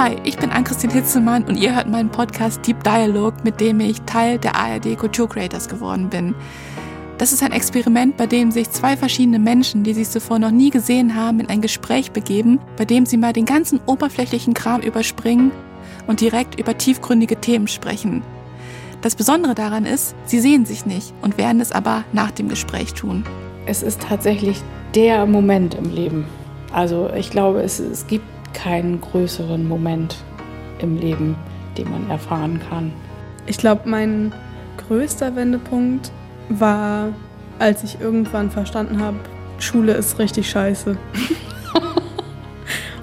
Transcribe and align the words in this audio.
Hi, 0.00 0.16
ich 0.22 0.38
bin 0.38 0.50
Ann-Christine 0.50 0.92
Hitzemann 0.92 1.42
und 1.42 1.56
ihr 1.56 1.74
hört 1.74 1.88
meinen 1.88 2.08
Podcast 2.08 2.64
Deep 2.64 2.84
Dialogue, 2.84 3.34
mit 3.42 3.60
dem 3.60 3.80
ich 3.80 4.00
Teil 4.02 4.38
der 4.38 4.54
ARD 4.54 4.96
Culture 4.96 5.26
Creators 5.26 5.68
geworden 5.68 6.08
bin. 6.08 6.36
Das 7.18 7.32
ist 7.32 7.42
ein 7.42 7.50
Experiment, 7.50 8.16
bei 8.16 8.26
dem 8.26 8.52
sich 8.52 8.70
zwei 8.70 8.96
verschiedene 8.96 9.40
Menschen, 9.40 9.82
die 9.82 9.94
sich 9.94 10.08
zuvor 10.08 10.38
noch 10.38 10.52
nie 10.52 10.70
gesehen 10.70 11.16
haben, 11.16 11.40
in 11.40 11.48
ein 11.48 11.60
Gespräch 11.60 12.12
begeben, 12.12 12.60
bei 12.76 12.84
dem 12.84 13.06
sie 13.06 13.16
mal 13.16 13.32
den 13.32 13.44
ganzen 13.44 13.80
oberflächlichen 13.86 14.54
Kram 14.54 14.82
überspringen 14.82 15.50
und 16.06 16.20
direkt 16.20 16.60
über 16.60 16.78
tiefgründige 16.78 17.40
Themen 17.40 17.66
sprechen. 17.66 18.22
Das 19.00 19.16
Besondere 19.16 19.56
daran 19.56 19.84
ist, 19.84 20.14
sie 20.26 20.38
sehen 20.38 20.64
sich 20.64 20.86
nicht 20.86 21.12
und 21.22 21.38
werden 21.38 21.60
es 21.60 21.72
aber 21.72 22.04
nach 22.12 22.30
dem 22.30 22.48
Gespräch 22.48 22.94
tun. 22.94 23.24
Es 23.66 23.82
ist 23.82 24.00
tatsächlich 24.02 24.62
der 24.94 25.26
Moment 25.26 25.74
im 25.74 25.92
Leben. 25.92 26.24
Also 26.72 27.10
ich 27.16 27.30
glaube, 27.30 27.62
es, 27.62 27.80
es 27.80 28.06
gibt 28.06 28.37
keinen 28.52 29.00
größeren 29.00 29.66
Moment 29.66 30.16
im 30.80 30.96
Leben, 30.96 31.36
den 31.76 31.90
man 31.90 32.08
erfahren 32.10 32.60
kann. 32.68 32.92
Ich 33.46 33.58
glaube, 33.58 33.82
mein 33.88 34.32
größter 34.88 35.34
Wendepunkt 35.36 36.10
war, 36.48 37.08
als 37.58 37.82
ich 37.82 38.00
irgendwann 38.00 38.50
verstanden 38.50 39.00
habe, 39.00 39.18
Schule 39.58 39.92
ist 39.94 40.18
richtig 40.18 40.48
scheiße. 40.50 40.96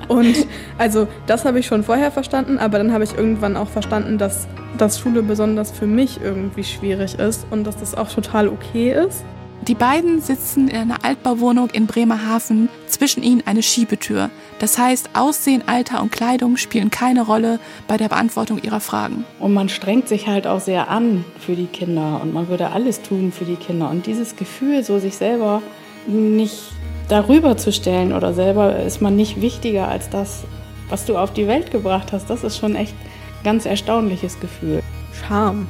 Und 0.08 0.48
also 0.78 1.08
das 1.26 1.46
habe 1.46 1.60
ich 1.60 1.66
schon 1.66 1.84
vorher 1.84 2.12
verstanden, 2.12 2.58
aber 2.58 2.78
dann 2.78 2.92
habe 2.92 3.04
ich 3.04 3.16
irgendwann 3.16 3.58
auch 3.58 3.70
verstanden, 3.70 4.18
dass, 4.18 4.48
dass 4.78 5.00
Schule 5.00 5.24
besonders 5.24 5.72
für 5.72 5.88
mich 5.88 6.20
irgendwie 6.24 6.64
schwierig 6.64 7.18
ist 7.18 7.48
und 7.50 7.66
dass 7.66 7.78
das 7.78 7.96
auch 7.96 8.10
total 8.10 8.48
okay 8.48 8.94
ist. 8.94 9.24
Die 9.68 9.74
beiden 9.74 10.22
sitzen 10.22 10.68
in 10.68 10.78
einer 10.78 11.04
Altbauwohnung 11.04 11.70
in 11.72 11.88
Bremerhaven, 11.88 12.70
zwischen 12.88 13.24
ihnen 13.24 13.42
eine 13.48 13.64
Schiebetür. 13.64 14.30
Das 14.60 14.78
heißt, 14.78 15.10
Aussehen, 15.14 15.64
Alter 15.68 16.02
und 16.02 16.12
Kleidung 16.12 16.56
spielen 16.56 16.90
keine 16.90 17.24
Rolle 17.24 17.60
bei 17.88 17.98
der 17.98 18.08
Beantwortung 18.08 18.62
ihrer 18.62 18.80
Fragen. 18.80 19.26
Und 19.40 19.54
man 19.54 19.68
strengt 19.68 20.08
sich 20.08 20.28
halt 20.28 20.48
auch 20.48 20.62
sehr 20.62 20.90
an 20.90 21.26
für 21.40 21.56
die 21.56 21.68
Kinder 21.68 22.22
und 22.22 22.34
man 22.34 22.48
würde 22.48 22.72
alles 22.72 23.02
tun 23.02 23.34
für 23.34 23.46
die 23.46 23.58
Kinder. 23.58 23.90
Und 23.90 24.06
dieses 24.06 24.36
Gefühl, 24.36 24.84
so 24.84 24.98
sich 25.00 25.16
selber 25.18 25.62
nicht 26.08 26.72
darüber 27.10 27.58
zu 27.58 27.72
stellen 27.72 28.14
oder 28.14 28.34
selber 28.34 28.78
ist 28.80 29.02
man 29.02 29.16
nicht 29.16 29.42
wichtiger 29.42 29.90
als 29.90 30.10
das, 30.10 30.44
was 30.90 31.06
du 31.06 31.18
auf 31.18 31.34
die 31.34 31.48
Welt 31.48 31.72
gebracht 31.72 32.12
hast, 32.12 32.30
das 32.30 32.44
ist 32.44 32.58
schon 32.58 32.76
echt 32.76 32.94
ein 32.94 33.44
ganz 33.44 33.66
erstaunliches 33.66 34.40
Gefühl. 34.40 34.82
Scham. 35.14 35.68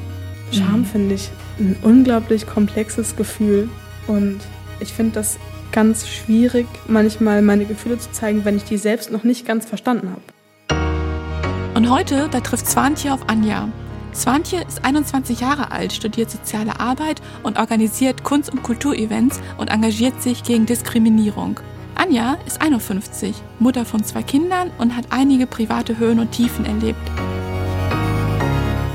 Scham 0.51 0.79
mhm. 0.79 0.85
finde 0.85 1.15
ich 1.15 1.29
ein 1.59 1.75
unglaublich 1.81 2.45
komplexes 2.45 3.15
Gefühl 3.15 3.69
und 4.07 4.39
ich 4.79 4.93
finde 4.93 5.13
das 5.13 5.39
ganz 5.75 6.07
schwierig, 6.07 6.67
manchmal 6.87 7.41
meine 7.41 7.65
Gefühle 7.65 7.99
zu 7.99 8.09
zeigen, 8.13 8.45
wenn 8.45 8.55
ich 8.55 8.63
die 8.63 8.77
selbst 8.77 9.11
noch 9.11 9.25
nicht 9.25 9.45
ganz 9.45 9.65
verstanden 9.65 10.09
habe. 10.11 11.75
Und 11.75 11.89
heute, 11.89 12.29
da 12.31 12.39
trifft 12.39 12.65
Swantje 12.65 13.13
auf 13.13 13.27
Anja. 13.27 13.67
Swantje 14.13 14.63
ist 14.65 14.85
21 14.85 15.41
Jahre 15.41 15.73
alt, 15.73 15.91
studiert 15.91 16.31
soziale 16.31 16.79
Arbeit 16.79 17.21
und 17.43 17.59
organisiert 17.59 18.23
Kunst- 18.23 18.53
und 18.53 18.63
Kulturevents 18.63 19.41
und 19.57 19.69
engagiert 19.69 20.23
sich 20.23 20.43
gegen 20.43 20.65
Diskriminierung. 20.65 21.59
Anja 21.95 22.37
ist 22.47 22.61
51, 22.61 23.35
Mutter 23.59 23.83
von 23.83 24.01
zwei 24.05 24.23
Kindern 24.23 24.71
und 24.77 24.95
hat 24.95 25.07
einige 25.09 25.45
private 25.45 25.97
Höhen 25.97 26.19
und 26.19 26.31
Tiefen 26.31 26.65
erlebt. 26.65 27.11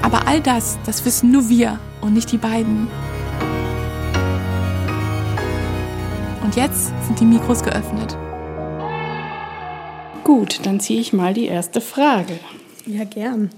Aber 0.00 0.26
all 0.26 0.40
das, 0.40 0.78
das 0.86 1.04
wissen 1.04 1.30
nur 1.30 1.50
wir 1.50 1.78
und 2.00 2.14
nicht 2.14 2.32
die 2.32 2.38
beiden. 2.38 2.88
Und 6.50 6.56
jetzt 6.56 6.90
sind 7.06 7.20
die 7.20 7.26
Mikros 7.26 7.62
geöffnet. 7.62 8.16
Gut, 10.24 10.58
dann 10.64 10.80
ziehe 10.80 11.00
ich 11.00 11.12
mal 11.12 11.32
die 11.32 11.46
erste 11.46 11.80
Frage. 11.80 12.40
Ja, 12.86 13.04
gern. 13.04 13.50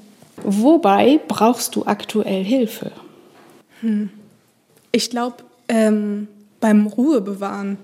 Wobei 0.45 1.19
brauchst 1.27 1.75
du 1.75 1.87
aktuell 1.87 2.45
Hilfe? 2.45 2.93
Hm. 3.81 4.11
Ich 4.91 5.09
glaube, 5.09 5.37
ähm, 5.71 6.29
beim 6.61 6.87
Ruhe 6.87 7.23
bewahren. 7.23 7.79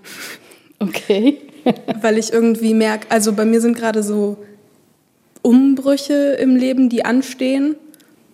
Okay. 0.79 1.39
Weil 2.03 2.19
ich 2.19 2.31
irgendwie 2.31 2.75
merke, 2.75 3.11
also 3.11 3.33
bei 3.33 3.47
mir 3.47 3.63
sind 3.63 3.79
gerade 3.79 4.03
so 4.03 4.37
Umbrüche 5.41 6.35
im 6.35 6.55
Leben, 6.55 6.91
die 6.91 7.07
anstehen. 7.07 7.77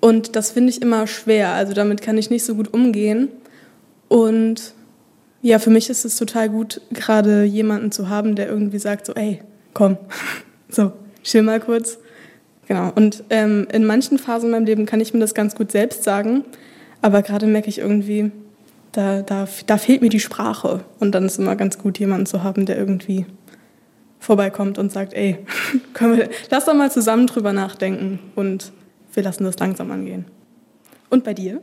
Und 0.01 0.35
das 0.35 0.51
finde 0.51 0.71
ich 0.71 0.83
immer 0.83 1.07
schwer. 1.07 1.53
Also 1.53 1.73
damit 1.73 2.03
kann 2.03 2.19
ich 2.19 2.31
nicht 2.31 2.45
so 2.45 2.57
gut 2.57 2.75
umgehen. 2.75 3.29
Und 4.09 4.75
ja, 5.45 5.59
für 5.59 5.69
mich 5.69 5.91
ist 5.91 6.07
es 6.07 6.17
total 6.17 6.49
gut, 6.49 6.81
gerade 6.91 7.45
jemanden 7.45 7.93
zu 7.93 8.09
haben, 8.09 8.35
der 8.35 8.49
irgendwie 8.49 8.79
sagt, 8.79 9.05
so, 9.05 9.13
ey, 9.13 9.43
komm, 9.75 9.99
so, 10.71 10.93
chill 11.23 11.43
mal 11.43 11.61
kurz. 11.61 11.99
Genau. 12.67 12.91
Und 12.95 13.25
ähm, 13.29 13.69
in 13.71 13.85
manchen 13.85 14.19
Phasen 14.19 14.47
in 14.47 14.53
meinem 14.53 14.65
Leben 14.65 14.87
kann 14.87 15.03
ich 15.03 15.13
mir 15.13 15.21
das 15.21 15.35
ganz 15.35 15.55
gut 15.55 15.71
selbst 15.71 16.03
sagen. 16.03 16.45
Aber 17.03 17.21
gerade 17.21 17.47
merke 17.47 17.69
ich 17.69 17.79
irgendwie, 17.79 18.33
da, 18.93 19.21
da, 19.21 19.47
da 19.67 19.77
fehlt 19.77 20.01
mir 20.01 20.09
die 20.09 20.19
Sprache. 20.19 20.83
Und 20.99 21.15
dann 21.15 21.27
ist 21.27 21.39
immer 21.39 21.57
ganz 21.57 21.77
gut, 21.77 21.99
jemanden 21.99 22.25
zu 22.25 22.43
haben, 22.43 22.65
der 22.65 22.79
irgendwie 22.79 23.27
vorbeikommt 24.21 24.79
und 24.79 24.93
sagt, 24.93 25.13
ey, 25.13 25.37
können 25.93 26.17
wir, 26.17 26.31
lass 26.51 26.65
doch 26.65 26.75
mal 26.75 26.91
zusammen 26.91 27.27
drüber 27.27 27.53
nachdenken 27.53 28.19
und 28.35 28.73
wir 29.13 29.23
lassen 29.23 29.45
das 29.45 29.59
langsam 29.59 29.91
angehen. 29.91 30.25
Und 31.11 31.23
bei 31.23 31.35
dir? 31.35 31.61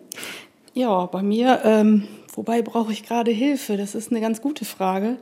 Ja, 0.76 1.08
bei 1.08 1.24
mir 1.24 1.62
ähm, 1.64 2.04
Wobei 2.34 2.62
brauche 2.62 2.92
ich 2.92 3.04
gerade 3.04 3.32
Hilfe? 3.32 3.78
Das 3.78 3.96
ist 3.96 4.12
eine 4.12 4.22
ganz 4.22 4.42
gute 4.42 4.66
Frage. 4.66 5.18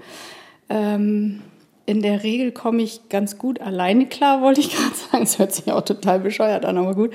Ähm, 0.69 1.41
in 1.85 2.01
der 2.03 2.23
Regel 2.23 2.51
komme 2.51 2.83
ich 2.83 3.09
ganz 3.09 3.39
gut 3.39 3.61
alleine 3.61 4.05
klar, 4.05 4.41
wollte 4.41 4.61
ich 4.61 4.69
gerade 4.75 4.95
sagen. 4.95 5.23
Das 5.23 5.39
hört 5.39 5.53
sich 5.53 5.71
auch 5.71 5.81
total 5.81 6.19
bescheuert 6.19 6.65
an, 6.65 6.77
aber 6.77 6.93
gut. 6.93 7.11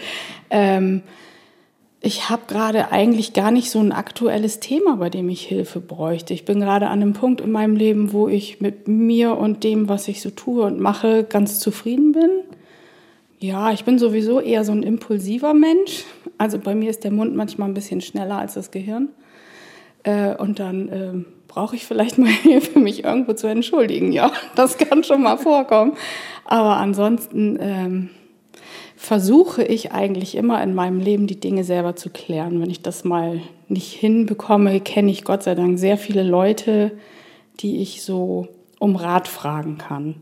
Ähm, 0.50 1.02
ich 2.00 2.28
habe 2.28 2.42
gerade 2.48 2.92
eigentlich 2.92 3.32
gar 3.32 3.50
nicht 3.50 3.70
so 3.70 3.78
ein 3.78 3.92
aktuelles 3.92 4.60
Thema, 4.60 4.96
bei 4.96 5.08
dem 5.08 5.28
ich 5.30 5.46
Hilfe 5.46 5.80
bräuchte. 5.80 6.34
Ich 6.34 6.44
bin 6.44 6.60
gerade 6.60 6.88
an 6.88 7.00
einem 7.00 7.14
Punkt 7.14 7.40
in 7.40 7.50
meinem 7.50 7.76
Leben, 7.76 8.12
wo 8.12 8.28
ich 8.28 8.60
mit 8.60 8.88
mir 8.88 9.38
und 9.38 9.64
dem, 9.64 9.88
was 9.88 10.06
ich 10.08 10.20
so 10.20 10.28
tue 10.28 10.64
und 10.64 10.78
mache, 10.80 11.24
ganz 11.24 11.60
zufrieden 11.60 12.12
bin. 12.12 12.30
Ja, 13.38 13.72
ich 13.72 13.84
bin 13.84 13.98
sowieso 13.98 14.40
eher 14.40 14.64
so 14.64 14.72
ein 14.72 14.82
impulsiver 14.82 15.54
Mensch. 15.54 16.04
Also 16.36 16.58
bei 16.58 16.74
mir 16.74 16.90
ist 16.90 17.04
der 17.04 17.10
Mund 17.10 17.34
manchmal 17.34 17.68
ein 17.68 17.74
bisschen 17.74 18.02
schneller 18.02 18.38
als 18.38 18.52
das 18.54 18.70
Gehirn. 18.70 19.08
Äh, 20.04 20.36
und 20.36 20.60
dann 20.60 20.88
äh, 20.88 21.24
brauche 21.48 21.76
ich 21.76 21.84
vielleicht 21.84 22.18
mal 22.18 22.28
Hilfe, 22.42 22.78
mich 22.78 23.04
irgendwo 23.04 23.32
zu 23.32 23.48
entschuldigen. 23.48 24.12
Ja, 24.12 24.30
das 24.54 24.78
kann 24.78 25.02
schon 25.04 25.22
mal 25.22 25.36
vorkommen. 25.36 25.94
Aber 26.44 26.76
ansonsten 26.76 27.58
ähm, 27.60 28.10
versuche 28.96 29.64
ich 29.64 29.92
eigentlich 29.92 30.36
immer 30.36 30.62
in 30.62 30.74
meinem 30.74 31.00
Leben 31.00 31.26
die 31.26 31.40
Dinge 31.40 31.64
selber 31.64 31.96
zu 31.96 32.10
klären. 32.10 32.60
Wenn 32.60 32.70
ich 32.70 32.82
das 32.82 33.04
mal 33.04 33.40
nicht 33.68 33.92
hinbekomme, 33.92 34.80
kenne 34.80 35.10
ich 35.10 35.24
Gott 35.24 35.42
sei 35.42 35.54
Dank 35.54 35.78
sehr 35.78 35.98
viele 35.98 36.22
Leute, 36.22 36.92
die 37.60 37.82
ich 37.82 38.02
so 38.02 38.48
um 38.78 38.96
Rat 38.96 39.28
fragen 39.28 39.78
kann. 39.78 40.16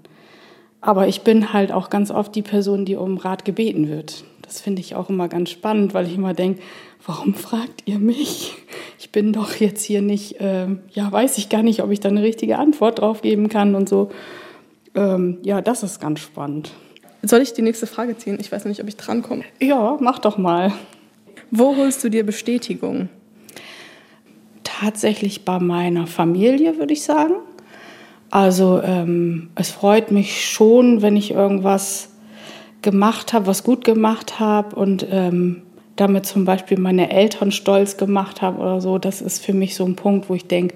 Aber 0.81 1.07
ich 1.07 1.23
bin 1.23 1.53
halt 1.53 1.73
auch 1.73 1.91
ganz 1.91 2.11
oft 2.11 2.35
die 2.35 2.43
Person, 2.43 2.85
die 2.85 2.97
um 2.97 3.17
Rat 3.17 3.45
gebeten 3.45 3.89
wird. 3.89 4.25
Das 4.53 4.61
finde 4.61 4.83
ich 4.83 4.95
auch 4.95 5.09
immer 5.09 5.29
ganz 5.29 5.49
spannend, 5.49 5.95
weil 5.95 6.07
ich 6.07 6.15
immer 6.15 6.35
denke, 6.35 6.61
warum 7.07 7.33
fragt 7.33 7.85
ihr 7.87 7.99
mich? 7.99 8.55
Ich 8.99 9.11
bin 9.11 9.33
doch 9.33 9.57
jetzt 9.57 9.83
hier 9.83 10.03
nicht, 10.03 10.43
äh, 10.43 10.67
ja, 10.91 11.11
weiß 11.11 11.39
ich 11.39 11.49
gar 11.49 11.63
nicht, 11.63 11.83
ob 11.83 11.91
ich 11.91 12.01
da 12.01 12.11
eine 12.11 12.23
richtige 12.23 12.59
Antwort 12.59 12.99
drauf 12.99 13.23
geben 13.23 13.49
kann 13.49 13.75
und 13.75 13.89
so. 13.89 14.11
Ähm, 14.95 15.39
ja, 15.43 15.63
das 15.63 15.83
ist 15.83 16.03
ganz 16.03 16.21
spannend. 16.21 16.73
Soll 17.23 17.41
ich 17.41 17.55
die 17.55 17.63
nächste 17.63 17.87
Frage 17.87 18.19
ziehen? 18.19 18.37
Ich 18.43 18.53
weiß 18.53 18.67
nicht, 18.67 18.83
ob 18.83 18.89
ich 18.89 18.97
drankomme. 18.99 19.43
Ja, 19.59 19.97
mach 20.01 20.19
doch 20.19 20.37
mal. 20.37 20.75
Wo 21.51 21.75
holst 21.75 22.05
du 22.05 22.11
dir 22.11 22.27
Bestätigung? 22.27 23.09
Tatsächlich 24.65 25.47
bei 25.47 25.61
meiner 25.61 26.07
Familie, 26.07 26.77
würde 26.77 26.93
ich 26.93 27.05
sagen. 27.05 27.37
Also 28.31 28.83
ähm, 28.83 29.49
es 29.55 29.71
freut 29.71 30.11
mich 30.11 30.47
schon, 30.47 31.01
wenn 31.01 31.17
ich 31.17 31.31
irgendwas 31.31 32.12
gemacht 32.83 33.33
habe, 33.33 33.47
was 33.47 33.65
gut 33.65 33.85
gemacht 33.85 34.41
habe 34.41 34.77
und 34.77 35.07
ähm, 35.11 35.63
damit 35.97 36.27
zum 36.27 36.45
Beispiel 36.45 36.79
meine 36.79 37.11
Eltern 37.11 37.53
stolz 37.53 37.97
gemacht 37.97 38.43
habe 38.43 38.61
oder 38.61 38.81
so, 38.81 38.99
das 38.99 39.21
ist 39.21 39.45
für 39.45 39.53
mich 39.53 39.75
so 39.75 39.85
ein 39.85 39.97
Punkt, 39.97 40.29
wo 40.29 40.35
ich 40.35 40.47
denke, 40.47 40.75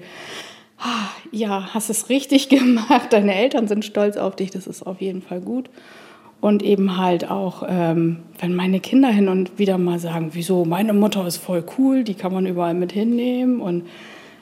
ah, 0.79 1.09
ja, 1.31 1.73
hast 1.73 1.89
es 1.89 2.09
richtig 2.09 2.49
gemacht, 2.49 3.11
deine 3.11 3.35
Eltern 3.35 3.67
sind 3.67 3.85
stolz 3.85 4.17
auf 4.17 4.35
dich, 4.35 4.51
das 4.51 4.67
ist 4.67 4.83
auf 4.83 5.01
jeden 5.01 5.21
Fall 5.21 5.41
gut. 5.41 5.69
Und 6.39 6.61
eben 6.61 6.97
halt 6.97 7.31
auch, 7.31 7.63
ähm, 7.67 8.17
wenn 8.39 8.53
meine 8.53 8.79
Kinder 8.79 9.09
hin 9.09 9.27
und 9.27 9.57
wieder 9.57 9.79
mal 9.79 9.97
sagen, 9.97 10.29
wieso, 10.33 10.65
meine 10.65 10.93
Mutter 10.93 11.25
ist 11.25 11.37
voll 11.37 11.63
cool, 11.77 12.03
die 12.03 12.13
kann 12.13 12.31
man 12.31 12.45
überall 12.45 12.75
mit 12.75 12.91
hinnehmen 12.91 13.59
und 13.59 13.87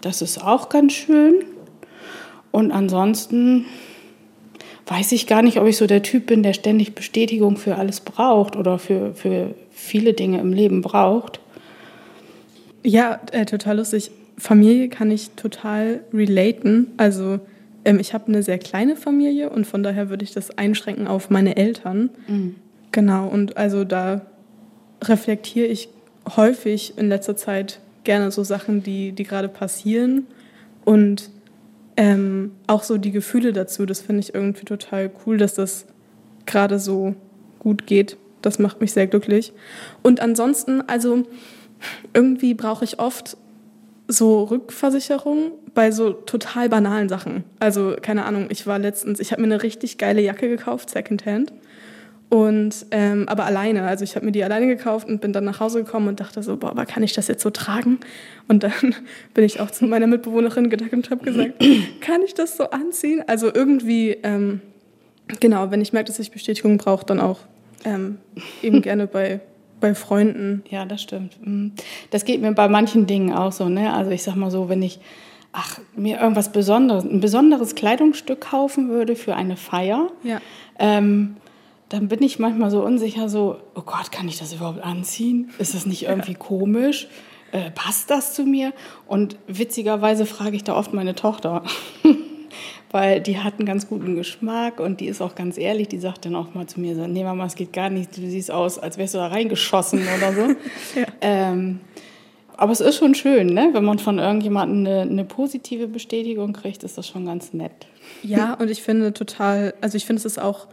das 0.01 0.21
ist 0.21 0.43
auch 0.43 0.67
ganz 0.67 0.91
schön. 0.91 1.45
Und 2.51 2.71
ansonsten 2.71 3.65
weiß 4.87 5.11
ich 5.13 5.27
gar 5.27 5.41
nicht, 5.41 5.59
ob 5.59 5.67
ich 5.67 5.77
so 5.77 5.87
der 5.87 6.03
Typ 6.03 6.27
bin, 6.27 6.43
der 6.43 6.53
ständig 6.53 6.93
Bestätigung 6.93 7.57
für 7.57 7.75
alles 7.75 8.01
braucht 8.01 8.55
oder 8.55 8.77
für, 8.77 9.13
für 9.15 9.55
viele 9.71 10.13
Dinge 10.13 10.39
im 10.39 10.53
Leben 10.53 10.81
braucht. 10.81 11.39
Ja, 12.83 13.19
äh, 13.31 13.45
total 13.45 13.77
lustig. 13.77 14.11
Familie 14.37 14.89
kann 14.89 15.09
ich 15.09 15.31
total 15.31 16.01
relaten. 16.13 16.87
Also 16.97 17.39
ähm, 17.83 17.99
ich 17.99 18.13
habe 18.13 18.27
eine 18.27 18.43
sehr 18.43 18.59
kleine 18.59 18.95
Familie 18.95 19.49
und 19.49 19.65
von 19.65 19.81
daher 19.81 20.09
würde 20.09 20.23
ich 20.23 20.33
das 20.33 20.57
einschränken 20.57 21.07
auf 21.07 21.29
meine 21.29 21.55
Eltern. 21.57 22.09
Mhm. 22.27 22.55
Genau, 22.91 23.27
und 23.27 23.57
also 23.57 23.83
da 23.83 24.21
reflektiere 25.03 25.67
ich 25.67 25.89
häufig 26.35 26.97
in 26.97 27.09
letzter 27.09 27.35
Zeit 27.35 27.79
gerne 28.03 28.31
so 28.31 28.43
Sachen, 28.43 28.83
die, 28.83 29.11
die 29.11 29.23
gerade 29.23 29.49
passieren 29.49 30.27
und 30.85 31.29
ähm, 31.97 32.51
auch 32.67 32.83
so 32.83 32.97
die 32.97 33.11
Gefühle 33.11 33.53
dazu. 33.53 33.85
Das 33.85 34.01
finde 34.01 34.21
ich 34.21 34.33
irgendwie 34.33 34.65
total 34.65 35.11
cool, 35.25 35.37
dass 35.37 35.53
das 35.53 35.85
gerade 36.45 36.79
so 36.79 37.15
gut 37.59 37.87
geht. 37.87 38.17
Das 38.41 38.59
macht 38.59 38.81
mich 38.81 38.93
sehr 38.93 39.07
glücklich. 39.07 39.53
Und 40.03 40.19
ansonsten, 40.19 40.81
also 40.87 41.23
irgendwie 42.13 42.53
brauche 42.53 42.85
ich 42.85 42.99
oft 42.99 43.37
so 44.07 44.43
Rückversicherung 44.43 45.51
bei 45.73 45.91
so 45.91 46.11
total 46.11 46.69
banalen 46.69 47.09
Sachen. 47.09 47.43
Also 47.59 47.95
keine 48.01 48.25
Ahnung, 48.25 48.47
ich 48.49 48.67
war 48.67 48.77
letztens, 48.77 49.19
ich 49.19 49.31
habe 49.31 49.41
mir 49.41 49.47
eine 49.47 49.63
richtig 49.63 49.97
geile 49.97 50.21
Jacke 50.21 50.47
gekauft, 50.47 50.89
Secondhand. 50.89 51.51
Und 52.29 52.87
ähm, 52.91 53.27
aber 53.29 53.45
alleine, 53.45 53.83
also 53.83 54.03
ich 54.03 54.15
habe 54.15 54.25
mir 54.25 54.31
die 54.31 54.43
alleine 54.43 54.65
gekauft 54.67 55.07
und 55.07 55.21
bin 55.21 55.31
dann 55.31 55.43
nach 55.45 55.59
Hause 55.59 55.83
gekommen 55.83 56.07
und 56.07 56.19
dachte 56.19 56.41
so, 56.41 56.57
boah, 56.57 56.71
aber 56.71 56.85
kann 56.85 57.03
ich 57.03 57.13
das 57.13 57.27
jetzt 57.27 57.43
so 57.43 57.51
tragen? 57.51 57.99
Und 58.47 58.63
dann 58.63 58.71
bin 59.33 59.43
ich 59.43 59.59
auch 59.59 59.69
zu 59.71 59.85
meiner 59.85 60.07
Mitbewohnerin 60.07 60.69
gedacht 60.69 60.91
und 60.93 61.09
habe 61.11 61.23
gesagt, 61.23 61.53
kann 62.01 62.21
ich 62.23 62.33
das 62.33 62.57
so 62.57 62.69
anziehen? 62.71 63.23
Also 63.27 63.53
irgendwie, 63.53 64.11
ähm, 64.23 64.61
genau, 65.39 65.69
wenn 65.71 65.81
ich 65.81 65.93
merke, 65.93 66.07
dass 66.07 66.19
ich 66.19 66.31
Bestätigung 66.31 66.77
brauche, 66.77 67.05
dann 67.05 67.19
auch 67.19 67.39
ähm, 67.83 68.17
eben 68.61 68.81
gerne 68.81 69.07
bei 69.07 69.39
bei 69.81 69.93
Freunden. 69.93 70.63
Ja, 70.69 70.85
das 70.85 71.01
stimmt. 71.01 71.37
Mhm. 71.45 71.73
Das 72.09 72.23
geht 72.25 72.41
mir 72.41 72.53
bei 72.53 72.67
manchen 72.69 73.07
Dingen 73.07 73.33
auch 73.33 73.51
so. 73.51 73.67
Ne? 73.69 73.93
Also 73.93 74.09
ich 74.09 74.23
sag 74.23 74.35
mal 74.35 74.49
so, 74.49 74.69
wenn 74.69 74.81
ich 74.81 74.99
ach, 75.51 75.79
mir 75.95 76.19
irgendwas 76.19 76.51
Besonderes, 76.51 77.03
ein 77.03 77.19
besonderes 77.19 77.75
Kleidungsstück 77.75 78.41
kaufen 78.41 78.89
würde 78.89 79.15
für 79.15 79.35
eine 79.35 79.57
Feier, 79.57 80.11
Ja. 80.23 80.39
ähm, 80.79 81.35
dann 81.89 82.07
bin 82.07 82.23
ich 82.23 82.39
manchmal 82.39 82.71
so 82.71 82.83
unsicher, 82.83 83.29
so, 83.29 83.57
oh 83.75 83.81
Gott, 83.81 84.11
kann 84.11 84.27
ich 84.27 84.39
das 84.39 84.53
überhaupt 84.53 84.83
anziehen? 84.83 85.51
Ist 85.59 85.75
das 85.75 85.85
nicht 85.85 86.03
irgendwie 86.03 86.33
komisch? 86.33 87.07
Äh, 87.51 87.71
passt 87.71 88.09
das 88.09 88.33
zu 88.33 88.43
mir? 88.43 88.73
Und 89.07 89.37
witzigerweise 89.47 90.25
frage 90.25 90.55
ich 90.55 90.63
da 90.63 90.75
oft 90.75 90.93
meine 90.93 91.13
Tochter, 91.13 91.63
weil 92.91 93.21
die 93.21 93.37
hat 93.37 93.59
einen 93.59 93.67
ganz 93.67 93.87
guten 93.87 94.15
Geschmack 94.15 94.79
und 94.79 94.99
die 94.99 95.07
ist 95.07 95.21
auch 95.21 95.35
ganz 95.35 95.57
ehrlich, 95.57 95.87
die 95.87 95.99
sagt 95.99 96.25
dann 96.25 96.35
auch 96.35 96.55
mal 96.55 96.65
zu 96.65 96.79
mir 96.79 96.95
so, 96.95 97.05
nee 97.05 97.23
Mama, 97.23 97.45
es 97.45 97.55
geht 97.55 97.71
gar 97.71 97.89
nicht, 97.89 98.17
du 98.17 98.21
siehst 98.21 98.49
aus, 98.49 98.79
als 98.79 98.97
wärst 98.97 99.13
du 99.13 99.19
da 99.19 99.27
reingeschossen 99.27 100.01
oder 100.17 100.33
so. 100.33 100.41
Ja. 100.95 101.05
ähm, 101.21 101.81
aber 102.57 102.71
es 102.71 102.79
ist 102.79 102.97
schon 102.97 103.15
schön, 103.15 103.47
ne? 103.47 103.69
wenn 103.73 103.83
man 103.83 103.99
von 103.99 104.17
irgendjemandem 104.17 104.85
eine, 104.85 105.01
eine 105.01 105.25
positive 105.25 105.87
Bestätigung 105.87 106.53
kriegt, 106.53 106.83
ist 106.83 106.97
das 106.97 107.07
schon 107.07 107.25
ganz 107.25 107.53
nett. 107.53 107.87
Ja, 108.23 108.53
und 108.53 108.71
ich 108.71 108.81
finde 108.81 109.13
total, 109.13 109.73
also 109.81 109.97
ich 109.97 110.05
finde 110.05 110.19
es 110.21 110.25
ist 110.25 110.39
auch 110.39 110.67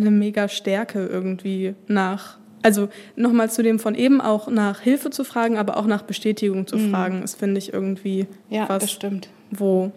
eine 0.00 0.10
mega 0.10 0.48
Stärke 0.48 1.06
irgendwie 1.06 1.74
nach, 1.86 2.38
also 2.62 2.88
nochmal 3.16 3.50
zu 3.50 3.62
dem 3.62 3.78
von 3.78 3.94
eben 3.94 4.20
auch 4.20 4.48
nach 4.48 4.80
Hilfe 4.80 5.10
zu 5.10 5.24
fragen, 5.24 5.56
aber 5.58 5.76
auch 5.76 5.86
nach 5.86 6.02
Bestätigung 6.02 6.66
zu 6.66 6.78
fragen, 6.78 7.20
das 7.22 7.34
finde 7.34 7.58
ich 7.58 7.72
irgendwie 7.72 8.26
Ja, 8.48 8.66
das 8.66 8.82
was, 8.84 8.90
stimmt. 8.92 9.28
wo, 9.50 9.92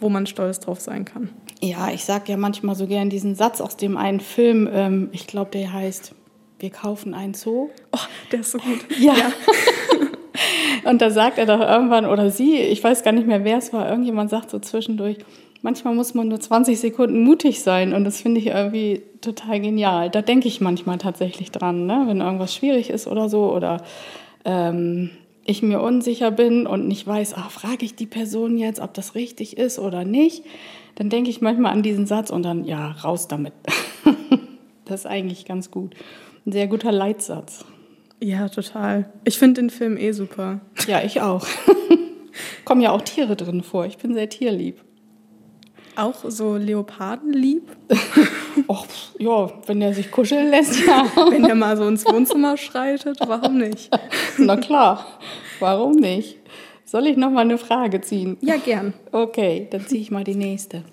wo 0.00 0.08
man 0.08 0.26
stolz 0.26 0.60
drauf 0.60 0.80
sein 0.80 1.04
kann. 1.04 1.30
Ja, 1.60 1.90
ich 1.90 2.04
sage 2.04 2.30
ja 2.30 2.36
manchmal 2.36 2.74
so 2.76 2.86
gern 2.86 3.10
diesen 3.10 3.34
Satz 3.34 3.60
aus 3.60 3.76
dem 3.76 3.96
einen 3.96 4.20
Film, 4.20 4.68
ähm, 4.72 5.08
ich 5.12 5.26
glaube, 5.26 5.50
der 5.52 5.72
heißt, 5.72 6.14
wir 6.60 6.70
kaufen 6.70 7.14
ein 7.14 7.34
Zoo. 7.34 7.70
Oh, 7.92 7.98
der 8.32 8.40
ist 8.40 8.50
so 8.52 8.58
gut. 8.58 8.78
Ja. 8.98 9.14
Und 10.84 11.02
da 11.02 11.10
sagt 11.10 11.38
er 11.38 11.46
doch 11.46 11.60
irgendwann, 11.60 12.06
oder 12.06 12.30
sie, 12.30 12.56
ich 12.58 12.82
weiß 12.82 13.02
gar 13.02 13.12
nicht 13.12 13.26
mehr, 13.26 13.42
wer 13.44 13.58
es 13.58 13.72
war, 13.72 13.88
irgendjemand 13.90 14.30
sagt 14.30 14.50
so 14.50 14.58
zwischendurch, 14.60 15.18
manchmal 15.62 15.94
muss 15.94 16.14
man 16.14 16.28
nur 16.28 16.40
20 16.40 16.78
Sekunden 16.78 17.22
mutig 17.22 17.62
sein. 17.62 17.92
Und 17.92 18.04
das 18.04 18.20
finde 18.20 18.40
ich 18.40 18.48
irgendwie 18.48 19.02
total 19.20 19.60
genial. 19.60 20.10
Da 20.10 20.22
denke 20.22 20.48
ich 20.48 20.60
manchmal 20.60 20.98
tatsächlich 20.98 21.50
dran, 21.50 21.86
ne? 21.86 22.04
wenn 22.06 22.20
irgendwas 22.20 22.54
schwierig 22.54 22.90
ist 22.90 23.06
oder 23.06 23.28
so, 23.28 23.52
oder 23.52 23.82
ähm, 24.44 25.10
ich 25.44 25.62
mir 25.62 25.80
unsicher 25.80 26.30
bin 26.30 26.66
und 26.66 26.86
nicht 26.86 27.06
weiß, 27.06 27.34
ah, 27.34 27.48
frage 27.48 27.84
ich 27.84 27.94
die 27.94 28.06
Person 28.06 28.58
jetzt, 28.58 28.80
ob 28.80 28.92
das 28.94 29.14
richtig 29.14 29.56
ist 29.56 29.78
oder 29.78 30.04
nicht, 30.04 30.44
dann 30.94 31.08
denke 31.08 31.30
ich 31.30 31.40
manchmal 31.40 31.72
an 31.72 31.82
diesen 31.82 32.06
Satz 32.06 32.30
und 32.30 32.42
dann, 32.42 32.64
ja, 32.64 32.90
raus 32.90 33.28
damit. 33.28 33.54
das 34.84 35.00
ist 35.00 35.06
eigentlich 35.06 35.46
ganz 35.46 35.70
gut. 35.70 35.94
Ein 36.44 36.52
sehr 36.52 36.66
guter 36.66 36.92
Leitsatz. 36.92 37.64
Ja, 38.20 38.48
total. 38.48 39.12
Ich 39.24 39.38
finde 39.38 39.62
den 39.62 39.70
Film 39.70 39.96
eh 39.96 40.12
super. 40.12 40.60
Ja, 40.86 41.02
ich 41.02 41.20
auch. 41.20 41.46
Kommen 42.64 42.80
ja 42.80 42.90
auch 42.90 43.02
Tiere 43.02 43.36
drin 43.36 43.62
vor. 43.62 43.86
Ich 43.86 43.96
bin 43.96 44.14
sehr 44.14 44.28
tierlieb. 44.28 44.80
Auch 45.98 46.14
so 46.28 46.56
Leopardenlieb, 46.56 47.64
Och, 48.66 48.86
ja, 49.18 49.50
wenn 49.66 49.80
der 49.80 49.94
sich 49.94 50.10
kuscheln 50.10 50.50
lässt, 50.50 50.86
ja. 50.86 51.06
wenn 51.30 51.42
der 51.42 51.54
mal 51.54 51.76
so 51.76 51.86
ins 51.86 52.04
Wohnzimmer 52.04 52.56
schreitet, 52.56 53.18
warum 53.26 53.58
nicht? 53.58 53.90
Na 54.38 54.56
klar, 54.56 55.06
warum 55.58 55.92
nicht? 55.96 56.36
Soll 56.84 57.06
ich 57.06 57.16
noch 57.16 57.30
mal 57.30 57.40
eine 57.40 57.58
Frage 57.58 58.00
ziehen? 58.00 58.36
Ja, 58.40 58.56
gern. 58.56 58.94
Okay, 59.12 59.68
dann 59.70 59.86
ziehe 59.86 60.00
ich 60.00 60.10
mal 60.10 60.24
die 60.24 60.34
nächste. 60.34 60.84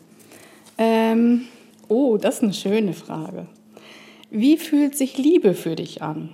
Ähm, 0.78 1.48
oh, 1.88 2.18
das 2.18 2.36
ist 2.36 2.44
eine 2.44 2.54
schöne 2.54 2.94
Frage. 2.94 3.48
Wie 4.30 4.58
fühlt 4.58 4.98
sich 4.98 5.18
Liebe 5.18 5.54
für 5.54 5.76
dich 5.76 6.02
an? 6.02 6.30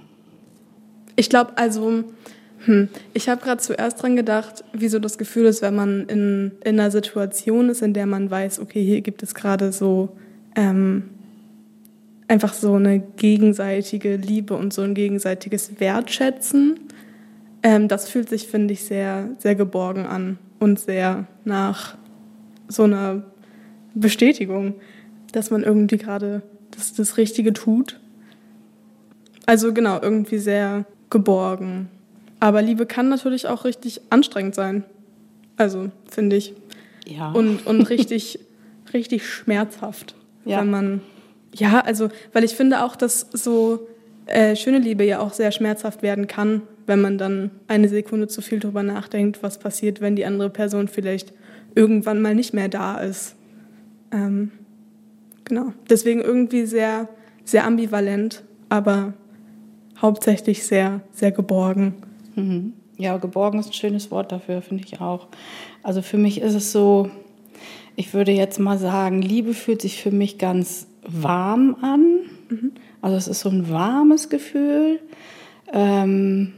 Ich 1.15 1.29
glaube, 1.29 1.57
also, 1.57 2.03
hm, 2.65 2.89
ich 3.13 3.27
habe 3.27 3.41
gerade 3.41 3.61
zuerst 3.61 4.01
dran 4.01 4.15
gedacht, 4.15 4.63
wie 4.73 4.87
so 4.87 4.99
das 4.99 5.17
Gefühl 5.17 5.45
ist, 5.45 5.61
wenn 5.61 5.75
man 5.75 6.05
in, 6.07 6.51
in 6.63 6.79
einer 6.79 6.91
Situation 6.91 7.69
ist, 7.69 7.81
in 7.81 7.93
der 7.93 8.05
man 8.05 8.29
weiß, 8.29 8.59
okay, 8.59 8.83
hier 8.83 9.01
gibt 9.01 9.23
es 9.23 9.33
gerade 9.33 9.71
so 9.71 10.15
ähm, 10.55 11.03
einfach 12.27 12.53
so 12.53 12.75
eine 12.75 12.99
gegenseitige 12.99 14.15
Liebe 14.15 14.53
und 14.55 14.73
so 14.73 14.83
ein 14.83 14.93
gegenseitiges 14.93 15.79
Wertschätzen. 15.79 16.79
Ähm, 17.63 17.87
das 17.87 18.09
fühlt 18.09 18.29
sich, 18.29 18.47
finde 18.47 18.73
ich, 18.73 18.83
sehr, 18.83 19.29
sehr 19.39 19.55
geborgen 19.55 20.05
an 20.05 20.37
und 20.59 20.79
sehr 20.79 21.25
nach 21.43 21.97
so 22.67 22.83
einer 22.83 23.23
Bestätigung, 23.95 24.75
dass 25.31 25.51
man 25.51 25.63
irgendwie 25.63 25.97
gerade 25.97 26.43
das, 26.71 26.93
das 26.93 27.17
Richtige 27.17 27.53
tut. 27.53 27.99
Also 29.45 29.73
genau, 29.73 29.99
irgendwie 30.01 30.37
sehr 30.37 30.85
geborgen. 31.09 31.89
Aber 32.41 32.63
Liebe 32.63 32.87
kann 32.87 33.07
natürlich 33.07 33.47
auch 33.47 33.65
richtig 33.65 34.01
anstrengend 34.09 34.55
sein. 34.55 34.83
Also, 35.57 35.91
finde 36.09 36.35
ich. 36.35 36.53
Ja. 37.07 37.31
Und, 37.31 37.67
und 37.67 37.81
richtig, 37.89 38.39
richtig 38.93 39.29
schmerzhaft. 39.29 40.15
Ja. 40.43 40.59
Wenn 40.59 40.71
man. 40.71 41.01
Ja, 41.53 41.81
also, 41.81 42.09
weil 42.33 42.43
ich 42.43 42.55
finde 42.55 42.83
auch, 42.83 42.95
dass 42.95 43.27
so 43.31 43.87
äh, 44.25 44.55
schöne 44.55 44.79
Liebe 44.79 45.03
ja 45.03 45.19
auch 45.19 45.33
sehr 45.33 45.51
schmerzhaft 45.51 46.01
werden 46.01 46.25
kann, 46.25 46.63
wenn 46.87 46.99
man 46.99 47.19
dann 47.19 47.51
eine 47.67 47.87
Sekunde 47.89 48.27
zu 48.27 48.41
viel 48.41 48.59
drüber 48.59 48.81
nachdenkt, 48.81 49.43
was 49.43 49.59
passiert, 49.59 50.01
wenn 50.01 50.15
die 50.15 50.25
andere 50.25 50.49
Person 50.49 50.87
vielleicht 50.87 51.33
irgendwann 51.75 52.21
mal 52.21 52.33
nicht 52.33 52.55
mehr 52.55 52.69
da 52.69 52.97
ist. 52.99 53.35
Ähm, 54.11 54.51
genau. 55.45 55.73
Deswegen 55.91 56.21
irgendwie 56.21 56.65
sehr, 56.65 57.07
sehr 57.45 57.65
ambivalent, 57.65 58.41
aber 58.69 59.13
hauptsächlich 60.01 60.63
sehr, 60.65 61.01
sehr 61.11 61.31
geborgen. 61.31 61.93
Mhm. 62.35 62.73
Ja, 62.97 63.17
geborgen 63.17 63.59
ist 63.59 63.67
ein 63.67 63.73
schönes 63.73 64.11
Wort 64.11 64.31
dafür, 64.31 64.61
finde 64.61 64.83
ich 64.85 65.01
auch. 65.01 65.27
Also 65.83 66.01
für 66.01 66.17
mich 66.17 66.41
ist 66.41 66.53
es 66.53 66.71
so, 66.71 67.09
ich 67.95 68.13
würde 68.13 68.31
jetzt 68.31 68.59
mal 68.59 68.77
sagen, 68.77 69.21
Liebe 69.21 69.53
fühlt 69.53 69.81
sich 69.81 70.01
für 70.01 70.11
mich 70.11 70.37
ganz 70.37 70.87
warm 71.07 71.77
an. 71.81 72.19
Also 73.01 73.17
es 73.17 73.27
ist 73.27 73.39
so 73.39 73.49
ein 73.49 73.69
warmes 73.69 74.29
Gefühl. 74.29 74.99
Ähm, 75.73 76.53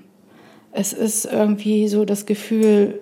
es 0.72 0.92
ist 0.92 1.26
irgendwie 1.26 1.88
so 1.88 2.04
das 2.04 2.26
Gefühl, 2.26 3.00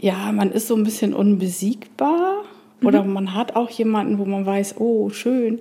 ja, 0.00 0.30
man 0.32 0.52
ist 0.52 0.68
so 0.68 0.76
ein 0.76 0.84
bisschen 0.84 1.14
unbesiegbar. 1.14 2.44
Oder 2.84 3.02
man 3.02 3.34
hat 3.34 3.56
auch 3.56 3.70
jemanden, 3.70 4.18
wo 4.18 4.24
man 4.24 4.46
weiß, 4.46 4.76
oh, 4.78 5.10
schön, 5.10 5.58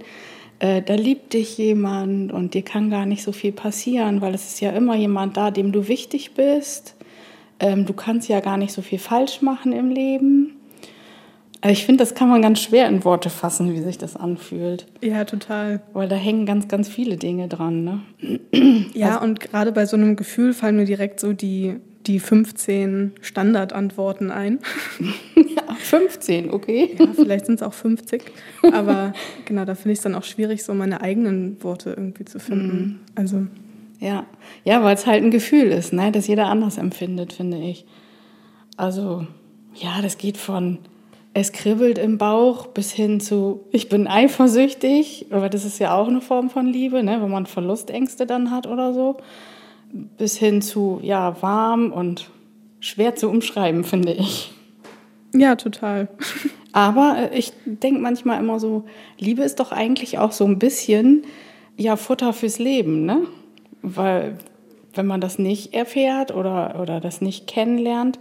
äh, 0.59 0.81
da 0.81 0.95
liebt 0.95 1.33
dich 1.33 1.57
jemand 1.57 2.31
und 2.31 2.53
dir 2.53 2.63
kann 2.63 2.89
gar 2.89 3.05
nicht 3.05 3.23
so 3.23 3.31
viel 3.31 3.51
passieren, 3.51 4.21
weil 4.21 4.33
es 4.33 4.47
ist 4.47 4.61
ja 4.61 4.71
immer 4.71 4.95
jemand 4.95 5.37
da, 5.37 5.51
dem 5.51 5.71
du 5.71 5.87
wichtig 5.87 6.33
bist. 6.33 6.95
Ähm, 7.59 7.85
du 7.85 7.93
kannst 7.93 8.27
ja 8.29 8.39
gar 8.39 8.57
nicht 8.57 8.73
so 8.73 8.81
viel 8.81 8.99
falsch 8.99 9.41
machen 9.41 9.71
im 9.71 9.89
Leben. 9.89 10.53
Also 11.61 11.73
ich 11.73 11.85
finde, 11.85 12.03
das 12.03 12.13
kann 12.13 12.29
man 12.29 12.41
ganz 12.41 12.61
schwer 12.61 12.87
in 12.87 13.03
Worte 13.03 13.29
fassen, 13.29 13.73
wie 13.73 13.81
sich 13.81 13.97
das 13.97 14.15
anfühlt. 14.15 14.85
Ja, 15.01 15.25
total. 15.25 15.81
Weil 15.93 16.07
da 16.07 16.15
hängen 16.15 16.45
ganz, 16.45 16.67
ganz 16.67 16.87
viele 16.87 17.17
Dinge 17.17 17.47
dran. 17.47 17.83
Ne? 17.83 18.01
Ja, 18.93 19.21
und 19.21 19.39
gerade 19.39 19.71
bei 19.71 19.85
so 19.85 19.97
einem 19.97 20.15
Gefühl 20.15 20.53
fallen 20.53 20.75
mir 20.75 20.85
direkt 20.85 21.19
so 21.19 21.33
die, 21.33 21.75
die 22.07 22.19
15 22.19 23.13
Standardantworten 23.21 24.31
ein. 24.31 24.59
Ja, 25.35 25.73
15, 25.73 26.51
okay. 26.51 26.95
Ja, 26.97 27.07
vielleicht 27.13 27.45
sind 27.47 27.55
es 27.55 27.63
auch 27.63 27.73
50. 27.73 28.23
Aber 28.73 29.13
genau, 29.45 29.65
da 29.65 29.75
finde 29.75 29.93
ich 29.93 29.99
es 29.99 30.03
dann 30.03 30.15
auch 30.15 30.23
schwierig, 30.23 30.63
so 30.63 30.73
meine 30.73 31.01
eigenen 31.01 31.61
Worte 31.63 31.89
irgendwie 31.89 32.25
zu 32.25 32.39
finden. 32.39 33.01
Also, 33.15 33.47
Ja, 33.99 34.25
ja 34.63 34.83
weil 34.83 34.95
es 34.95 35.05
halt 35.05 35.23
ein 35.23 35.31
Gefühl 35.31 35.67
ist, 35.67 35.93
ne? 35.93 36.11
das 36.11 36.27
jeder 36.27 36.47
anders 36.47 36.77
empfindet, 36.77 37.33
finde 37.33 37.57
ich. 37.57 37.85
Also, 38.77 39.27
ja, 39.73 40.01
das 40.01 40.17
geht 40.17 40.37
von 40.37 40.79
es 41.39 41.51
kribbelt 41.51 41.99
im 41.99 42.17
Bauch 42.17 42.65
bis 42.65 42.91
hin 42.91 43.19
zu, 43.19 43.59
ich 43.71 43.89
bin 43.89 44.07
eifersüchtig, 44.07 45.27
aber 45.29 45.49
das 45.49 45.65
ist 45.65 45.77
ja 45.77 45.95
auch 45.95 46.07
eine 46.07 46.19
Form 46.19 46.49
von 46.49 46.65
Liebe, 46.65 47.03
ne? 47.03 47.21
wenn 47.21 47.29
man 47.29 47.45
Verlustängste 47.45 48.25
dann 48.25 48.49
hat 48.49 48.65
oder 48.65 48.91
so, 48.91 49.17
bis 49.91 50.37
hin 50.37 50.61
zu, 50.61 50.99
ja, 51.01 51.41
warm 51.41 51.91
und 51.91 52.29
schwer 52.79 53.15
zu 53.15 53.29
umschreiben, 53.29 53.83
finde 53.83 54.13
ich. 54.13 54.53
Ja, 55.33 55.55
total. 55.55 56.07
Aber 56.71 57.31
äh, 57.31 57.37
ich 57.37 57.53
denke 57.65 58.01
manchmal 58.01 58.39
immer 58.39 58.59
so, 58.59 58.85
Liebe 59.17 59.43
ist 59.43 59.59
doch 59.59 59.71
eigentlich 59.71 60.19
auch 60.19 60.31
so 60.31 60.45
ein 60.45 60.59
bisschen, 60.59 61.25
ja, 61.77 61.95
Futter 61.95 62.33
fürs 62.33 62.59
Leben, 62.59 63.05
ne? 63.05 63.21
Weil 63.81 64.37
wenn 64.93 65.05
man 65.05 65.21
das 65.21 65.37
nicht 65.37 65.73
erfährt 65.73 66.33
oder, 66.33 66.79
oder 66.81 66.99
das 66.99 67.21
nicht 67.21 67.47
kennenlernt, 67.47 68.19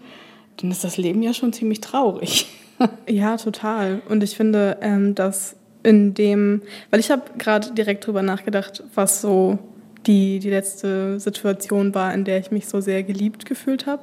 dann 0.59 0.71
ist 0.71 0.85
das 0.85 0.97
Leben 0.97 1.23
ja 1.23 1.33
schon 1.33 1.53
ziemlich 1.53 1.81
traurig. 1.81 2.47
ja, 3.09 3.37
total. 3.37 4.03
Und 4.09 4.23
ich 4.23 4.37
finde, 4.37 4.79
ähm, 4.81 5.15
dass 5.15 5.57
in 5.83 6.15
dem, 6.15 6.63
weil 6.91 7.01
ich 7.01 7.11
habe 7.11 7.23
gerade 7.39 7.73
direkt 7.73 8.07
drüber 8.07 8.23
nachgedacht, 8.23 8.83
was 8.95 9.21
so 9.21 9.59
die, 10.07 10.39
die 10.39 10.51
letzte 10.51 11.19
Situation 11.21 11.95
war, 11.95 12.15
in 12.15 12.25
der 12.25 12.39
ich 12.39 12.51
mich 12.51 12.69
so 12.69 12.81
sehr 12.81 13.03
geliebt 13.03 13.47
gefühlt 13.47 13.87
habe. 13.87 14.03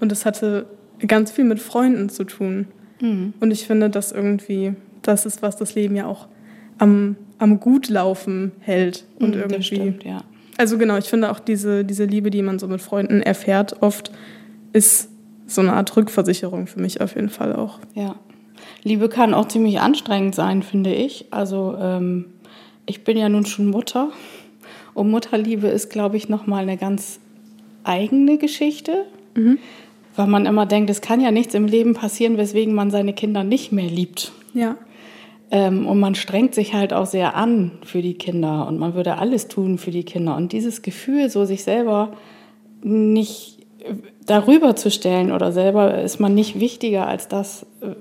Und 0.00 0.12
das 0.12 0.24
hatte 0.24 0.66
ganz 1.06 1.30
viel 1.30 1.44
mit 1.44 1.60
Freunden 1.60 2.08
zu 2.08 2.24
tun. 2.24 2.68
Mhm. 3.00 3.34
Und 3.40 3.50
ich 3.50 3.66
finde, 3.66 3.90
dass 3.90 4.12
irgendwie, 4.12 4.74
das 5.02 5.26
ist, 5.26 5.42
was 5.42 5.56
das 5.56 5.74
Leben 5.74 5.96
ja 5.96 6.06
auch 6.06 6.28
am, 6.78 7.16
am 7.38 7.60
Gutlaufen 7.60 8.52
hält. 8.60 9.04
Und 9.18 9.34
mhm, 9.34 9.42
irgendwie. 9.42 9.62
Stimmt, 9.62 10.04
ja. 10.04 10.22
Also 10.56 10.76
genau, 10.76 10.96
ich 10.96 11.06
finde 11.06 11.30
auch 11.30 11.38
diese, 11.38 11.84
diese 11.84 12.04
Liebe, 12.04 12.30
die 12.30 12.42
man 12.42 12.58
so 12.58 12.66
mit 12.66 12.82
Freunden 12.82 13.22
erfährt, 13.22 13.80
oft 13.80 14.10
ist 14.72 15.08
so 15.46 15.60
eine 15.60 15.72
Art 15.72 15.96
Rückversicherung 15.96 16.66
für 16.66 16.80
mich 16.80 17.00
auf 17.00 17.14
jeden 17.14 17.30
Fall 17.30 17.54
auch. 17.54 17.78
Ja. 17.94 18.16
Liebe 18.82 19.08
kann 19.08 19.34
auch 19.34 19.48
ziemlich 19.48 19.80
anstrengend 19.80 20.34
sein, 20.34 20.62
finde 20.62 20.92
ich. 20.92 21.26
Also 21.30 21.76
ähm, 21.80 22.26
ich 22.86 23.04
bin 23.04 23.16
ja 23.16 23.28
nun 23.28 23.46
schon 23.46 23.66
Mutter 23.66 24.10
und 24.98 25.10
Mutterliebe 25.10 25.68
ist, 25.68 25.90
glaube 25.90 26.16
ich, 26.16 26.28
nochmal 26.28 26.62
eine 26.62 26.76
ganz 26.76 27.20
eigene 27.84 28.36
Geschichte, 28.38 29.06
mhm. 29.34 29.58
weil 30.16 30.26
man 30.26 30.46
immer 30.46 30.66
denkt, 30.66 30.90
es 30.90 31.00
kann 31.00 31.20
ja 31.20 31.30
nichts 31.30 31.54
im 31.54 31.66
Leben 31.66 31.94
passieren, 31.94 32.36
weswegen 32.36 32.74
man 32.74 32.90
seine 32.90 33.12
Kinder 33.12 33.44
nicht 33.44 33.72
mehr 33.72 33.88
liebt. 33.88 34.32
Ja. 34.54 34.76
Ähm, 35.50 35.86
und 35.86 35.98
man 36.00 36.14
strengt 36.14 36.54
sich 36.54 36.74
halt 36.74 36.92
auch 36.92 37.06
sehr 37.06 37.34
an 37.34 37.72
für 37.84 38.02
die 38.02 38.14
Kinder 38.14 38.66
und 38.66 38.78
man 38.78 38.94
würde 38.94 39.16
alles 39.16 39.48
tun 39.48 39.78
für 39.78 39.90
die 39.90 40.04
Kinder. 40.04 40.36
Und 40.36 40.52
dieses 40.52 40.82
Gefühl, 40.82 41.30
so 41.30 41.44
sich 41.44 41.62
selber 41.62 42.12
nicht 42.82 43.58
darüber 44.26 44.76
zu 44.76 44.90
stellen 44.90 45.32
oder 45.32 45.52
selber 45.52 46.02
ist 46.02 46.20
man 46.20 46.34
nicht 46.34 46.60
wichtiger 46.60 47.06
als 47.06 47.28
das, 47.28 47.64
äh, 47.80 47.94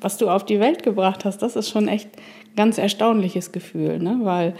was 0.00 0.18
du 0.18 0.28
auf 0.28 0.44
die 0.44 0.60
Welt 0.60 0.82
gebracht 0.82 1.24
hast, 1.24 1.38
das 1.42 1.56
ist 1.56 1.70
schon 1.70 1.88
echt 1.88 2.08
ein 2.08 2.56
ganz 2.56 2.78
erstaunliches 2.78 3.52
Gefühl, 3.52 3.98
ne? 3.98 4.20
weil 4.22 4.54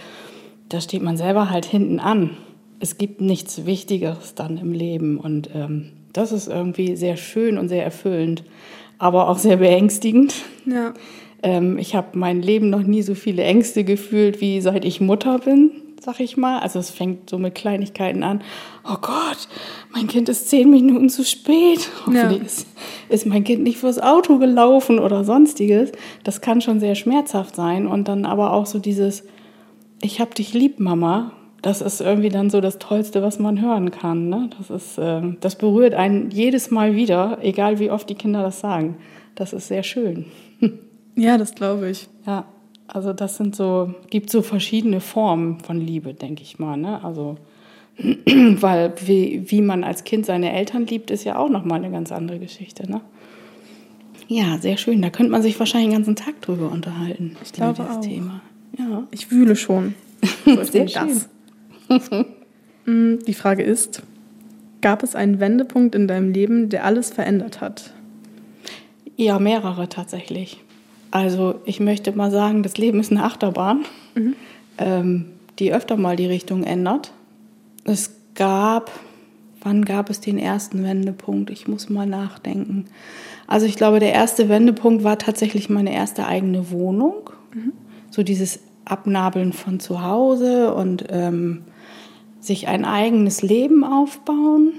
da 0.73 0.81
steht 0.81 1.03
man 1.03 1.17
selber 1.17 1.49
halt 1.49 1.65
hinten 1.65 1.99
an. 1.99 2.31
Es 2.79 2.97
gibt 2.97 3.21
nichts 3.21 3.65
Wichtigeres 3.65 4.33
dann 4.33 4.57
im 4.57 4.73
Leben 4.73 5.19
und 5.19 5.49
ähm, 5.53 5.91
das 6.13 6.31
ist 6.31 6.47
irgendwie 6.47 6.95
sehr 6.95 7.15
schön 7.15 7.57
und 7.57 7.69
sehr 7.69 7.83
erfüllend, 7.83 8.43
aber 8.97 9.29
auch 9.29 9.37
sehr 9.37 9.57
beängstigend. 9.57 10.33
Ja. 10.65 10.93
Ähm, 11.43 11.77
ich 11.77 11.95
habe 11.95 12.17
mein 12.17 12.41
Leben 12.41 12.69
noch 12.69 12.81
nie 12.81 13.03
so 13.03 13.13
viele 13.13 13.43
Ängste 13.43 13.83
gefühlt, 13.83 14.41
wie 14.41 14.61
seit 14.61 14.83
ich 14.83 14.99
Mutter 14.99 15.39
bin 15.39 15.71
sag 16.03 16.19
ich 16.19 16.35
mal. 16.35 16.59
Also 16.59 16.79
es 16.79 16.89
fängt 16.89 17.29
so 17.29 17.37
mit 17.37 17.55
Kleinigkeiten 17.55 18.23
an. 18.23 18.41
Oh 18.83 18.97
Gott, 19.01 19.47
mein 19.93 20.07
Kind 20.07 20.27
ist 20.27 20.49
zehn 20.49 20.69
Minuten 20.69 21.09
zu 21.09 21.23
spät. 21.23 21.89
Hoffentlich 22.01 22.39
ja. 22.39 22.45
ist, 22.45 22.67
ist 23.07 23.25
mein 23.25 23.45
Kind 23.45 23.63
nicht 23.63 23.77
fürs 23.77 23.99
Auto 24.01 24.37
gelaufen 24.37 24.99
oder 24.99 25.23
sonstiges. 25.23 25.93
Das 26.25 26.41
kann 26.41 26.59
schon 26.59 26.81
sehr 26.81 26.95
schmerzhaft 26.95 27.55
sein. 27.55 27.87
Und 27.87 28.09
dann 28.09 28.25
aber 28.25 28.51
auch 28.51 28.65
so 28.65 28.79
dieses, 28.79 29.23
ich 30.03 30.19
hab 30.19 30.35
dich 30.35 30.53
lieb, 30.53 30.79
Mama. 30.79 31.31
Das 31.61 31.81
ist 31.81 32.01
irgendwie 32.01 32.29
dann 32.29 32.49
so 32.49 32.59
das 32.59 32.77
Tollste, 32.77 33.21
was 33.21 33.39
man 33.39 33.61
hören 33.61 33.89
kann. 33.89 34.27
Ne? 34.27 34.49
Das, 34.57 34.69
ist, 34.69 34.97
äh, 34.97 35.21
das 35.39 35.55
berührt 35.55 35.93
einen 35.93 36.29
jedes 36.29 36.71
Mal 36.71 36.93
wieder, 36.95 37.37
egal 37.41 37.79
wie 37.79 37.89
oft 37.89 38.09
die 38.09 38.15
Kinder 38.15 38.43
das 38.43 38.59
sagen. 38.59 38.97
Das 39.35 39.53
ist 39.53 39.67
sehr 39.67 39.83
schön. 39.83 40.25
Ja, 41.15 41.37
das 41.37 41.53
glaube 41.53 41.91
ich. 41.91 42.07
Ja. 42.25 42.45
Also 42.87 43.13
das 43.13 43.37
sind 43.37 43.55
so, 43.55 43.93
gibt 44.09 44.31
so 44.31 44.41
verschiedene 44.41 44.99
Formen 44.99 45.59
von 45.59 45.79
Liebe, 45.79 46.15
denke 46.15 46.41
ich 46.41 46.57
mal. 46.57 46.75
Ne? 46.75 47.03
Also 47.03 47.37
weil 48.25 48.93
wie, 49.05 49.43
wie 49.45 49.61
man 49.61 49.83
als 49.83 50.05
Kind 50.05 50.25
seine 50.25 50.51
Eltern 50.51 50.87
liebt, 50.87 51.11
ist 51.11 51.23
ja 51.23 51.37
auch 51.37 51.49
nochmal 51.49 51.77
eine 51.77 51.91
ganz 51.91 52.11
andere 52.11 52.39
Geschichte. 52.39 52.89
Ne? 52.89 53.01
Ja, 54.27 54.57
sehr 54.57 54.77
schön. 54.77 55.03
Da 55.03 55.11
könnte 55.11 55.31
man 55.31 55.43
sich 55.43 55.59
wahrscheinlich 55.59 55.91
den 55.91 55.97
ganzen 55.97 56.15
Tag 56.15 56.41
drüber 56.41 56.71
unterhalten. 56.71 57.37
Ich 57.43 57.53
glaube 57.53 57.77
das 57.77 57.97
auch. 57.97 58.01
Thema. 58.01 58.41
Ja. 58.77 59.07
Ich 59.11 59.31
wühle 59.31 59.55
schon. 59.55 59.95
sehr 60.63 60.87
schön. 60.87 61.21
Mm, 62.85 63.19
die 63.25 63.33
Frage 63.33 63.63
ist, 63.63 64.03
gab 64.81 65.03
es 65.03 65.15
einen 65.15 65.39
Wendepunkt 65.39 65.95
in 65.95 66.05
deinem 66.05 66.33
Leben, 66.33 66.67
der 66.67 66.83
alles 66.83 67.11
verändert 67.11 67.61
hat? 67.61 67.93
Ja, 69.15 69.39
mehrere 69.39 69.87
tatsächlich. 69.87 70.59
Also 71.11 71.61
ich 71.63 71.79
möchte 71.79 72.11
mal 72.11 72.31
sagen, 72.31 72.63
das 72.63 72.77
Leben 72.77 72.99
ist 72.99 73.11
eine 73.11 73.23
Achterbahn, 73.23 73.85
mhm. 74.15 74.35
ähm, 74.77 75.25
die 75.59 75.73
öfter 75.73 75.95
mal 75.95 76.15
die 76.15 76.25
Richtung 76.25 76.63
ändert. 76.63 77.13
Es 77.85 78.15
gab, 78.35 78.91
wann 79.61 79.85
gab 79.85 80.09
es 80.09 80.19
den 80.19 80.37
ersten 80.37 80.83
Wendepunkt? 80.83 81.51
Ich 81.51 81.67
muss 81.67 81.89
mal 81.89 82.07
nachdenken. 82.07 82.85
Also 83.47 83.65
ich 83.65 83.75
glaube, 83.75 83.99
der 83.99 84.13
erste 84.13 84.49
Wendepunkt 84.49 85.03
war 85.03 85.19
tatsächlich 85.19 85.69
meine 85.69 85.93
erste 85.93 86.25
eigene 86.25 86.71
Wohnung. 86.71 87.29
Mhm. 87.53 87.73
So 88.13 88.21
dieses 88.21 88.59
Abnabeln 88.85 89.53
von 89.53 89.79
zu 89.79 90.03
Hause 90.03 90.73
und 90.73 91.05
ähm, 91.09 91.63
sich 92.39 92.67
ein 92.67 92.85
eigenes 92.85 93.41
Leben 93.41 93.83
aufbauen 93.83 94.73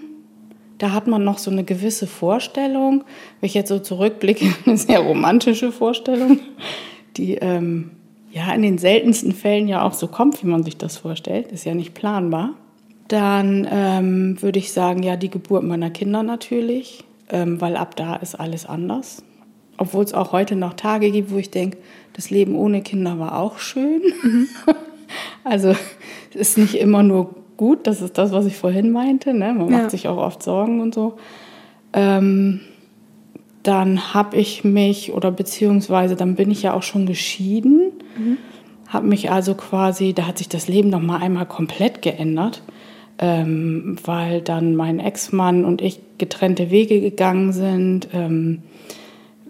da 0.78 0.92
hat 0.92 1.06
man 1.06 1.24
noch 1.24 1.38
so 1.38 1.50
eine 1.50 1.64
gewisse 1.64 2.06
Vorstellung. 2.06 3.04
Wenn 3.40 3.46
ich 3.46 3.54
jetzt 3.54 3.68
so 3.68 3.78
zurückblicke, 3.78 4.46
eine 4.66 4.76
sehr 4.76 5.00
romantische 5.00 5.72
Vorstellung, 5.72 6.40
die 7.16 7.34
ähm, 7.34 7.92
ja 8.32 8.52
in 8.52 8.62
den 8.62 8.78
seltensten 8.78 9.32
Fällen 9.32 9.68
ja 9.68 9.82
auch 9.82 9.92
so 9.92 10.08
kommt, 10.08 10.42
wie 10.42 10.46
man 10.46 10.62
sich 10.62 10.76
das 10.76 10.96
vorstellt. 10.96 11.52
Ist 11.52 11.64
ja 11.64 11.74
nicht 11.74 11.94
planbar. 11.94 12.50
Dann 13.08 13.68
ähm, 13.70 14.42
würde 14.42 14.58
ich 14.58 14.72
sagen, 14.72 15.02
ja, 15.02 15.16
die 15.16 15.30
Geburt 15.30 15.62
meiner 15.62 15.90
Kinder 15.90 16.22
natürlich, 16.22 17.04
ähm, 17.28 17.60
weil 17.60 17.76
ab 17.76 17.96
da 17.96 18.16
ist 18.16 18.34
alles 18.34 18.66
anders. 18.66 19.22
Obwohl 19.76 20.04
es 20.04 20.14
auch 20.14 20.32
heute 20.32 20.56
noch 20.56 20.74
Tage 20.74 21.10
gibt, 21.10 21.32
wo 21.32 21.38
ich 21.38 21.50
denke, 21.50 21.78
das 22.12 22.30
Leben 22.30 22.54
ohne 22.54 22.82
Kinder 22.82 23.18
war 23.18 23.38
auch 23.38 23.58
schön. 23.58 24.02
Mhm. 24.22 24.48
also 25.44 25.74
es 26.30 26.36
ist 26.36 26.58
nicht 26.58 26.74
immer 26.76 27.02
nur 27.02 27.34
gut. 27.56 27.86
Das 27.86 28.00
ist 28.02 28.18
das, 28.18 28.32
was 28.32 28.46
ich 28.46 28.56
vorhin 28.56 28.90
meinte. 28.90 29.34
Ne? 29.34 29.52
Man 29.52 29.70
ja. 29.70 29.78
macht 29.78 29.90
sich 29.90 30.08
auch 30.08 30.18
oft 30.18 30.42
Sorgen 30.42 30.80
und 30.80 30.94
so. 30.94 31.14
Ähm, 31.92 32.60
dann 33.62 34.14
habe 34.14 34.36
ich 34.36 34.62
mich, 34.62 35.12
oder 35.12 35.30
beziehungsweise 35.30 36.16
dann 36.16 36.34
bin 36.34 36.50
ich 36.50 36.62
ja 36.62 36.74
auch 36.74 36.82
schon 36.82 37.06
geschieden, 37.06 37.92
mhm. 38.16 38.36
habe 38.88 39.06
mich 39.06 39.30
also 39.30 39.54
quasi, 39.54 40.12
da 40.12 40.26
hat 40.26 40.38
sich 40.38 40.48
das 40.48 40.68
Leben 40.68 40.90
noch 40.90 41.00
mal 41.00 41.18
einmal 41.18 41.46
komplett 41.46 42.02
geändert, 42.02 42.62
ähm, 43.18 43.96
weil 44.04 44.42
dann 44.42 44.76
mein 44.76 45.00
Ex-Mann 45.00 45.64
und 45.64 45.80
ich 45.80 46.00
getrennte 46.18 46.70
Wege 46.70 47.00
gegangen 47.00 47.52
sind. 47.52 48.08
Ähm, 48.12 48.62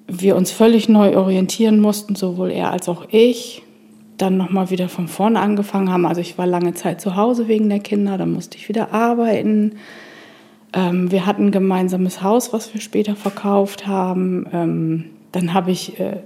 wir 0.07 0.37
uns 0.37 0.51
völlig 0.51 0.89
neu 0.89 1.17
orientieren 1.17 1.81
mussten, 1.81 2.15
sowohl 2.15 2.51
er 2.51 2.71
als 2.71 2.89
auch 2.89 3.07
ich 3.11 3.63
dann 4.19 4.37
nochmal 4.37 4.71
wieder 4.71 4.89
von 4.89 5.09
vorne 5.09 5.41
angefangen 5.41 5.91
haben. 5.91 6.07
Also 6.07 6.21
ich 6.21 6.39
war 6.39 6.47
lange 6.47 6.75
Zeit 6.75 7.01
zu 7.01 7.17
Hause 7.17 7.49
wegen 7.49 7.69
der 7.69 7.81
Kinder, 7.81 8.17
dann 8.17 8.33
musste 8.33 8.57
ich 8.57 8.69
wieder 8.69 8.93
arbeiten. 8.93 9.77
Ähm, 10.73 11.11
wir 11.11 11.27
hatten 11.27 11.47
ein 11.47 11.53
gemeinsames 11.53 12.23
Haus, 12.23 12.53
was 12.53 12.73
wir 12.75 12.81
später 12.81 13.17
verkauft 13.17 13.87
haben. 13.87 14.47
Ähm, 14.53 15.05
dann 15.33 15.53
habe 15.53 15.71
ich 15.71 15.99
äh, 15.99 16.19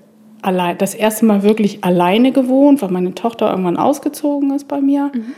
allein, 0.42 0.76
das 0.78 0.94
erste 0.94 1.24
Mal 1.24 1.42
wirklich 1.42 1.84
alleine 1.84 2.32
gewohnt, 2.32 2.82
weil 2.82 2.90
meine 2.90 3.14
Tochter 3.14 3.50
irgendwann 3.50 3.76
ausgezogen 3.76 4.54
ist 4.54 4.68
bei 4.68 4.80
mir. 4.80 5.10
Mhm. 5.14 5.32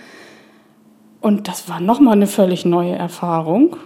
Und 1.21 1.49
das 1.49 1.69
war 1.69 1.81
nochmal 1.81 2.15
eine 2.15 2.27
völlig 2.27 2.65
neue 2.65 2.95
Erfahrung. 2.95 3.77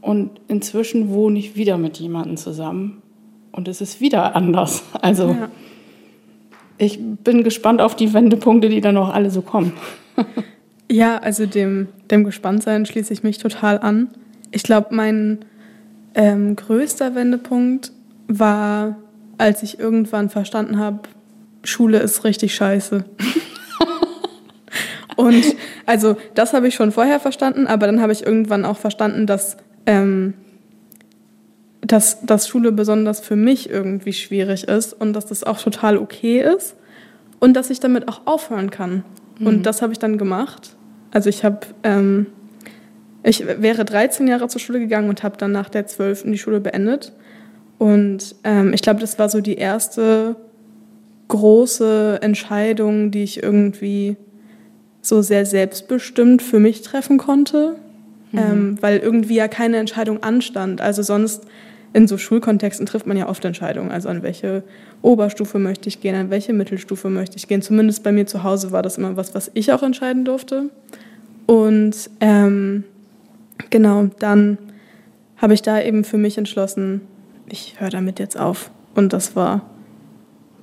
Und 0.00 0.30
inzwischen 0.48 1.10
wohne 1.10 1.38
ich 1.38 1.54
wieder 1.54 1.76
mit 1.76 1.98
jemandem 1.98 2.36
zusammen. 2.36 3.02
Und 3.52 3.68
es 3.68 3.80
ist 3.80 4.00
wieder 4.00 4.36
anders. 4.36 4.84
Also 5.00 5.30
ja 5.30 5.50
ich 6.80 6.98
bin 6.98 7.44
gespannt 7.44 7.82
auf 7.82 7.94
die 7.94 8.14
Wendepunkte, 8.14 8.70
die 8.70 8.80
dann 8.80 8.94
noch 8.94 9.12
alle 9.12 9.30
so 9.30 9.42
kommen. 9.42 9.74
ja, 10.90 11.18
also 11.18 11.44
dem, 11.44 11.88
dem 12.10 12.24
Gespanntsein 12.24 12.86
schließe 12.86 13.12
ich 13.12 13.22
mich 13.22 13.36
total 13.36 13.78
an. 13.78 14.08
Ich 14.50 14.62
glaube, 14.62 14.94
mein 14.94 15.40
ähm, 16.14 16.56
größter 16.56 17.14
Wendepunkt 17.14 17.92
war, 18.28 18.96
als 19.36 19.62
ich 19.62 19.78
irgendwann 19.78 20.30
verstanden 20.30 20.78
habe, 20.78 21.00
Schule 21.64 21.98
ist 21.98 22.24
richtig 22.24 22.54
scheiße. 22.54 23.04
Und 25.16 25.44
also 25.84 26.16
das 26.34 26.54
habe 26.54 26.68
ich 26.68 26.74
schon 26.74 26.92
vorher 26.92 27.20
verstanden, 27.20 27.66
aber 27.66 27.84
dann 27.84 28.00
habe 28.00 28.12
ich 28.12 28.24
irgendwann 28.24 28.64
auch 28.64 28.78
verstanden, 28.78 29.26
dass 29.26 29.58
ähm, 29.84 30.32
dass, 31.82 32.24
dass 32.24 32.48
Schule 32.48 32.72
besonders 32.72 33.20
für 33.20 33.36
mich 33.36 33.70
irgendwie 33.70 34.12
schwierig 34.12 34.64
ist 34.64 34.92
und 34.92 35.12
dass 35.12 35.26
das 35.26 35.44
auch 35.44 35.58
total 35.58 35.96
okay 35.96 36.40
ist 36.42 36.76
und 37.38 37.54
dass 37.54 37.70
ich 37.70 37.80
damit 37.80 38.08
auch 38.08 38.22
aufhören 38.26 38.70
kann. 38.70 39.04
Mhm. 39.38 39.46
Und 39.46 39.62
das 39.64 39.82
habe 39.82 39.92
ich 39.92 39.98
dann 39.98 40.18
gemacht. 40.18 40.76
Also 41.10 41.28
ich 41.28 41.44
habe, 41.44 41.60
ähm, 41.82 42.26
ich 43.22 43.46
wäre 43.46 43.84
13 43.84 44.28
Jahre 44.28 44.48
zur 44.48 44.60
Schule 44.60 44.78
gegangen 44.78 45.08
und 45.08 45.22
habe 45.22 45.36
dann 45.36 45.52
nach 45.52 45.68
der 45.68 45.86
12. 45.86 46.24
die 46.26 46.38
Schule 46.38 46.60
beendet. 46.60 47.12
Und 47.78 48.36
ähm, 48.44 48.72
ich 48.74 48.82
glaube, 48.82 49.00
das 49.00 49.18
war 49.18 49.28
so 49.28 49.40
die 49.40 49.56
erste 49.56 50.36
große 51.28 52.18
Entscheidung, 52.20 53.10
die 53.10 53.22
ich 53.22 53.42
irgendwie 53.42 54.16
so 55.00 55.22
sehr 55.22 55.46
selbstbestimmt 55.46 56.42
für 56.42 56.58
mich 56.58 56.82
treffen 56.82 57.16
konnte, 57.16 57.76
mhm. 58.32 58.38
ähm, 58.38 58.78
weil 58.80 58.98
irgendwie 58.98 59.36
ja 59.36 59.48
keine 59.48 59.78
Entscheidung 59.78 60.22
anstand. 60.22 60.82
Also 60.82 61.02
sonst 61.02 61.46
in 61.92 62.06
so 62.06 62.18
Schulkontexten 62.18 62.86
trifft 62.86 63.06
man 63.06 63.16
ja 63.16 63.28
oft 63.28 63.44
Entscheidungen. 63.44 63.90
Also 63.90 64.08
an 64.08 64.22
welche 64.22 64.62
Oberstufe 65.02 65.58
möchte 65.58 65.88
ich 65.88 66.00
gehen, 66.00 66.14
an 66.14 66.30
welche 66.30 66.52
Mittelstufe 66.52 67.08
möchte 67.08 67.36
ich 67.36 67.48
gehen. 67.48 67.62
Zumindest 67.62 68.02
bei 68.02 68.12
mir 68.12 68.26
zu 68.26 68.44
Hause 68.44 68.70
war 68.70 68.82
das 68.82 68.98
immer 68.98 69.16
was, 69.16 69.34
was 69.34 69.50
ich 69.54 69.72
auch 69.72 69.82
entscheiden 69.82 70.24
durfte. 70.24 70.70
Und 71.46 72.10
ähm, 72.20 72.84
genau, 73.70 74.08
dann 74.18 74.58
habe 75.36 75.54
ich 75.54 75.62
da 75.62 75.80
eben 75.80 76.04
für 76.04 76.18
mich 76.18 76.38
entschlossen, 76.38 77.00
ich 77.48 77.80
höre 77.80 77.90
damit 77.90 78.18
jetzt 78.20 78.38
auf. 78.38 78.70
Und 78.94 79.12
das 79.12 79.34
war 79.34 79.62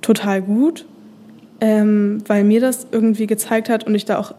total 0.00 0.40
gut, 0.40 0.86
ähm, 1.60 2.22
weil 2.26 2.44
mir 2.44 2.60
das 2.60 2.86
irgendwie 2.90 3.26
gezeigt 3.26 3.68
hat 3.68 3.84
und 3.84 3.94
ich 3.94 4.04
da 4.04 4.18
auch 4.18 4.34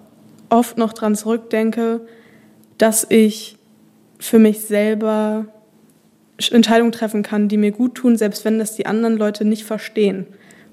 oft 0.49 0.77
noch 0.77 0.93
dran 0.93 1.15
zurückdenke, 1.15 2.01
dass 2.79 3.05
ich 3.09 3.57
für 4.17 4.39
mich 4.39 4.61
selber 4.61 5.45
Entscheidungen 6.51 6.91
treffen 6.91 7.23
kann, 7.23 7.47
die 7.47 7.57
mir 7.57 7.71
gut 7.71 7.95
tun, 7.95 8.17
selbst 8.17 8.45
wenn 8.45 8.59
das 8.59 8.75
die 8.75 8.85
anderen 8.85 9.17
Leute 9.17 9.45
nicht 9.45 9.63
verstehen. 9.63 10.25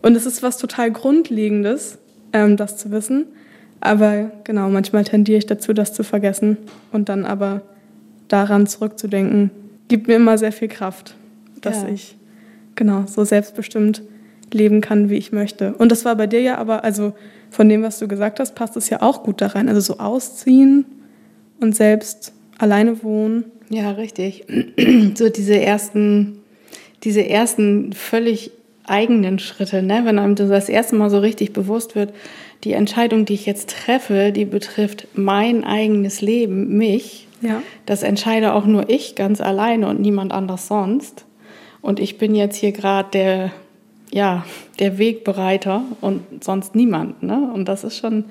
Und 0.03 0.17
es 0.17 0.27
ist 0.27 0.43
was 0.43 0.59
total 0.59 0.91
Grundlegendes, 0.91 1.99
ähm, 2.33 2.57
das 2.57 2.77
zu 2.77 2.91
wissen. 2.91 3.27
Aber 3.81 4.31
genau, 4.45 4.69
manchmal 4.69 5.05
tendiere 5.05 5.39
ich 5.39 5.47
dazu, 5.47 5.73
das 5.73 5.93
zu 5.93 6.03
vergessen 6.03 6.57
und 6.93 7.09
dann 7.09 7.25
aber 7.25 7.63
daran 8.29 8.67
zurückzudenken, 8.67 9.51
gibt 9.89 10.09
mir 10.09 10.17
immer 10.17 10.39
sehr 10.39 10.53
viel 10.53 10.69
Kraft, 10.69 11.15
dass 11.61 11.83
ja. 11.83 11.89
ich 11.89 12.17
genau 12.75 13.05
so 13.07 13.25
selbstbestimmt 13.25 14.03
leben 14.53 14.81
kann, 14.81 15.11
wie 15.11 15.17
ich 15.17 15.33
möchte. 15.33 15.75
Und 15.75 15.93
das 15.93 16.05
war 16.05 16.17
bei 16.17 16.27
dir 16.27 16.41
ja 16.41 16.59
aber, 16.59 16.85
also 16.85 17.15
von 17.51 17.69
dem, 17.69 17.83
was 17.83 17.99
du 17.99 18.09
gesagt 18.09 18.41
hast, 18.41 18.55
passt 18.55 18.77
es 18.77 18.91
ja 18.91 19.03
auch 19.03 19.23
gut 19.23 19.41
da 19.41 19.49
rein. 19.49 19.69
Also 19.69 19.81
so 19.81 19.99
ausziehen 19.99 20.85
und 21.61 21.75
selbst 21.75 22.33
alleine 22.59 23.03
wohnen. 23.03 23.45
Ja, 23.69 23.93
richtig. 23.93 24.45
So 25.15 25.29
diese 25.29 25.61
ersten, 25.61 26.41
diese 27.03 27.27
ersten 27.27 27.93
völlig 27.93 28.51
eigenen 28.85 29.39
Schritte, 29.39 29.83
ne? 29.83 30.03
wenn 30.05 30.19
einem 30.19 30.37
das 30.37 30.69
erste 30.69 30.95
Mal 30.95 31.11
so 31.11 31.19
richtig 31.19 31.53
bewusst 31.53 31.95
wird, 31.97 32.13
die 32.65 32.73
Entscheidung, 32.73 33.25
die 33.25 33.35
ich 33.35 33.47
jetzt 33.47 33.71
treffe, 33.71 34.33
die 34.33 34.45
betrifft 34.45 35.09
mein 35.15 35.65
eigenes 35.65 36.21
Leben, 36.21 36.77
mich. 36.77 37.27
Ja. 37.41 37.63
Das 37.85 38.03
entscheide 38.03 38.55
auch 38.55 38.65
nur 38.65 38.89
ich 38.89 39.15
ganz 39.15 39.41
alleine 39.41 39.89
und 39.89 40.01
niemand 40.01 40.33
anders 40.33 40.69
sonst. 40.69 41.25
Und 41.83 42.01
ich 42.01 42.19
bin 42.19 42.35
jetzt 42.35 42.57
hier 42.57 42.73
gerade 42.73 43.09
der 43.13 43.53
ja, 44.11 44.45
der 44.79 44.99
Wegbereiter 44.99 45.83
und 46.01 46.23
sonst 46.43 46.75
niemand. 46.75 47.23
Ne? 47.23 47.51
Und 47.53 47.67
das 47.67 47.85
ist 47.85 47.99
schon, 47.99 48.25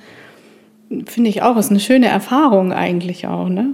finde 1.05 1.29
ich 1.29 1.41
auch, 1.41 1.57
ist 1.57 1.71
eine 1.71 1.79
schöne 1.79 2.07
Erfahrung 2.07 2.71
eigentlich 2.71 3.27
auch. 3.27 3.49
Ne? 3.49 3.73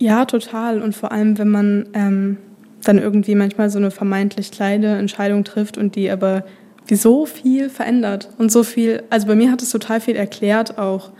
Ja, 0.00 0.24
total. 0.24 0.80
Und 0.80 0.96
vor 0.96 1.12
allem, 1.12 1.36
wenn 1.36 1.50
man 1.50 1.88
ähm, 1.92 2.38
dann 2.82 2.98
irgendwie 2.98 3.34
manchmal 3.34 3.68
so 3.68 3.78
eine 3.78 3.90
vermeintlich 3.90 4.50
kleine 4.50 4.96
Entscheidung 4.96 5.44
trifft 5.44 5.76
und 5.76 5.94
die 5.94 6.10
aber 6.10 6.44
wie 6.86 6.96
so 6.96 7.26
viel 7.26 7.68
verändert 7.68 8.30
und 8.38 8.50
so 8.50 8.64
viel, 8.64 9.02
also 9.10 9.26
bei 9.26 9.34
mir 9.34 9.52
hat 9.52 9.62
es 9.62 9.68
total 9.68 10.00
viel 10.00 10.16
erklärt 10.16 10.78
auch. 10.78 11.10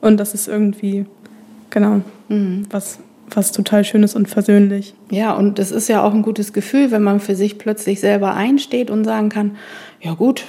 Und 0.00 0.18
das 0.18 0.32
ist 0.32 0.48
irgendwie, 0.48 1.04
genau, 1.68 2.00
mhm. 2.28 2.64
was, 2.70 3.00
was 3.28 3.52
total 3.52 3.84
Schönes 3.84 4.14
und 4.14 4.30
versöhnlich. 4.30 4.94
Ja, 5.10 5.34
und 5.34 5.58
es 5.58 5.70
ist 5.70 5.88
ja 5.88 6.02
auch 6.02 6.14
ein 6.14 6.22
gutes 6.22 6.54
Gefühl, 6.54 6.90
wenn 6.90 7.02
man 7.02 7.20
für 7.20 7.36
sich 7.36 7.58
plötzlich 7.58 8.00
selber 8.00 8.34
einsteht 8.34 8.90
und 8.90 9.04
sagen 9.04 9.28
kann, 9.28 9.56
ja 10.00 10.14
gut, 10.14 10.44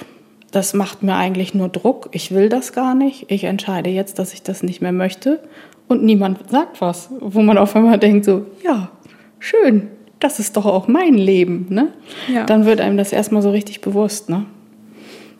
das 0.52 0.72
macht 0.72 1.02
mir 1.02 1.16
eigentlich 1.16 1.52
nur 1.52 1.68
Druck, 1.68 2.08
ich 2.12 2.30
will 2.30 2.48
das 2.48 2.72
gar 2.72 2.94
nicht, 2.94 3.26
ich 3.28 3.44
entscheide 3.44 3.90
jetzt, 3.90 4.18
dass 4.18 4.32
ich 4.32 4.42
das 4.42 4.62
nicht 4.62 4.80
mehr 4.80 4.92
möchte 4.92 5.40
und 5.88 6.02
niemand 6.02 6.50
sagt 6.50 6.80
was, 6.80 7.10
wo 7.20 7.42
man 7.42 7.58
auf 7.58 7.76
einmal 7.76 7.98
denkt 7.98 8.24
so, 8.24 8.46
ja, 8.62 8.90
schön, 9.38 9.88
das 10.20 10.38
ist 10.38 10.56
doch 10.56 10.66
auch 10.66 10.88
mein 10.88 11.14
Leben, 11.14 11.66
ne? 11.68 11.88
Ja. 12.32 12.44
Dann 12.44 12.64
wird 12.64 12.80
einem 12.80 12.96
das 12.96 13.12
erstmal 13.12 13.42
so 13.42 13.50
richtig 13.50 13.80
bewusst, 13.80 14.30
ne? 14.30 14.46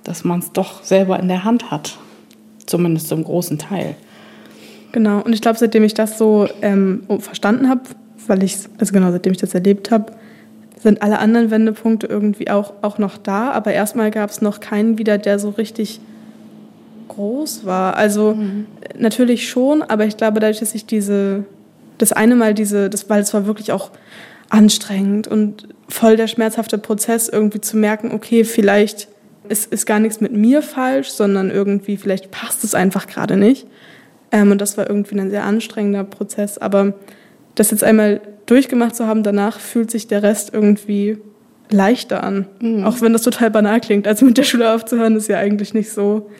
Dass 0.03 0.25
man 0.25 0.41
es 0.41 0.53
doch 0.53 0.83
selber 0.83 1.19
in 1.19 1.29
der 1.29 1.45
Hand 1.45 1.71
hat, 1.71 1.99
zumindest 2.67 3.09
zum 3.09 3.25
großen 3.25 3.59
Teil. 3.59 3.97
Genau, 4.93 5.21
und 5.23 5.33
ich 5.33 5.41
glaube, 5.41 5.59
seitdem 5.59 5.83
ich 5.85 5.95
das 5.95 6.19
so 6.19 6.47
ähm, 6.63 7.03
verstanden 7.19 7.69
habe, 7.69 7.83
weil 8.27 8.43
ich, 8.43 8.59
also 8.79 8.93
genau, 8.93 9.11
seitdem 9.11 9.33
ich 9.33 9.39
das 9.39 9.55
erlebt 9.55 9.91
habe, 9.91 10.13
sind 10.79 11.03
alle 11.03 11.19
anderen 11.19 11.51
Wendepunkte 11.51 12.07
irgendwie 12.07 12.51
auch, 12.51 12.75
auch 12.83 12.99
noch 12.99 13.17
da. 13.17 13.51
Aber 13.53 13.73
erstmal 13.73 14.11
gab 14.11 14.31
es 14.31 14.43
noch 14.43 14.61
keinen 14.61 14.99
wieder, 14.99 15.19
der 15.19 15.39
so 15.39 15.51
richtig 15.51 16.01
groß 17.15 17.65
war. 17.65 17.97
Also 17.97 18.35
mhm. 18.35 18.67
natürlich 18.99 19.49
schon, 19.49 19.83
aber 19.83 20.07
ich 20.07 20.17
glaube, 20.17 20.41
dadurch, 20.41 20.61
dass 20.61 20.75
ich 20.75 20.87
diese, 20.87 21.45
das 21.99 22.13
eine 22.13 22.35
Mal 22.35 22.55
diese, 22.55 22.91
das, 22.91 23.09
weil 23.11 23.21
es 23.21 23.35
war 23.35 23.47
wirklich 23.47 23.73
auch 23.73 23.91
anstrengend 24.51 25.27
und 25.27 25.69
voll 25.89 26.17
der 26.17 26.29
schmerzhafte 26.29 26.79
Prozess, 26.79 27.29
irgendwie 27.29 27.61
zu 27.61 27.77
merken, 27.77 28.13
okay, 28.13 28.45
vielleicht 28.45 29.09
ist, 29.49 29.73
ist 29.73 29.87
gar 29.87 29.99
nichts 29.99 30.21
mit 30.21 30.33
mir 30.33 30.63
falsch, 30.63 31.09
sondern 31.09 31.51
irgendwie, 31.51 31.97
vielleicht 31.97 32.31
passt 32.31 32.65
es 32.65 32.75
einfach 32.75 33.07
gerade 33.07 33.37
nicht. 33.37 33.67
Ähm, 34.33 34.51
und 34.51 34.61
das 34.61 34.77
war 34.77 34.89
irgendwie 34.89 35.19
ein 35.19 35.31
sehr 35.31 35.45
anstrengender 35.45 36.05
Prozess. 36.05 36.59
Aber 36.59 36.95
das 37.55 37.71
jetzt 37.71 37.85
einmal 37.85 38.21
durchgemacht 38.47 38.97
zu 38.97 39.07
haben, 39.07 39.23
danach 39.23 39.61
fühlt 39.61 39.91
sich 39.91 40.07
der 40.07 40.23
Rest 40.23 40.53
irgendwie 40.53 41.19
leichter 41.71 42.23
an. 42.23 42.47
Mhm. 42.61 42.85
Auch 42.85 43.01
wenn 43.01 43.13
das 43.13 43.23
total 43.23 43.51
banal 43.51 43.81
klingt. 43.81 44.07
Also 44.07 44.25
mit 44.25 44.39
der 44.39 44.43
Schule 44.45 44.73
aufzuhören 44.73 45.17
ist 45.17 45.29
ja 45.29 45.39
eigentlich 45.39 45.75
nicht 45.75 45.91
so. 45.91 46.31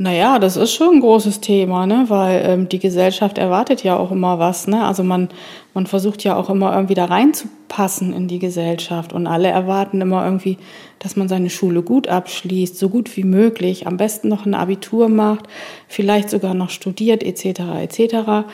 Naja, 0.00 0.38
das 0.38 0.56
ist 0.56 0.74
schon 0.74 0.94
ein 0.94 1.00
großes 1.00 1.40
Thema, 1.40 1.84
ne? 1.84 2.04
weil 2.06 2.42
ähm, 2.44 2.68
die 2.68 2.78
Gesellschaft 2.78 3.36
erwartet 3.36 3.82
ja 3.82 3.96
auch 3.96 4.12
immer 4.12 4.38
was. 4.38 4.68
Ne? 4.68 4.84
Also 4.84 5.02
man, 5.02 5.28
man 5.74 5.88
versucht 5.88 6.22
ja 6.22 6.36
auch 6.36 6.48
immer 6.50 6.72
irgendwie 6.72 6.94
da 6.94 7.06
reinzupassen 7.06 8.12
in 8.12 8.28
die 8.28 8.38
Gesellschaft 8.38 9.12
und 9.12 9.26
alle 9.26 9.48
erwarten 9.48 10.00
immer 10.00 10.24
irgendwie, 10.24 10.56
dass 11.00 11.16
man 11.16 11.28
seine 11.28 11.50
Schule 11.50 11.82
gut 11.82 12.06
abschließt, 12.06 12.78
so 12.78 12.90
gut 12.90 13.16
wie 13.16 13.24
möglich, 13.24 13.88
am 13.88 13.96
besten 13.96 14.28
noch 14.28 14.46
ein 14.46 14.54
Abitur 14.54 15.08
macht, 15.08 15.48
vielleicht 15.88 16.30
sogar 16.30 16.54
noch 16.54 16.70
studiert 16.70 17.24
etc. 17.24 17.62
etc. 17.82 18.46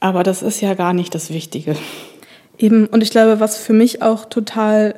Aber 0.00 0.24
das 0.24 0.42
ist 0.42 0.60
ja 0.60 0.74
gar 0.74 0.94
nicht 0.94 1.14
das 1.14 1.32
Wichtige. 1.32 1.76
Eben, 2.58 2.88
und 2.88 3.04
ich 3.04 3.10
glaube, 3.10 3.38
was 3.38 3.56
für 3.56 3.72
mich 3.72 4.02
auch 4.02 4.24
total 4.24 4.96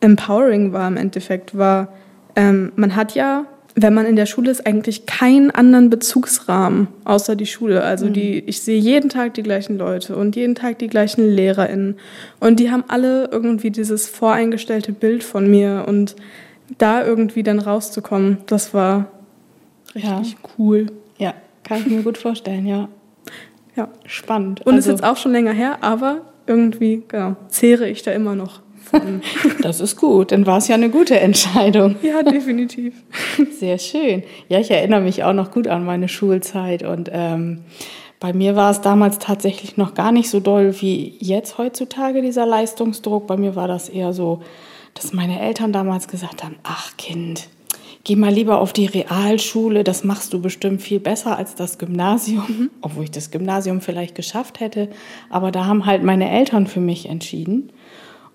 empowering 0.00 0.74
war 0.74 0.86
im 0.86 0.98
Endeffekt, 0.98 1.56
war, 1.56 1.88
ähm, 2.36 2.72
man 2.76 2.94
hat 2.94 3.14
ja 3.14 3.46
wenn 3.76 3.92
man 3.92 4.06
in 4.06 4.14
der 4.14 4.26
Schule 4.26 4.50
ist, 4.50 4.66
eigentlich 4.66 5.06
keinen 5.06 5.50
anderen 5.50 5.90
Bezugsrahmen 5.90 6.88
außer 7.04 7.34
die 7.34 7.46
Schule. 7.46 7.82
Also 7.82 8.08
die, 8.08 8.42
mhm. 8.42 8.48
ich 8.48 8.62
sehe 8.62 8.78
jeden 8.78 9.08
Tag 9.08 9.34
die 9.34 9.42
gleichen 9.42 9.78
Leute 9.78 10.14
und 10.14 10.36
jeden 10.36 10.54
Tag 10.54 10.78
die 10.78 10.86
gleichen 10.86 11.28
LehrerInnen. 11.28 11.96
Und 12.38 12.60
die 12.60 12.70
haben 12.70 12.84
alle 12.86 13.28
irgendwie 13.32 13.70
dieses 13.70 14.08
voreingestellte 14.08 14.92
Bild 14.92 15.24
von 15.24 15.50
mir. 15.50 15.84
Und 15.88 16.14
da 16.78 17.04
irgendwie 17.04 17.42
dann 17.42 17.58
rauszukommen, 17.58 18.38
das 18.46 18.74
war 18.74 19.08
richtig 19.94 20.32
ja. 20.32 20.50
cool. 20.58 20.86
Ja, 21.18 21.34
kann 21.62 21.78
ich 21.78 21.86
mir 21.86 22.02
gut 22.02 22.18
vorstellen, 22.18 22.66
ja. 22.66 22.88
Ja. 23.76 23.88
Spannend. 24.06 24.64
Und 24.64 24.74
also, 24.74 24.90
ist 24.90 25.00
jetzt 25.00 25.08
auch 25.08 25.16
schon 25.16 25.32
länger 25.32 25.52
her, 25.52 25.78
aber 25.80 26.22
irgendwie, 26.46 27.02
genau, 27.08 27.36
zehre 27.48 27.88
ich 27.88 28.02
da 28.02 28.12
immer 28.12 28.34
noch. 28.34 28.60
Das 29.62 29.80
ist 29.80 29.96
gut, 29.96 30.32
dann 30.32 30.46
war 30.46 30.58
es 30.58 30.68
ja 30.68 30.74
eine 30.74 30.90
gute 30.90 31.18
Entscheidung. 31.18 31.96
Ja, 32.02 32.22
definitiv. 32.22 32.94
Sehr 33.58 33.78
schön. 33.78 34.22
Ja, 34.48 34.60
ich 34.60 34.70
erinnere 34.70 35.00
mich 35.00 35.24
auch 35.24 35.32
noch 35.32 35.50
gut 35.50 35.68
an 35.68 35.84
meine 35.84 36.08
Schulzeit 36.08 36.82
und 36.82 37.10
ähm, 37.12 37.60
bei 38.20 38.32
mir 38.32 38.56
war 38.56 38.70
es 38.70 38.80
damals 38.80 39.18
tatsächlich 39.18 39.76
noch 39.76 39.94
gar 39.94 40.12
nicht 40.12 40.30
so 40.30 40.40
doll 40.40 40.80
wie 40.80 41.16
jetzt 41.18 41.58
heutzutage 41.58 42.22
dieser 42.22 42.46
Leistungsdruck. 42.46 43.26
Bei 43.26 43.36
mir 43.36 43.56
war 43.56 43.68
das 43.68 43.88
eher 43.88 44.12
so, 44.12 44.42
dass 44.94 45.12
meine 45.12 45.40
Eltern 45.40 45.72
damals 45.72 46.08
gesagt 46.08 46.44
haben, 46.44 46.56
ach 46.62 46.96
Kind, 46.96 47.48
geh 48.04 48.16
mal 48.16 48.32
lieber 48.32 48.60
auf 48.60 48.72
die 48.72 48.86
Realschule, 48.86 49.82
das 49.82 50.04
machst 50.04 50.32
du 50.32 50.40
bestimmt 50.40 50.82
viel 50.82 51.00
besser 51.00 51.36
als 51.36 51.54
das 51.54 51.78
Gymnasium, 51.78 52.44
mhm. 52.46 52.70
obwohl 52.80 53.04
ich 53.04 53.10
das 53.10 53.30
Gymnasium 53.30 53.80
vielleicht 53.80 54.14
geschafft 54.14 54.60
hätte. 54.60 54.88
Aber 55.30 55.50
da 55.50 55.66
haben 55.66 55.86
halt 55.86 56.02
meine 56.02 56.30
Eltern 56.30 56.66
für 56.66 56.80
mich 56.80 57.08
entschieden. 57.08 57.72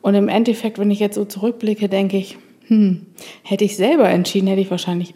Und 0.02 0.16
im 0.16 0.30
Endeffekt, 0.30 0.80
wenn 0.80 0.92
ich 0.92 1.00
jetzt 1.00 1.16
so 1.16 1.26
zurückblicke, 1.26 1.90
denke 1.90 2.18
ich, 2.18 2.38
hm, 2.68 3.06
hätte 3.44 3.66
ich 3.66 3.76
selber 3.76 4.10
entschieden, 4.10 4.48
hätte 4.48 4.62
ich 4.62 4.72
wahrscheinlich 4.72 5.14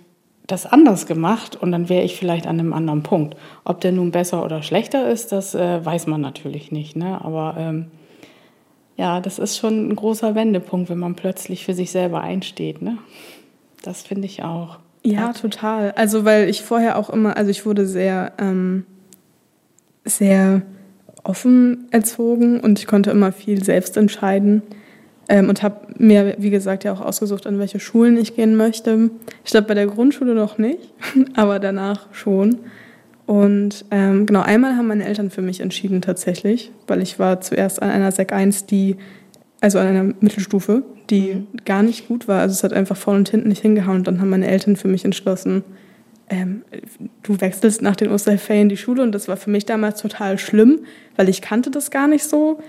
das 0.48 0.65
anders 0.65 1.06
gemacht 1.06 1.56
und 1.56 1.72
dann 1.72 1.88
wäre 1.88 2.04
ich 2.04 2.17
vielleicht 2.17 2.48
an 2.48 2.60
einem 2.60 2.74
anderen 2.74 3.04
Punkt. 3.04 3.38
Ob 3.63 3.80
der 3.80 3.93
nun 3.93 4.12
besser 4.12 4.43
oder 4.43 4.62
schlechter 4.62 5.10
ist, 5.10 5.32
das 5.32 5.56
äh, 5.56 5.84
weiß 5.84 6.08
man 6.08 6.19
natürlich 6.19 6.72
nicht. 6.72 6.96
Ne? 6.98 7.24
Aber 7.24 7.56
ähm, 7.58 7.91
ja, 8.98 9.22
das 9.22 9.39
ist 9.39 9.58
schon 9.58 9.89
ein 9.89 9.96
großer 9.96 10.36
Wendepunkt, 10.36 10.89
wenn 10.89 11.00
man 11.00 11.15
plötzlich 11.15 11.63
für 11.63 11.74
sich 11.74 11.91
selber 11.91 12.22
einsteht. 12.22 12.82
Ne? 12.82 12.98
Das 13.82 14.02
finde 14.02 14.26
ich 14.26 14.43
auch. 14.43 14.80
Ja, 15.06 15.34
total. 15.34 15.91
Also 15.91 16.26
weil 16.26 16.50
ich 16.50 16.62
vorher 16.62 16.98
auch 16.98 17.10
immer, 17.10 17.36
also 17.38 17.50
ich 17.50 17.65
wurde 17.65 17.86
sehr, 17.86 18.34
ähm, 18.38 18.86
sehr 20.06 20.62
offen 21.23 21.88
erzogen 21.91 22.59
und 22.59 22.79
ich 22.79 22.88
konnte 22.88 23.12
immer 23.12 23.31
viel 23.31 23.63
selbst 23.63 23.97
entscheiden 23.97 24.62
ähm, 25.29 25.49
und 25.49 25.63
habe 25.63 25.88
mir, 25.97 26.36
wie 26.38 26.49
gesagt, 26.49 26.83
ja 26.83 26.93
auch 26.93 27.01
ausgesucht, 27.01 27.47
an 27.47 27.59
welche 27.59 27.79
Schulen 27.79 28.17
ich 28.17 28.36
gehen 28.36 28.55
möchte. 28.55 29.09
Ich 29.43 29.51
glaube, 29.51 29.67
bei 29.67 29.73
der 29.73 29.88
Grundschule 29.88 30.36
noch 30.36 30.57
nicht, 30.57 30.79
aber 31.36 31.59
danach 31.59 32.07
schon. 32.12 32.57
Und 33.25 33.86
ähm, 33.89 34.25
genau, 34.25 34.41
einmal 34.41 34.75
haben 34.75 34.88
meine 34.88 35.05
Eltern 35.05 35.29
für 35.29 35.41
mich 35.41 35.62
entschieden 35.62 36.01
tatsächlich, 36.01 36.71
weil 36.88 37.01
ich 37.01 37.19
war 37.19 37.39
zuerst 37.39 37.81
an 37.81 37.89
einer 37.89 38.12
Sek 38.12 38.33
1, 38.33 38.65
die, 38.65 38.97
also 39.62 39.79
an 39.79 39.88
einer 39.88 40.03
Mittelstufe, 40.19 40.83
die 41.09 41.36
mhm. 41.36 41.47
gar 41.63 41.83
nicht 41.83 42.09
gut 42.09 42.27
war. 42.27 42.41
Also 42.41 42.51
es 42.51 42.63
hat 42.63 42.73
einfach 42.73 42.97
vorne 42.97 43.19
und 43.19 43.29
hinten 43.29 43.47
nicht 43.47 43.62
hingehauen. 43.62 43.99
Und 43.99 44.07
dann 44.07 44.19
haben 44.19 44.29
meine 44.29 44.47
Eltern 44.47 44.75
für 44.75 44.89
mich 44.89 45.05
entschlossen, 45.05 45.63
ähm, 46.29 46.63
du 47.23 47.39
wechselst 47.41 47.81
nach 47.81 47.95
den 47.95 48.12
Osterferien 48.12 48.69
die 48.69 48.77
Schule. 48.77 49.03
Und 49.03 49.13
das 49.13 49.27
war 49.27 49.38
für 49.38 49.49
mich 49.49 49.65
damals 49.65 50.01
total 50.01 50.38
schlimm, 50.38 50.81
weil 51.15 51.29
ich 51.29 51.41
kannte 51.41 51.71
das 51.71 51.91
gar 51.91 52.07
nicht 52.07 52.23
so. 52.23 52.59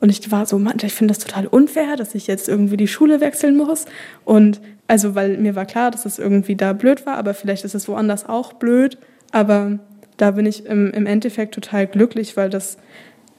Und 0.00 0.08
ich 0.08 0.30
war 0.32 0.46
so, 0.46 0.58
Mann, 0.58 0.78
ich 0.82 0.94
finde 0.94 1.14
das 1.14 1.24
total 1.24 1.46
unfair, 1.46 1.96
dass 1.96 2.14
ich 2.14 2.26
jetzt 2.26 2.48
irgendwie 2.48 2.76
die 2.76 2.88
Schule 2.88 3.20
wechseln 3.20 3.56
muss. 3.56 3.84
Und 4.24 4.60
also, 4.88 5.14
weil 5.14 5.38
mir 5.38 5.54
war 5.54 5.64
klar, 5.64 5.90
dass 5.90 6.04
es 6.04 6.18
irgendwie 6.18 6.56
da 6.56 6.72
blöd 6.72 7.06
war, 7.06 7.16
aber 7.16 7.34
vielleicht 7.34 7.64
ist 7.64 7.74
es 7.74 7.88
woanders 7.88 8.28
auch 8.28 8.52
blöd. 8.54 8.98
Aber 9.30 9.78
da 10.16 10.32
bin 10.32 10.44
ich 10.44 10.66
im, 10.66 10.90
im 10.90 11.06
Endeffekt 11.06 11.54
total 11.54 11.86
glücklich, 11.86 12.36
weil 12.36 12.50
das 12.50 12.78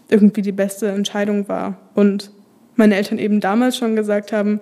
irgendwie 0.09 0.41
die 0.41 0.51
beste 0.51 0.87
Entscheidung 0.87 1.47
war. 1.49 1.77
Und 1.95 2.31
meine 2.75 2.95
Eltern 2.95 3.19
eben 3.19 3.39
damals 3.39 3.77
schon 3.77 3.95
gesagt 3.95 4.31
haben, 4.31 4.59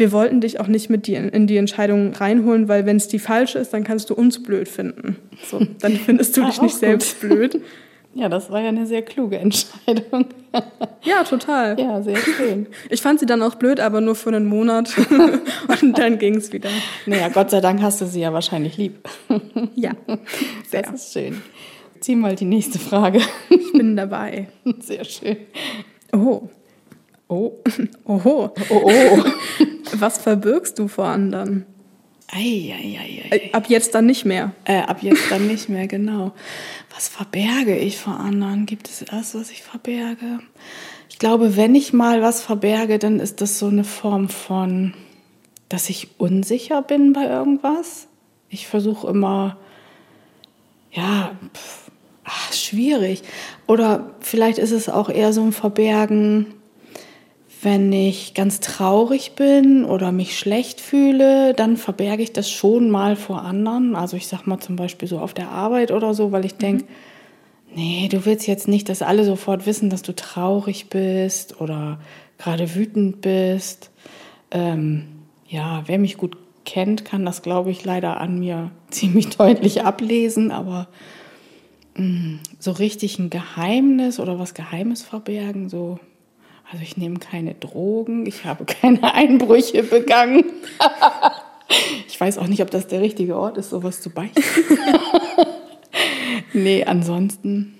wir 0.00 0.12
wollten 0.12 0.40
dich 0.40 0.58
auch 0.58 0.66
nicht 0.66 0.90
mit 0.90 1.06
die, 1.06 1.14
in 1.14 1.46
die 1.46 1.58
Entscheidung 1.58 2.14
reinholen, 2.14 2.68
weil 2.68 2.86
wenn 2.86 2.96
es 2.96 3.06
die 3.06 3.18
falsche 3.18 3.58
ist, 3.58 3.72
dann 3.72 3.84
kannst 3.84 4.10
du 4.10 4.14
uns 4.14 4.42
blöd 4.42 4.66
finden. 4.66 5.16
So, 5.48 5.60
dann 5.78 5.92
findest 6.06 6.36
du 6.36 6.44
dich 6.44 6.60
nicht 6.60 6.74
selbst 6.74 7.20
blöd. 7.20 7.60
Ja, 8.12 8.28
das 8.28 8.50
war 8.50 8.60
ja 8.60 8.70
eine 8.70 8.86
sehr 8.86 9.02
kluge 9.02 9.38
Entscheidung. 9.38 10.26
Ja, 11.04 11.22
total. 11.22 11.78
Ja, 11.78 12.02
sehr 12.02 12.16
schön. 12.16 12.66
Ich 12.88 13.00
fand 13.00 13.20
sie 13.20 13.26
dann 13.26 13.40
auch 13.40 13.54
blöd, 13.54 13.78
aber 13.78 14.00
nur 14.00 14.16
für 14.16 14.30
einen 14.30 14.46
Monat. 14.46 14.92
Und 15.80 15.96
dann 15.96 16.18
ging 16.18 16.34
es 16.34 16.52
wieder. 16.52 16.68
Naja, 17.06 17.28
Gott 17.28 17.50
sei 17.50 17.60
Dank 17.60 17.80
hast 17.80 18.00
du 18.00 18.06
sie 18.06 18.20
ja 18.20 18.32
wahrscheinlich 18.32 18.76
lieb. 18.76 19.08
Ja, 19.76 19.92
sehr. 20.68 20.82
Das 20.82 21.06
ist 21.06 21.12
schön. 21.12 21.40
Zieh 22.00 22.16
mal 22.16 22.34
die 22.34 22.46
nächste 22.46 22.80
Frage. 22.80 23.20
Ich 23.48 23.72
bin 23.72 23.94
dabei. 23.94 24.48
Sehr 24.80 25.04
schön. 25.04 25.36
Oh. 26.12 26.48
Oh. 27.28 27.52
Oho. 28.06 28.52
Oh, 28.70 28.90
oh. 28.90 29.24
Was 30.00 30.18
verbirgst 30.18 30.78
du 30.78 30.88
vor 30.88 31.06
anderen? 31.06 31.66
Ei, 32.32 32.72
ei, 32.72 32.98
ei, 32.98 33.22
ei. 33.30 33.50
Ab 33.52 33.68
jetzt 33.68 33.94
dann 33.94 34.06
nicht 34.06 34.24
mehr. 34.24 34.52
Äh, 34.64 34.82
ab 34.82 35.02
jetzt 35.02 35.30
dann 35.30 35.48
nicht 35.48 35.68
mehr, 35.68 35.88
genau. 35.88 36.32
Was 36.94 37.08
verberge 37.08 37.76
ich 37.76 37.98
vor 37.98 38.20
anderen? 38.20 38.66
Gibt 38.66 38.88
es 38.88 39.02
erst, 39.02 39.34
was 39.34 39.50
ich 39.50 39.62
verberge? 39.62 40.38
Ich 41.08 41.18
glaube, 41.18 41.56
wenn 41.56 41.74
ich 41.74 41.92
mal 41.92 42.22
was 42.22 42.40
verberge, 42.40 42.98
dann 42.98 43.18
ist 43.18 43.40
das 43.40 43.58
so 43.58 43.66
eine 43.66 43.84
Form 43.84 44.28
von, 44.28 44.94
dass 45.68 45.90
ich 45.90 46.08
unsicher 46.18 46.82
bin 46.82 47.12
bei 47.12 47.24
irgendwas. 47.24 48.06
Ich 48.48 48.68
versuche 48.68 49.08
immer, 49.08 49.56
ja, 50.92 51.32
pff, 51.52 51.90
ach, 52.24 52.52
schwierig. 52.52 53.22
Oder 53.66 54.10
vielleicht 54.20 54.58
ist 54.58 54.72
es 54.72 54.88
auch 54.88 55.08
eher 55.08 55.32
so 55.32 55.42
ein 55.42 55.52
Verbergen, 55.52 56.46
wenn 57.62 57.92
ich 57.92 58.32
ganz 58.34 58.60
traurig 58.60 59.32
bin 59.32 59.84
oder 59.84 60.12
mich 60.12 60.38
schlecht 60.38 60.80
fühle, 60.80 61.52
dann 61.52 61.76
verberge 61.76 62.22
ich 62.22 62.32
das 62.32 62.50
schon 62.50 62.88
mal 62.88 63.16
vor 63.16 63.42
anderen. 63.42 63.96
Also 63.96 64.16
ich 64.16 64.28
sag 64.28 64.46
mal 64.46 64.60
zum 64.60 64.76
Beispiel 64.76 65.08
so 65.08 65.18
auf 65.18 65.34
der 65.34 65.50
Arbeit 65.50 65.90
oder 65.90 66.14
so, 66.14 66.32
weil 66.32 66.46
ich 66.46 66.54
denke, 66.54 66.84
mhm. 66.84 66.88
nee, 67.74 68.08
du 68.10 68.24
willst 68.24 68.46
jetzt 68.46 68.66
nicht, 68.66 68.88
dass 68.88 69.02
alle 69.02 69.24
sofort 69.24 69.66
wissen, 69.66 69.90
dass 69.90 70.02
du 70.02 70.14
traurig 70.14 70.88
bist 70.88 71.60
oder 71.60 72.00
gerade 72.38 72.74
wütend 72.74 73.20
bist. 73.20 73.90
Ähm, 74.50 75.04
ja, 75.46 75.82
wer 75.86 75.98
mich 75.98 76.16
gut 76.16 76.38
kennt, 76.64 77.04
kann 77.04 77.26
das, 77.26 77.42
glaube 77.42 77.70
ich, 77.70 77.84
leider 77.84 78.20
an 78.20 78.38
mir 78.38 78.70
ziemlich 78.90 79.28
deutlich 79.28 79.84
ablesen, 79.84 80.50
aber 80.50 80.88
mh, 81.94 82.04
mm, 82.04 82.40
so 82.58 82.70
richtig 82.70 83.18
ein 83.18 83.28
Geheimnis 83.28 84.18
oder 84.18 84.38
was 84.38 84.54
Geheimes 84.54 85.02
verbergen, 85.02 85.68
so 85.68 85.98
also 86.70 86.82
ich 86.82 86.96
nehme 86.96 87.18
keine 87.18 87.54
Drogen, 87.54 88.26
ich 88.26 88.44
habe 88.44 88.64
keine 88.80 89.14
Einbrüche 89.14 89.82
begangen. 89.82 90.44
ich 92.08 92.20
weiß 92.20 92.38
auch 92.38 92.46
nicht, 92.46 92.62
ob 92.62 92.70
das 92.70 92.86
der 92.86 93.00
richtige 93.00 93.36
Ort 93.36 93.58
ist, 93.58 93.70
sowas 93.70 94.00
zu 94.00 94.10
beichten. 94.10 94.42
nee, 96.52 96.84
ansonsten 96.84 97.74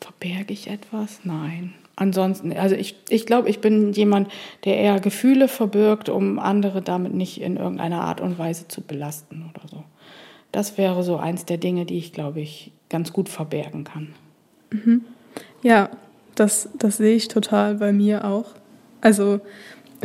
verberge 0.00 0.52
ich 0.52 0.68
etwas? 0.68 1.20
Nein. 1.24 1.74
Ansonsten, 1.96 2.52
also 2.52 2.76
ich, 2.76 2.94
ich 3.08 3.26
glaube, 3.26 3.48
ich 3.48 3.60
bin 3.60 3.92
jemand, 3.92 4.30
der 4.64 4.76
eher 4.76 5.00
Gefühle 5.00 5.48
verbirgt, 5.48 6.08
um 6.08 6.38
andere 6.38 6.80
damit 6.80 7.12
nicht 7.12 7.40
in 7.40 7.56
irgendeiner 7.56 8.02
Art 8.02 8.20
und 8.20 8.38
Weise 8.38 8.68
zu 8.68 8.82
belasten 8.82 9.50
oder 9.52 9.66
so. 9.68 9.82
Das 10.52 10.78
wäre 10.78 11.02
so 11.02 11.16
eins 11.16 11.44
der 11.44 11.58
Dinge, 11.58 11.86
die 11.86 11.98
ich, 11.98 12.12
glaube 12.12 12.40
ich, 12.40 12.70
ganz 12.88 13.12
gut 13.12 13.28
verbergen 13.28 13.82
kann. 13.82 14.14
Mhm. 14.70 15.04
Ja, 15.62 15.90
das, 16.38 16.68
das 16.74 16.96
sehe 16.98 17.16
ich 17.16 17.28
total 17.28 17.76
bei 17.76 17.92
mir 17.92 18.24
auch. 18.24 18.54
Also 19.00 19.40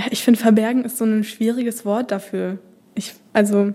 ich 0.09 0.23
finde, 0.23 0.39
verbergen 0.39 0.85
ist 0.85 0.97
so 0.97 1.05
ein 1.05 1.23
schwieriges 1.23 1.85
Wort 1.85 2.11
dafür. 2.11 2.57
Ich, 2.95 3.13
also 3.33 3.73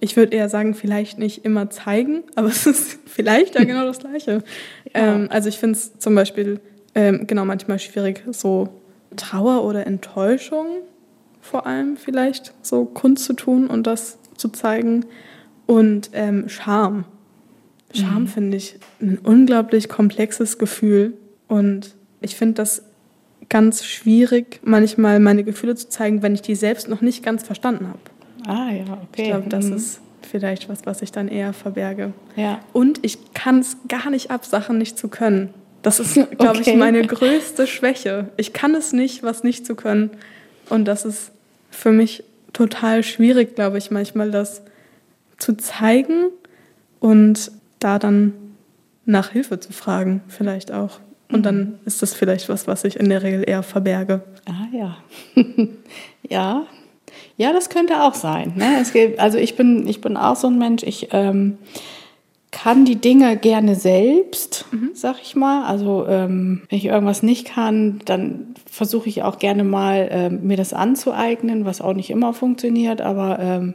ich 0.00 0.16
würde 0.16 0.36
eher 0.36 0.48
sagen, 0.48 0.74
vielleicht 0.74 1.18
nicht 1.18 1.44
immer 1.44 1.70
zeigen, 1.70 2.24
aber 2.34 2.48
es 2.48 2.66
ist 2.66 2.98
vielleicht 3.06 3.54
ja 3.54 3.64
genau 3.64 3.84
das 3.84 3.98
Gleiche. 3.98 4.42
Ja. 4.94 5.14
Ähm, 5.14 5.28
also 5.30 5.50
ich 5.50 5.58
finde 5.58 5.76
es 5.76 5.98
zum 5.98 6.14
Beispiel 6.14 6.58
ähm, 6.94 7.26
genau 7.26 7.44
manchmal 7.44 7.78
schwierig, 7.78 8.22
so 8.30 8.68
Trauer 9.14 9.62
oder 9.64 9.86
Enttäuschung 9.86 10.66
vor 11.46 11.66
allem 11.66 11.96
vielleicht 11.96 12.54
so 12.62 12.84
kundzutun 12.84 13.66
und 13.66 13.86
das 13.86 14.18
zu 14.36 14.48
zeigen. 14.48 15.06
Und 15.66 16.10
ähm, 16.12 16.48
Scham. 16.48 17.04
Scham 17.94 18.22
mhm. 18.22 18.26
finde 18.26 18.56
ich 18.56 18.78
ein 19.00 19.18
unglaublich 19.18 19.88
komplexes 19.88 20.58
Gefühl, 20.58 21.14
und 21.48 21.94
ich 22.20 22.36
finde 22.36 22.54
das 22.54 22.82
ganz 23.48 23.84
schwierig, 23.84 24.60
manchmal 24.64 25.20
meine 25.20 25.44
Gefühle 25.44 25.74
zu 25.74 25.88
zeigen, 25.88 26.22
wenn 26.22 26.34
ich 26.34 26.42
die 26.42 26.54
selbst 26.54 26.88
noch 26.88 27.00
nicht 27.00 27.22
ganz 27.22 27.44
verstanden 27.44 27.88
habe. 27.88 27.98
Ah 28.46 28.72
ja, 28.72 28.84
okay. 28.84 29.22
Ich 29.22 29.24
glaube, 29.28 29.48
das 29.48 29.66
mhm. 29.66 29.76
ist 29.76 30.00
vielleicht 30.22 30.68
was, 30.68 30.84
was 30.84 31.02
ich 31.02 31.12
dann 31.12 31.28
eher 31.28 31.52
verberge. 31.52 32.12
Ja. 32.34 32.60
Und 32.72 32.98
ich 33.02 33.32
kann 33.34 33.60
es 33.60 33.76
gar 33.88 34.10
nicht 34.10 34.30
ab, 34.30 34.44
Sachen 34.44 34.78
nicht 34.78 34.98
zu 34.98 35.08
können. 35.08 35.54
Das 35.82 36.00
ist, 36.00 36.14
glaube 36.14 36.58
okay. 36.58 36.72
ich, 36.72 36.76
meine 36.76 37.06
größte 37.06 37.66
Schwäche. 37.66 38.28
Ich 38.36 38.52
kann 38.52 38.74
es 38.74 38.92
nicht, 38.92 39.22
was 39.22 39.44
nicht 39.44 39.64
zu 39.64 39.76
können. 39.76 40.10
Und 40.68 40.86
das 40.86 41.04
ist 41.04 41.30
für 41.70 41.92
mich 41.92 42.24
total 42.52 43.04
schwierig, 43.04 43.54
glaube 43.54 43.78
ich, 43.78 43.90
manchmal 43.90 44.30
das 44.30 44.62
zu 45.38 45.56
zeigen 45.56 46.26
und 46.98 47.52
da 47.78 47.98
dann 47.98 48.32
nach 49.04 49.30
Hilfe 49.30 49.60
zu 49.60 49.72
fragen, 49.72 50.22
vielleicht 50.26 50.72
auch. 50.72 50.98
Und 51.30 51.44
dann 51.44 51.78
ist 51.84 52.02
das 52.02 52.14
vielleicht 52.14 52.48
was, 52.48 52.66
was 52.66 52.84
ich 52.84 52.98
in 52.98 53.08
der 53.08 53.22
Regel 53.22 53.44
eher 53.46 53.62
verberge. 53.62 54.22
Ah 54.46 54.66
ja. 54.72 54.96
ja. 56.28 56.66
Ja, 57.36 57.52
das 57.52 57.68
könnte 57.68 58.02
auch 58.02 58.14
sein. 58.14 58.54
Ne? 58.56 58.82
Gibt, 58.92 59.18
also 59.18 59.38
ich 59.38 59.56
bin, 59.56 59.86
ich 59.86 60.00
bin 60.00 60.16
auch 60.16 60.36
so 60.36 60.46
ein 60.46 60.58
Mensch, 60.58 60.82
ich 60.82 61.08
ähm, 61.12 61.58
kann 62.50 62.86
die 62.86 62.96
Dinge 62.96 63.36
gerne 63.36 63.74
selbst, 63.74 64.64
mhm. 64.70 64.90
sag 64.94 65.20
ich 65.20 65.36
mal. 65.36 65.66
Also 65.66 66.06
ähm, 66.08 66.62
wenn 66.70 66.78
ich 66.78 66.86
irgendwas 66.86 67.22
nicht 67.22 67.46
kann, 67.46 68.00
dann 68.06 68.54
versuche 68.64 69.08
ich 69.08 69.22
auch 69.22 69.38
gerne 69.38 69.64
mal 69.64 70.08
ähm, 70.10 70.46
mir 70.46 70.56
das 70.56 70.72
anzueignen, 70.72 71.66
was 71.66 71.82
auch 71.82 71.92
nicht 71.92 72.08
immer 72.08 72.32
funktioniert, 72.32 73.02
aber 73.02 73.38
ähm, 73.40 73.74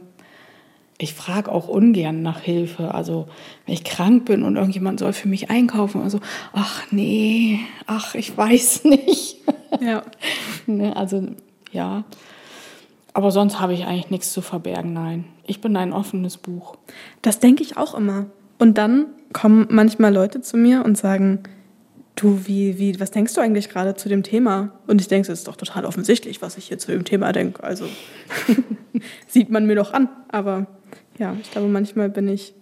ich 0.98 1.14
frage 1.14 1.50
auch 1.50 1.68
ungern 1.68 2.22
nach 2.22 2.40
Hilfe. 2.40 2.94
Also 2.94 3.28
wenn 3.66 3.74
ich 3.74 3.84
krank 3.84 4.24
bin 4.24 4.42
und 4.42 4.56
irgendjemand 4.56 5.00
soll 5.00 5.12
für 5.12 5.28
mich 5.28 5.50
einkaufen, 5.50 6.02
also 6.02 6.20
ach 6.52 6.82
nee, 6.90 7.60
ach 7.86 8.14
ich 8.14 8.36
weiß 8.36 8.84
nicht. 8.84 9.38
Ja. 9.80 10.02
ne, 10.66 10.96
also 10.96 11.26
ja. 11.72 12.04
Aber 13.14 13.30
sonst 13.30 13.60
habe 13.60 13.74
ich 13.74 13.84
eigentlich 13.84 14.10
nichts 14.10 14.32
zu 14.32 14.40
verbergen, 14.40 14.92
nein. 14.92 15.24
Ich 15.46 15.60
bin 15.60 15.76
ein 15.76 15.92
offenes 15.92 16.38
Buch. 16.38 16.76
Das 17.20 17.40
denke 17.40 17.62
ich 17.62 17.76
auch 17.76 17.94
immer. 17.94 18.26
Und 18.58 18.78
dann 18.78 19.06
kommen 19.32 19.66
manchmal 19.70 20.14
Leute 20.14 20.40
zu 20.40 20.56
mir 20.56 20.84
und 20.84 20.96
sagen, 20.96 21.42
du, 22.16 22.46
wie, 22.46 22.78
wie, 22.78 22.98
was 23.00 23.10
denkst 23.10 23.34
du 23.34 23.40
eigentlich 23.40 23.68
gerade 23.68 23.94
zu 23.94 24.08
dem 24.08 24.22
Thema? 24.22 24.72
Und 24.86 25.00
ich 25.00 25.08
denke, 25.08 25.30
es 25.32 25.40
ist 25.40 25.48
doch 25.48 25.56
total 25.56 25.84
offensichtlich, 25.84 26.42
was 26.42 26.56
ich 26.56 26.66
hier 26.66 26.78
zu 26.78 26.92
dem 26.92 27.04
Thema 27.04 27.32
denke. 27.32 27.62
Also 27.62 27.86
sieht 29.26 29.50
man 29.50 29.66
mir 29.66 29.76
doch 29.76 29.92
an. 29.92 30.08
Aber 30.28 30.66
ja, 31.18 31.36
ich 31.40 31.50
glaube, 31.50 31.68
manchmal 31.68 32.08
bin 32.08 32.28
ich 32.28 32.54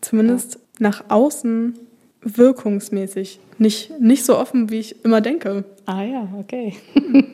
zumindest 0.00 0.54
ja. 0.54 0.60
nach 0.78 1.04
außen 1.08 1.78
wirkungsmäßig. 2.22 3.40
Nicht, 3.58 3.98
nicht 4.00 4.24
so 4.24 4.38
offen, 4.38 4.70
wie 4.70 4.78
ich 4.78 5.04
immer 5.04 5.20
denke. 5.20 5.64
Ah 5.86 6.02
ja, 6.02 6.28
okay. 6.38 6.74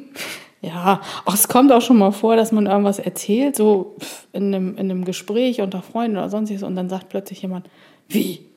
ja, 0.61 1.01
auch 1.25 1.35
es 1.35 1.49
kommt 1.49 1.73
auch 1.73 1.83
schon 1.83 1.99
mal 1.99 2.11
vor, 2.11 2.37
dass 2.37 2.53
man 2.53 2.67
irgendwas 2.67 2.99
erzählt, 2.99 3.57
so 3.57 3.97
in 4.33 4.55
einem, 4.55 4.71
in 4.73 4.91
einem 4.91 5.05
Gespräch 5.05 5.61
unter 5.61 5.83
Freunden 5.83 6.17
oder 6.17 6.31
sonstiges, 6.31 6.63
und 6.63 6.77
dann 6.77 6.89
sagt 6.89 7.09
plötzlich 7.09 7.43
jemand, 7.43 7.69
wie? 8.09 8.48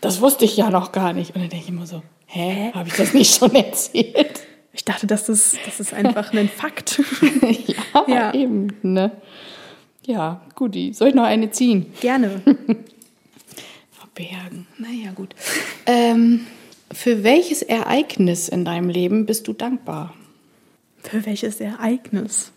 Das 0.00 0.20
wusste 0.20 0.44
ich 0.44 0.56
ja 0.56 0.70
noch 0.70 0.92
gar 0.92 1.12
nicht. 1.12 1.34
Und 1.34 1.42
dann 1.42 1.50
denke 1.50 1.64
ich 1.64 1.70
immer 1.70 1.86
so, 1.86 2.02
hä, 2.26 2.72
habe 2.72 2.88
ich 2.88 2.94
das 2.94 3.12
nicht 3.14 3.36
schon 3.36 3.54
erzählt? 3.54 4.42
Ich 4.72 4.84
dachte, 4.84 5.06
das 5.06 5.28
ist, 5.28 5.58
das 5.66 5.80
ist 5.80 5.92
einfach 5.92 6.32
ein 6.32 6.48
Fakt. 6.48 7.02
ja, 7.66 8.04
ja, 8.06 8.34
eben, 8.34 8.68
ne? 8.82 9.10
Ja, 10.06 10.40
guti. 10.54 10.92
Soll 10.94 11.08
ich 11.08 11.14
noch 11.14 11.24
eine 11.24 11.50
ziehen? 11.50 11.92
Gerne. 12.00 12.40
Verbergen. 13.90 14.66
Naja, 14.78 15.12
gut. 15.14 15.34
Ähm, 15.86 16.46
für 16.92 17.22
welches 17.22 17.62
Ereignis 17.62 18.48
in 18.48 18.64
deinem 18.64 18.88
Leben 18.88 19.26
bist 19.26 19.48
du 19.48 19.52
dankbar? 19.52 20.14
Für 21.02 21.26
welches 21.26 21.60
Ereignis? 21.60 22.52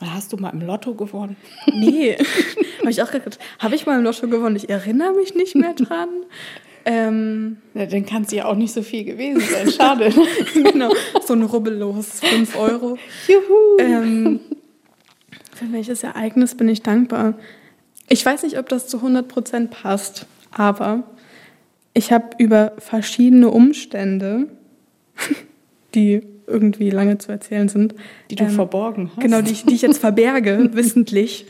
Hast 0.00 0.32
du 0.32 0.36
mal 0.36 0.50
im 0.50 0.60
Lotto 0.60 0.94
gewonnen? 0.94 1.36
Nee, 1.72 2.16
habe 2.80 2.90
ich 2.90 3.02
auch 3.02 3.10
gedacht. 3.10 3.38
Habe 3.58 3.74
ich 3.74 3.86
mal 3.86 3.98
im 3.98 4.04
Lotto 4.04 4.28
gewonnen? 4.28 4.56
Ich 4.56 4.68
erinnere 4.68 5.12
mich 5.14 5.34
nicht 5.34 5.54
mehr 5.54 5.74
dran. 5.74 6.08
Ähm, 6.84 7.58
ja, 7.74 7.86
dann 7.86 8.06
kann 8.06 8.22
es 8.22 8.32
ja 8.32 8.46
auch 8.46 8.54
nicht 8.54 8.72
so 8.72 8.82
viel 8.82 9.04
gewesen 9.04 9.40
sein. 9.40 9.70
Schade. 9.70 10.12
genau, 10.54 10.90
so 11.24 11.34
ein 11.34 11.42
rubbellos, 11.42 12.20
5 12.20 12.56
Euro. 12.56 12.96
Juhu. 13.26 13.78
Ähm, 13.78 14.40
für 15.54 15.70
welches 15.72 16.02
Ereignis 16.02 16.54
bin 16.54 16.68
ich 16.68 16.82
dankbar? 16.82 17.34
Ich 18.08 18.24
weiß 18.24 18.44
nicht, 18.44 18.58
ob 18.58 18.68
das 18.68 18.86
zu 18.86 18.98
100% 18.98 19.68
passt, 19.68 20.26
aber 20.50 21.04
ich 21.92 22.12
habe 22.12 22.30
über 22.38 22.72
verschiedene 22.78 23.50
Umstände, 23.50 24.48
die 25.94 26.22
irgendwie 26.48 26.90
lange 26.90 27.18
zu 27.18 27.30
erzählen 27.30 27.68
sind. 27.68 27.94
Die 28.30 28.36
du 28.36 28.44
ähm, 28.44 28.50
verborgen 28.50 29.10
hast. 29.14 29.22
Genau, 29.22 29.42
die 29.42 29.52
ich, 29.52 29.64
die 29.64 29.74
ich 29.74 29.82
jetzt 29.82 29.98
verberge, 29.98 30.70
wissentlich. 30.72 31.46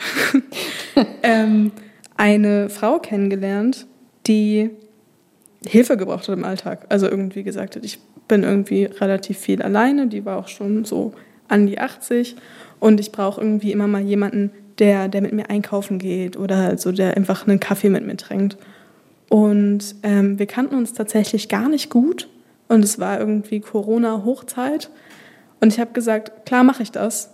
ähm, 1.22 1.72
eine 2.16 2.68
Frau 2.68 2.98
kennengelernt, 2.98 3.86
die 4.26 4.70
Hilfe 5.66 5.96
gebraucht 5.96 6.28
hat 6.28 6.36
im 6.36 6.44
Alltag. 6.44 6.86
Also 6.88 7.08
irgendwie 7.08 7.42
gesagt 7.42 7.76
hat, 7.76 7.84
ich 7.84 7.98
bin 8.28 8.42
irgendwie 8.42 8.84
relativ 8.84 9.38
viel 9.38 9.62
alleine. 9.62 10.06
Die 10.06 10.24
war 10.24 10.38
auch 10.38 10.48
schon 10.48 10.84
so 10.84 11.12
an 11.48 11.66
die 11.66 11.78
80 11.78 12.36
und 12.80 13.00
ich 13.00 13.10
brauche 13.12 13.40
irgendwie 13.40 13.72
immer 13.72 13.88
mal 13.88 14.02
jemanden, 14.02 14.50
der, 14.78 15.08
der 15.08 15.22
mit 15.22 15.32
mir 15.32 15.50
einkaufen 15.50 15.98
geht 15.98 16.36
oder 16.36 16.78
so, 16.78 16.92
der 16.92 17.16
einfach 17.16 17.46
einen 17.46 17.58
Kaffee 17.58 17.90
mit 17.90 18.06
mir 18.06 18.16
trinkt. 18.16 18.56
Und 19.28 19.96
ähm, 20.02 20.38
wir 20.38 20.46
kannten 20.46 20.76
uns 20.76 20.92
tatsächlich 20.92 21.48
gar 21.48 21.68
nicht 21.68 21.90
gut. 21.90 22.28
Und 22.68 22.84
es 22.84 22.98
war 22.98 23.18
irgendwie 23.18 23.60
Corona-Hochzeit. 23.60 24.90
Und 25.60 25.72
ich 25.72 25.80
habe 25.80 25.92
gesagt, 25.92 26.46
klar 26.46 26.62
mache 26.64 26.82
ich 26.82 26.92
das, 26.92 27.30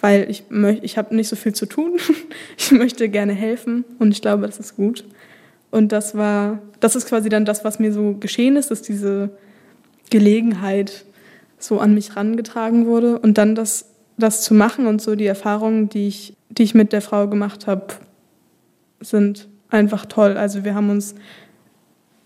weil 0.00 0.30
ich, 0.30 0.44
ich 0.82 0.98
habe 0.98 1.16
nicht 1.16 1.28
so 1.28 1.36
viel 1.36 1.54
zu 1.54 1.66
tun. 1.66 1.98
ich 2.58 2.70
möchte 2.70 3.08
gerne 3.08 3.32
helfen 3.32 3.84
und 3.98 4.12
ich 4.12 4.22
glaube, 4.22 4.46
das 4.46 4.58
ist 4.58 4.76
gut. 4.76 5.04
Und 5.70 5.92
das 5.92 6.14
war, 6.14 6.60
das 6.80 6.96
ist 6.96 7.08
quasi 7.08 7.28
dann 7.28 7.44
das, 7.44 7.64
was 7.64 7.78
mir 7.78 7.92
so 7.92 8.14
geschehen 8.14 8.56
ist, 8.56 8.70
dass 8.70 8.82
diese 8.82 9.30
Gelegenheit 10.10 11.04
so 11.58 11.80
an 11.80 11.94
mich 11.94 12.16
rangetragen 12.16 12.86
wurde. 12.86 13.18
Und 13.18 13.38
dann 13.38 13.54
das, 13.54 13.86
das 14.16 14.42
zu 14.42 14.54
machen 14.54 14.86
und 14.86 15.00
so 15.02 15.16
die 15.16 15.26
Erfahrungen, 15.26 15.88
die 15.88 16.08
ich, 16.08 16.36
die 16.50 16.62
ich 16.62 16.74
mit 16.74 16.92
der 16.92 17.02
Frau 17.02 17.26
gemacht 17.28 17.66
habe, 17.66 17.86
sind 19.00 19.48
einfach 19.68 20.06
toll. 20.06 20.36
Also 20.36 20.64
wir 20.64 20.74
haben 20.74 20.90
uns 20.90 21.14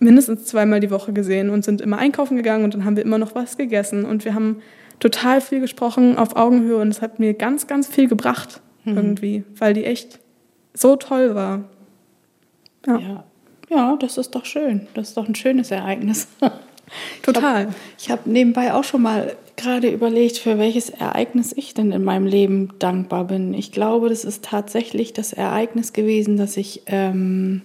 mindestens 0.00 0.46
zweimal 0.46 0.80
die 0.80 0.90
Woche 0.90 1.12
gesehen 1.12 1.50
und 1.50 1.64
sind 1.64 1.80
immer 1.80 1.98
einkaufen 1.98 2.36
gegangen 2.36 2.64
und 2.64 2.74
dann 2.74 2.84
haben 2.84 2.96
wir 2.96 3.04
immer 3.04 3.18
noch 3.18 3.34
was 3.34 3.56
gegessen 3.56 4.04
und 4.04 4.24
wir 4.24 4.34
haben 4.34 4.62
total 4.98 5.40
viel 5.40 5.60
gesprochen 5.60 6.16
auf 6.16 6.36
Augenhöhe 6.36 6.78
und 6.78 6.88
es 6.88 7.00
hat 7.00 7.20
mir 7.20 7.34
ganz, 7.34 7.66
ganz 7.66 7.86
viel 7.86 8.08
gebracht 8.08 8.60
mhm. 8.84 8.96
irgendwie, 8.96 9.44
weil 9.56 9.74
die 9.74 9.84
echt 9.84 10.18
so 10.74 10.96
toll 10.96 11.34
war. 11.34 11.64
Ja. 12.86 12.98
ja. 12.98 13.24
ja, 13.68 13.96
das 13.96 14.18
ist 14.18 14.34
doch 14.34 14.44
schön. 14.44 14.86
Das 14.94 15.08
ist 15.08 15.16
doch 15.16 15.28
ein 15.28 15.34
schönes 15.34 15.70
Ereignis. 15.70 16.28
Total. 17.22 17.68
Ich 17.98 18.10
habe 18.10 18.22
hab 18.22 18.26
nebenbei 18.26 18.72
auch 18.72 18.84
schon 18.84 19.02
mal 19.02 19.36
gerade 19.56 19.90
überlegt, 19.90 20.38
für 20.38 20.58
welches 20.58 20.90
Ereignis 20.90 21.52
ich 21.54 21.74
denn 21.74 21.92
in 21.92 22.02
meinem 22.02 22.26
Leben 22.26 22.70
dankbar 22.78 23.24
bin. 23.24 23.54
Ich 23.54 23.72
glaube, 23.72 24.08
das 24.08 24.24
ist 24.24 24.44
tatsächlich 24.44 25.12
das 25.12 25.32
Ereignis 25.32 25.92
gewesen, 25.92 26.36
dass 26.36 26.56
ich 26.56 26.82
ähm, 26.86 27.62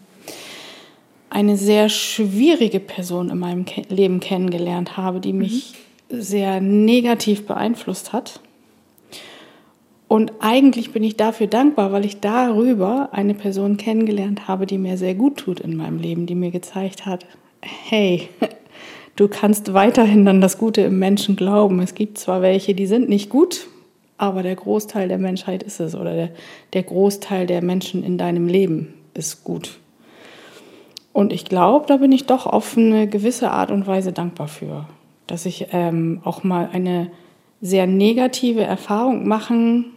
eine 1.35 1.57
sehr 1.57 1.89
schwierige 1.89 2.79
Person 2.79 3.29
in 3.29 3.37
meinem 3.37 3.65
Ke 3.65 3.81
Leben 3.89 4.21
kennengelernt 4.21 4.95
habe, 4.95 5.19
die 5.19 5.33
mich 5.33 5.73
mhm. 6.09 6.21
sehr 6.21 6.61
negativ 6.61 7.45
beeinflusst 7.45 8.13
hat. 8.13 8.39
Und 10.07 10.31
eigentlich 10.39 10.93
bin 10.93 11.03
ich 11.03 11.17
dafür 11.17 11.47
dankbar, 11.47 11.91
weil 11.91 12.05
ich 12.05 12.21
darüber 12.21 13.09
eine 13.11 13.33
Person 13.33 13.75
kennengelernt 13.75 14.47
habe, 14.47 14.65
die 14.65 14.77
mir 14.77 14.97
sehr 14.97 15.13
gut 15.13 15.35
tut 15.35 15.59
in 15.59 15.75
meinem 15.75 15.99
Leben, 15.99 16.25
die 16.25 16.35
mir 16.35 16.51
gezeigt 16.51 17.05
hat, 17.05 17.25
hey, 17.61 18.29
du 19.17 19.27
kannst 19.27 19.73
weiterhin 19.73 20.25
an 20.29 20.39
das 20.39 20.57
Gute 20.57 20.81
im 20.81 20.99
Menschen 20.99 21.35
glauben. 21.35 21.81
Es 21.81 21.95
gibt 21.95 22.17
zwar 22.17 22.41
welche, 22.41 22.73
die 22.75 22.87
sind 22.87 23.09
nicht 23.09 23.29
gut, 23.29 23.67
aber 24.17 24.41
der 24.41 24.55
Großteil 24.55 25.09
der 25.09 25.17
Menschheit 25.17 25.63
ist 25.63 25.81
es 25.81 25.95
oder 25.95 26.13
der, 26.13 26.29
der 26.71 26.83
Großteil 26.83 27.45
der 27.45 27.61
Menschen 27.61 28.05
in 28.05 28.17
deinem 28.17 28.47
Leben 28.47 28.93
ist 29.13 29.43
gut. 29.43 29.79
Und 31.15 31.31
ich 31.31 31.45
glaube, 31.45 31.85
da 31.87 31.95
bin 31.95 32.11
ich 32.11 32.25
doch 32.25 32.45
auf 32.45 32.75
eine 32.75 33.07
gewisse 33.07 33.49
Art 33.49 33.71
und 33.71 33.87
Weise 33.87 34.11
dankbar 34.11 34.49
für, 34.49 34.85
dass 35.27 35.45
ich 35.45 35.67
ähm, 35.71 36.19
auch 36.25 36.43
mal 36.43 36.67
eine 36.73 37.09
sehr 37.61 37.87
negative 37.87 38.63
Erfahrung 38.63 39.25
machen 39.25 39.93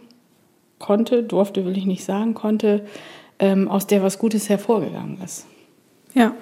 konnte, 0.77 1.23
durfte, 1.23 1.65
will 1.65 1.77
ich 1.77 1.85
nicht 1.85 2.05
sagen, 2.05 2.35
konnte, 2.35 2.85
ähm, 3.37 3.67
aus 3.67 3.85
der 3.85 4.01
was 4.01 4.17
Gutes 4.17 4.47
hervorgegangen 4.47 5.19
ist. 5.21 5.45
Ja. 6.13 6.35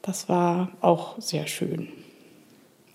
Das 0.00 0.30
war 0.30 0.70
auch 0.80 1.20
sehr 1.20 1.46
schön. 1.46 1.88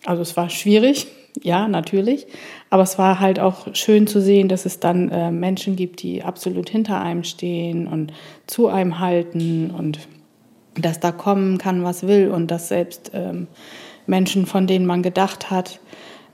Also 0.07 0.23
es 0.23 0.35
war 0.35 0.49
schwierig, 0.49 1.05
ja, 1.43 1.67
natürlich. 1.67 2.25
Aber 2.71 2.81
es 2.81 2.97
war 2.97 3.19
halt 3.19 3.39
auch 3.39 3.75
schön 3.75 4.07
zu 4.07 4.21
sehen, 4.21 4.47
dass 4.47 4.65
es 4.65 4.79
dann 4.79 5.09
äh, 5.11 5.29
Menschen 5.29 5.75
gibt, 5.75 6.01
die 6.01 6.23
absolut 6.23 6.67
hinter 6.67 6.99
einem 6.99 7.23
stehen 7.23 7.85
und 7.85 8.11
zu 8.47 8.69
einem 8.69 8.97
halten 8.97 9.69
und 9.69 9.99
dass 10.75 10.99
da 10.99 11.11
kommen 11.11 11.57
kann, 11.57 11.83
was 11.83 12.07
will 12.07 12.29
und 12.29 12.49
dass 12.49 12.69
selbst 12.69 13.11
ähm, 13.13 13.47
Menschen, 14.07 14.45
von 14.45 14.67
denen 14.67 14.85
man 14.85 15.03
gedacht 15.03 15.51
hat, 15.51 15.79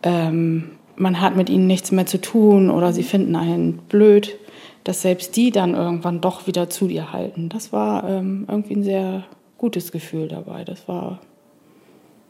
ähm, 0.04 0.71
man 0.95 1.21
hat 1.21 1.36
mit 1.36 1.50
ihnen 1.50 1.67
nichts 1.67 1.91
mehr 1.91 2.06
zu 2.06 2.19
tun 2.19 2.69
oder 2.69 2.93
sie 2.93 3.04
finden 3.04 3.36
einen 3.36 3.78
blöd, 3.89 4.38
dass 4.84 5.02
selbst 5.02 5.36
die 5.36 5.52
dann 5.52 5.76
irgendwann 5.76 6.21
doch 6.21 6.47
wieder 6.47 6.69
zu 6.69 6.88
dir 6.88 7.12
halten. 7.13 7.50
Das 7.50 7.73
war 7.73 8.08
ähm, 8.10 8.45
irgendwie 8.47 8.76
ein 8.76 8.84
sehr 8.84 9.23
gutes 9.58 9.91
Gefühl 9.91 10.28
dabei. 10.28 10.63
Das 10.63 10.88
war 10.88 11.19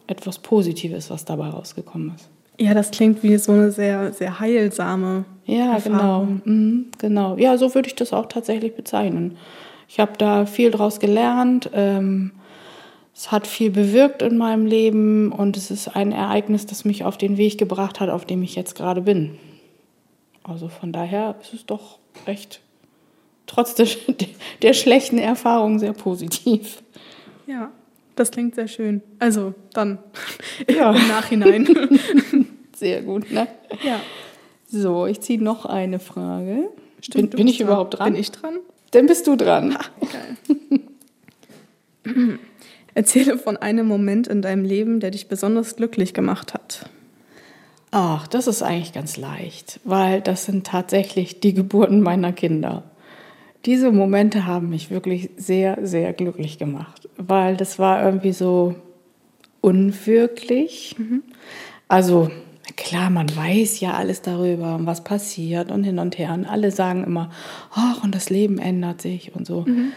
etwas 0.07 0.39
Positives, 0.39 1.09
was 1.09 1.25
dabei 1.25 1.49
rausgekommen 1.49 2.13
ist. 2.15 2.29
Ja, 2.59 2.73
das 2.73 2.89
klingt 2.91 3.21
wie 3.21 3.37
so 3.37 3.51
eine 3.51 3.71
sehr, 3.71 4.11
sehr 4.13 4.39
heilsame. 4.39 5.25
Ja, 5.45 5.75
Erfahrung. 5.75 6.41
genau. 6.43 6.55
Mhm, 6.55 6.85
genau. 6.97 7.37
Ja, 7.37 7.57
so 7.57 7.75
würde 7.75 7.87
ich 7.87 7.95
das 7.95 8.13
auch 8.13 8.25
tatsächlich 8.25 8.75
bezeichnen. 8.75 9.37
Ich 9.87 9.99
habe 9.99 10.13
da 10.17 10.45
viel 10.45 10.71
draus 10.71 10.99
gelernt. 10.99 11.69
Ähm, 11.73 12.31
es 13.15 13.31
hat 13.31 13.47
viel 13.47 13.71
bewirkt 13.71 14.21
in 14.21 14.37
meinem 14.37 14.65
Leben 14.65 15.31
und 15.31 15.57
es 15.57 15.71
ist 15.71 15.95
ein 15.95 16.11
Ereignis, 16.11 16.65
das 16.65 16.85
mich 16.85 17.03
auf 17.03 17.17
den 17.17 17.37
Weg 17.37 17.57
gebracht 17.57 17.99
hat, 17.99 18.09
auf 18.09 18.25
dem 18.25 18.43
ich 18.43 18.55
jetzt 18.55 18.75
gerade 18.75 19.01
bin. 19.01 19.39
Also 20.43 20.69
von 20.69 20.91
daher 20.91 21.35
ist 21.41 21.53
es 21.53 21.65
doch 21.65 21.99
recht, 22.27 22.61
trotz 23.47 23.75
der, 23.75 23.87
der 24.61 24.73
schlechten 24.73 25.17
Erfahrung, 25.17 25.79
sehr 25.79 25.93
positiv. 25.93 26.83
Ja. 27.47 27.71
Das 28.17 28.31
klingt 28.31 28.55
sehr 28.55 28.67
schön. 28.67 29.01
Also 29.19 29.53
dann 29.73 29.99
ja. 30.69 30.91
im 30.91 31.07
Nachhinein. 31.07 31.67
Sehr 32.75 33.01
gut, 33.01 33.31
ne? 33.31 33.47
Ja. 33.83 33.99
So, 34.67 35.07
ich 35.07 35.21
ziehe 35.21 35.41
noch 35.41 35.65
eine 35.65 35.97
Frage. 35.97 36.69
Stimmt, 37.01 37.31
bin, 37.31 37.37
bin 37.37 37.47
ich 37.47 37.57
dran. 37.57 37.67
überhaupt 37.67 37.97
dran? 37.97 38.13
Bin 38.13 38.21
ich 38.21 38.31
dran? 38.31 38.57
Dann 38.91 39.05
bist 39.05 39.27
du 39.27 39.35
dran. 39.35 39.77
Geil. 40.45 40.79
Erzähle 42.93 43.37
von 43.37 43.57
einem 43.57 43.87
Moment 43.87 44.27
in 44.27 44.41
deinem 44.41 44.63
Leben, 44.63 44.99
der 44.99 45.11
dich 45.11 45.27
besonders 45.27 45.75
glücklich 45.75 46.13
gemacht 46.13 46.53
hat. 46.53 46.89
Ach, 47.91 48.27
das 48.27 48.47
ist 48.47 48.63
eigentlich 48.63 48.93
ganz 48.93 49.17
leicht, 49.17 49.79
weil 49.83 50.21
das 50.21 50.45
sind 50.45 50.67
tatsächlich 50.67 51.39
die 51.39 51.53
Geburten 51.53 52.01
meiner 52.01 52.33
Kinder 52.33 52.83
diese 53.67 53.91
Momente 53.91 54.45
haben 54.45 54.69
mich 54.69 54.89
wirklich 54.91 55.29
sehr, 55.35 55.77
sehr 55.81 56.13
glücklich 56.13 56.57
gemacht, 56.57 57.09
weil 57.17 57.57
das 57.57 57.79
war 57.79 58.01
irgendwie 58.01 58.31
so 58.31 58.75
unwirklich. 59.59 60.95
Mhm. 60.97 61.23
Also 61.89 62.31
klar, 62.75 63.09
man 63.09 63.33
weiß 63.33 63.79
ja 63.79 63.93
alles 63.93 64.21
darüber, 64.21 64.79
was 64.81 65.03
passiert 65.03 65.71
und 65.71 65.83
hin 65.83 65.99
und 65.99 66.17
her. 66.17 66.33
Und 66.33 66.45
alle 66.45 66.71
sagen 66.71 67.03
immer, 67.03 67.31
ach, 67.71 68.03
und 68.03 68.13
das 68.13 68.29
Leben 68.29 68.57
ändert 68.57 69.01
sich 69.01 69.35
und 69.35 69.47
so. 69.47 69.61
Mhm. 69.61 69.91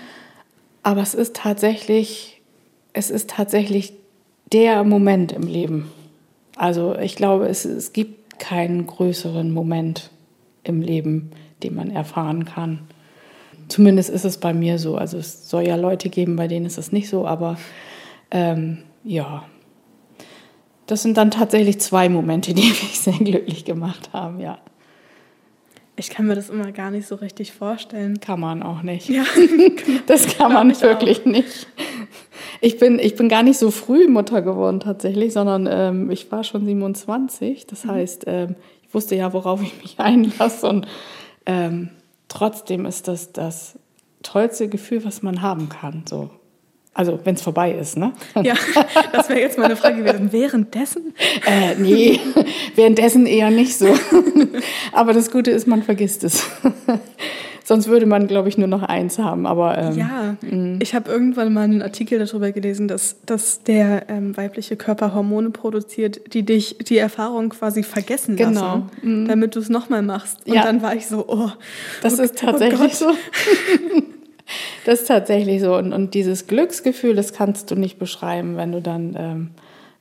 Aber 0.83 1.03
es 1.03 1.15
ist 1.15 1.37
tatsächlich, 1.37 2.41
es 2.93 3.11
ist 3.11 3.31
tatsächlich 3.31 3.93
der 4.53 4.85
Moment 4.85 5.33
im 5.33 5.43
Leben. 5.43 5.91
Also 6.57 6.97
ich 6.97 7.17
glaube, 7.17 7.49
es, 7.49 7.65
es 7.65 7.93
gibt 7.93 8.39
keinen 8.39 8.87
größeren 8.87 9.51
Moment 9.53 10.11
im 10.65 10.81
Leben, 10.81 11.31
den 11.63 11.75
man 11.75 11.91
erfahren 11.91 12.45
kann. 12.45 12.81
Zumindest 13.69 14.11
ist 14.11 14.25
es 14.25 14.39
bei 14.39 14.53
mir 14.53 14.79
so. 14.79 14.97
Also 14.97 15.19
es 15.19 15.49
soll 15.49 15.67
ja 15.67 15.77
Leute 15.77 16.09
geben, 16.09 16.37
bei 16.37 16.49
denen 16.49 16.67
ist 16.67 16.79
es 16.79 16.93
nicht 16.93 17.09
so, 17.09 17.27
aber 17.27 17.57
ähm, 18.31 18.79
ja, 19.05 19.45
das 20.91 21.03
sind 21.03 21.17
dann 21.17 21.31
tatsächlich 21.31 21.81
zwei 21.81 22.09
Momente, 22.09 22.53
die 22.55 22.63
mich 22.69 23.01
sehr 23.01 23.15
glücklich 23.15 23.65
gemacht 23.65 24.11
haben, 24.13 24.41
ja. 24.41 24.59
Ich 25.97 26.09
kann 26.09 26.27
mir 26.27 26.35
das 26.35 26.49
immer 26.49 26.73
gar 26.73 26.91
nicht 26.91 27.07
so 27.07 27.15
richtig 27.17 27.53
vorstellen. 27.53 28.21
Kann 28.21 28.41
man 28.41 28.63
auch 28.63 28.83
nicht. 28.83 29.09
Ja, 29.09 29.23
das 30.07 30.27
kann 30.27 30.53
man 30.53 30.71
wirklich 30.81 31.21
auch. 31.21 31.27
nicht. 31.27 31.67
Ich 32.63 32.79
bin, 32.79 32.99
ich 32.99 33.17
bin 33.17 33.29
gar 33.29 33.43
nicht 33.43 33.59
so 33.59 33.71
früh 33.71 34.09
Mutter 34.09 34.41
geworden 34.41 34.81
tatsächlich, 34.81 35.35
sondern 35.35 35.69
ähm, 35.71 36.11
ich 36.11 36.33
war 36.33 36.43
schon 36.43 36.65
27. 36.65 37.67
Das 37.67 37.85
mhm. 37.85 37.91
heißt, 37.91 38.25
ähm, 38.27 38.57
ich 38.83 38.95
wusste 38.95 39.15
ja, 39.15 39.33
worauf 39.35 39.63
ich 39.63 39.77
mich 39.83 40.01
einlasse. 40.01 40.67
Und 40.67 40.87
ähm, 41.45 41.91
trotzdem 42.29 42.87
ist 42.87 43.07
das 43.07 43.33
das 43.33 43.79
tollste 44.23 44.69
Gefühl, 44.69 45.05
was 45.05 45.23
man 45.23 45.43
haben 45.43 45.69
kann. 45.69 46.05
So. 46.09 46.31
Also, 46.93 47.21
wenn 47.25 47.37
es 47.37 47.43
vorbei 47.43 47.73
ist, 47.73 47.97
ne? 47.97 48.13
Ja, 48.43 48.55
das 49.13 49.29
wäre 49.29 49.41
jetzt 49.41 49.59
meine 49.59 49.77
Frage 49.77 50.03
gewesen. 50.03 50.33
Währenddessen? 50.33 51.15
Äh, 51.47 51.77
nee, 51.77 52.21
währenddessen 52.75 53.27
eher 53.27 53.51
nicht 53.51 53.77
so. 53.77 53.87
Aber 54.93 55.13
das 55.13 55.31
Gute 55.31 55.51
ist, 55.53 55.67
man 55.67 55.83
vergisst 55.83 56.25
es. 56.25 56.45
Sonst 57.71 57.87
würde 57.87 58.05
man, 58.05 58.27
glaube 58.27 58.49
ich, 58.49 58.59
nur 58.59 58.67
noch 58.67 58.83
eins 58.83 59.21
haben. 59.21 59.47
Aber 59.47 59.79
ähm, 59.79 59.97
ja, 59.97 60.37
mh. 60.43 60.79
ich 60.83 60.93
habe 60.97 61.09
irgendwann 61.09 61.53
mal 61.53 61.63
einen 61.63 61.83
Artikel 61.83 62.19
darüber 62.19 62.51
gelesen, 62.51 62.89
dass, 62.89 63.19
dass 63.25 63.63
der 63.63 64.09
ähm, 64.09 64.37
weibliche 64.37 64.75
Körper 64.75 65.15
Hormone 65.15 65.51
produziert, 65.51 66.35
die 66.35 66.43
dich 66.43 66.79
die 66.79 66.99
Erfahrung 66.99 67.51
quasi 67.51 67.85
vergessen 67.85 68.37
lassen, 68.37 68.55
genau. 68.55 68.87
Mhm. 69.03 69.29
damit 69.29 69.55
du 69.55 69.61
es 69.61 69.69
nochmal 69.69 70.03
machst. 70.03 70.45
Und 70.49 70.55
ja. 70.55 70.65
dann 70.65 70.83
war 70.83 70.97
ich 70.97 71.07
so, 71.07 71.25
oh, 71.29 71.51
das 72.03 72.19
oh, 72.19 72.23
ist 72.25 72.39
tatsächlich 72.39 72.93
oh 73.03 73.13
so. 73.13 74.03
Das 74.85 75.01
ist 75.01 75.09
tatsächlich 75.09 75.61
so. 75.61 75.77
Und, 75.77 75.93
und 75.93 76.15
dieses 76.15 76.47
Glücksgefühl, 76.47 77.15
das 77.15 77.33
kannst 77.33 77.71
du 77.71 77.77
nicht 77.77 77.99
beschreiben, 77.99 78.57
wenn 78.57 78.73
du 78.73 78.81
dann 78.81 79.15
ähm, 79.19 79.51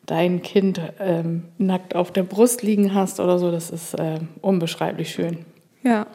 dein 0.06 0.42
Kind 0.42 0.82
ähm, 1.00 1.44
nackt 1.58 1.96
auf 1.96 2.12
der 2.12 2.24
Brust 2.24 2.64
liegen 2.64 2.94
hast 2.94 3.20
oder 3.20 3.40
so. 3.40 3.52
Das 3.52 3.70
ist 3.70 3.94
äh, 3.94 4.20
unbeschreiblich 4.42 5.12
schön. 5.12 5.40
Ja. 5.84 6.08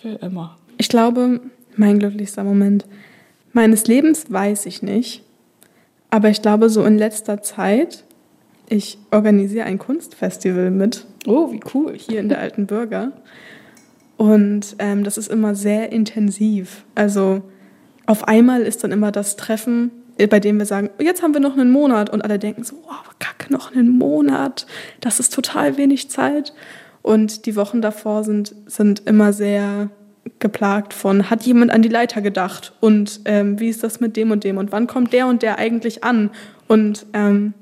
Für 0.00 0.14
immer. 0.24 0.56
Ich 0.78 0.88
glaube, 0.88 1.40
mein 1.76 1.98
glücklichster 1.98 2.44
Moment 2.44 2.86
meines 3.52 3.86
Lebens 3.86 4.32
weiß 4.32 4.66
ich 4.66 4.82
nicht. 4.82 5.22
Aber 6.10 6.28
ich 6.28 6.42
glaube, 6.42 6.68
so 6.68 6.84
in 6.84 6.98
letzter 6.98 7.42
Zeit, 7.42 8.04
ich 8.68 8.98
organisiere 9.10 9.66
ein 9.66 9.78
Kunstfestival 9.78 10.70
mit. 10.70 11.06
Oh, 11.26 11.52
wie 11.52 11.60
cool. 11.74 11.94
Hier 11.96 12.20
in 12.20 12.28
der 12.28 12.38
Alten 12.38 12.66
Bürger. 12.66 13.12
Und 14.16 14.76
ähm, 14.78 15.04
das 15.04 15.18
ist 15.18 15.28
immer 15.28 15.54
sehr 15.54 15.92
intensiv. 15.92 16.84
Also 16.94 17.42
auf 18.06 18.28
einmal 18.28 18.62
ist 18.62 18.84
dann 18.84 18.92
immer 18.92 19.12
das 19.12 19.36
Treffen, 19.36 19.90
äh, 20.18 20.26
bei 20.26 20.40
dem 20.40 20.58
wir 20.58 20.66
sagen, 20.66 20.90
jetzt 20.98 21.22
haben 21.22 21.34
wir 21.34 21.40
noch 21.40 21.56
einen 21.56 21.70
Monat. 21.70 22.10
Und 22.10 22.22
alle 22.22 22.38
denken 22.38 22.64
so, 22.64 22.76
oh, 22.84 23.10
kacke, 23.18 23.52
noch 23.52 23.72
einen 23.72 23.88
Monat. 23.88 24.66
Das 25.00 25.20
ist 25.20 25.32
total 25.32 25.76
wenig 25.76 26.10
Zeit. 26.10 26.52
Und 27.02 27.46
die 27.46 27.56
Wochen 27.56 27.82
davor 27.82 28.24
sind, 28.24 28.54
sind 28.66 29.00
immer 29.06 29.32
sehr 29.32 29.90
geplagt 30.38 30.94
von, 30.94 31.30
hat 31.30 31.42
jemand 31.42 31.72
an 31.72 31.82
die 31.82 31.88
Leiter 31.88 32.20
gedacht? 32.20 32.72
Und 32.80 33.20
ähm, 33.24 33.58
wie 33.58 33.68
ist 33.68 33.82
das 33.82 34.00
mit 34.00 34.16
dem 34.16 34.30
und 34.30 34.44
dem? 34.44 34.58
Und 34.58 34.72
wann 34.72 34.86
kommt 34.86 35.12
der 35.12 35.26
und 35.26 35.42
der 35.42 35.58
eigentlich 35.58 36.04
an? 36.04 36.30
Und 36.68 37.06
ähm, 37.12 37.54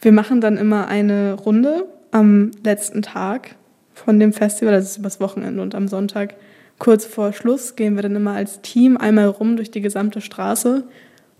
wir 0.00 0.12
machen 0.12 0.40
dann 0.40 0.56
immer 0.56 0.88
eine 0.88 1.34
Runde 1.34 1.86
am 2.10 2.50
letzten 2.62 3.02
Tag 3.02 3.56
von 3.94 4.20
dem 4.20 4.32
Festival, 4.32 4.74
das 4.74 4.90
ist 4.90 4.98
übers 4.98 5.20
Wochenende 5.20 5.60
und 5.60 5.74
am 5.74 5.88
Sonntag 5.88 6.34
kurz 6.78 7.04
vor 7.04 7.32
Schluss 7.32 7.76
gehen 7.76 7.96
wir 7.96 8.02
dann 8.02 8.16
immer 8.16 8.32
als 8.32 8.60
Team 8.62 8.96
einmal 8.96 9.26
rum 9.26 9.56
durch 9.56 9.70
die 9.70 9.80
gesamte 9.80 10.20
Straße 10.20 10.84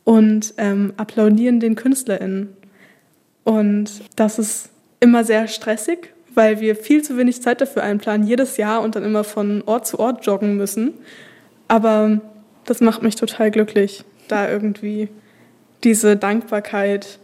und 0.04 0.54
ähm, 0.56 0.92
applaudieren 0.96 1.60
den 1.60 1.76
KünstlerInnen. 1.76 2.48
Und 3.44 3.90
das 4.16 4.38
ist 4.38 4.70
immer 5.00 5.24
sehr 5.24 5.48
stressig, 5.48 6.12
weil 6.34 6.60
wir 6.60 6.76
viel 6.76 7.02
zu 7.02 7.16
wenig 7.16 7.42
Zeit 7.42 7.60
dafür 7.60 7.82
einplanen, 7.82 8.26
jedes 8.26 8.56
Jahr 8.56 8.82
und 8.82 8.96
dann 8.96 9.04
immer 9.04 9.24
von 9.24 9.62
Ort 9.66 9.86
zu 9.86 9.98
Ort 9.98 10.26
joggen 10.26 10.56
müssen. 10.56 10.94
Aber 11.68 12.20
das 12.64 12.80
macht 12.80 13.02
mich 13.02 13.16
total 13.16 13.50
glücklich, 13.50 14.04
da 14.28 14.48
irgendwie 14.50 15.08
diese 15.84 16.16
Dankbarkeit 16.16 17.18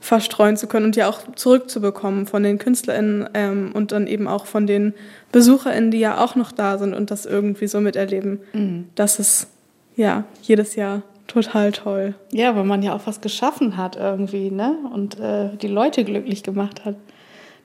verstreuen 0.00 0.56
zu 0.56 0.66
können 0.66 0.86
und 0.86 0.96
ja 0.96 1.08
auch 1.08 1.20
zurückzubekommen 1.34 2.26
von 2.26 2.42
den 2.42 2.58
KünstlerInnen 2.58 3.28
ähm, 3.34 3.70
und 3.74 3.92
dann 3.92 4.06
eben 4.06 4.26
auch 4.26 4.46
von 4.46 4.66
den 4.66 4.94
BesucherInnen, 5.30 5.90
die 5.90 5.98
ja 5.98 6.24
auch 6.24 6.34
noch 6.34 6.52
da 6.52 6.78
sind 6.78 6.94
und 6.94 7.10
das 7.10 7.26
irgendwie 7.26 7.66
so 7.66 7.80
miterleben. 7.80 8.40
Mhm. 8.54 8.88
Das 8.94 9.18
ist 9.18 9.48
ja 9.96 10.24
jedes 10.42 10.74
Jahr 10.74 11.02
total 11.26 11.72
toll. 11.72 12.14
Ja, 12.32 12.56
weil 12.56 12.64
man 12.64 12.82
ja 12.82 12.94
auch 12.96 13.02
was 13.04 13.20
geschaffen 13.20 13.76
hat 13.76 13.96
irgendwie, 13.96 14.50
ne? 14.50 14.76
Und 14.92 15.20
äh, 15.20 15.56
die 15.60 15.68
Leute 15.68 16.04
glücklich 16.04 16.42
gemacht 16.42 16.84
hat. 16.84 16.96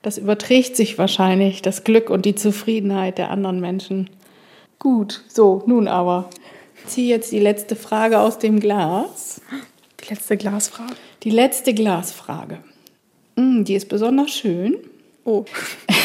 Das 0.01 0.19
überträgt 0.19 0.75
sich 0.75 0.99
wahrscheinlich, 0.99 1.63
das 1.63 1.83
Glück 1.83 2.11
und 2.11 2.25
die 2.25 2.35
Zufriedenheit 2.35 3.17
der 3.17 3.31
anderen 3.31 3.59
Menschen. 3.59 4.09
Gut, 4.77 5.23
so, 5.27 5.63
nun 5.65 5.87
aber. 5.87 6.29
Ich 6.75 6.85
ziehe 6.85 7.07
jetzt 7.07 7.31
die 7.31 7.39
letzte 7.39 7.75
Frage 7.75 8.19
aus 8.19 8.37
dem 8.37 8.59
Glas. 8.59 9.41
Die 10.03 10.13
letzte 10.13 10.37
Glasfrage. 10.37 10.93
Die 11.25 11.31
letzte 11.31 11.73
Glasfrage. 11.73 12.59
Mm, 13.35 13.63
die 13.63 13.73
ist 13.73 13.89
besonders 13.89 14.29
schön. 14.29 14.77
Oh. 15.23 15.43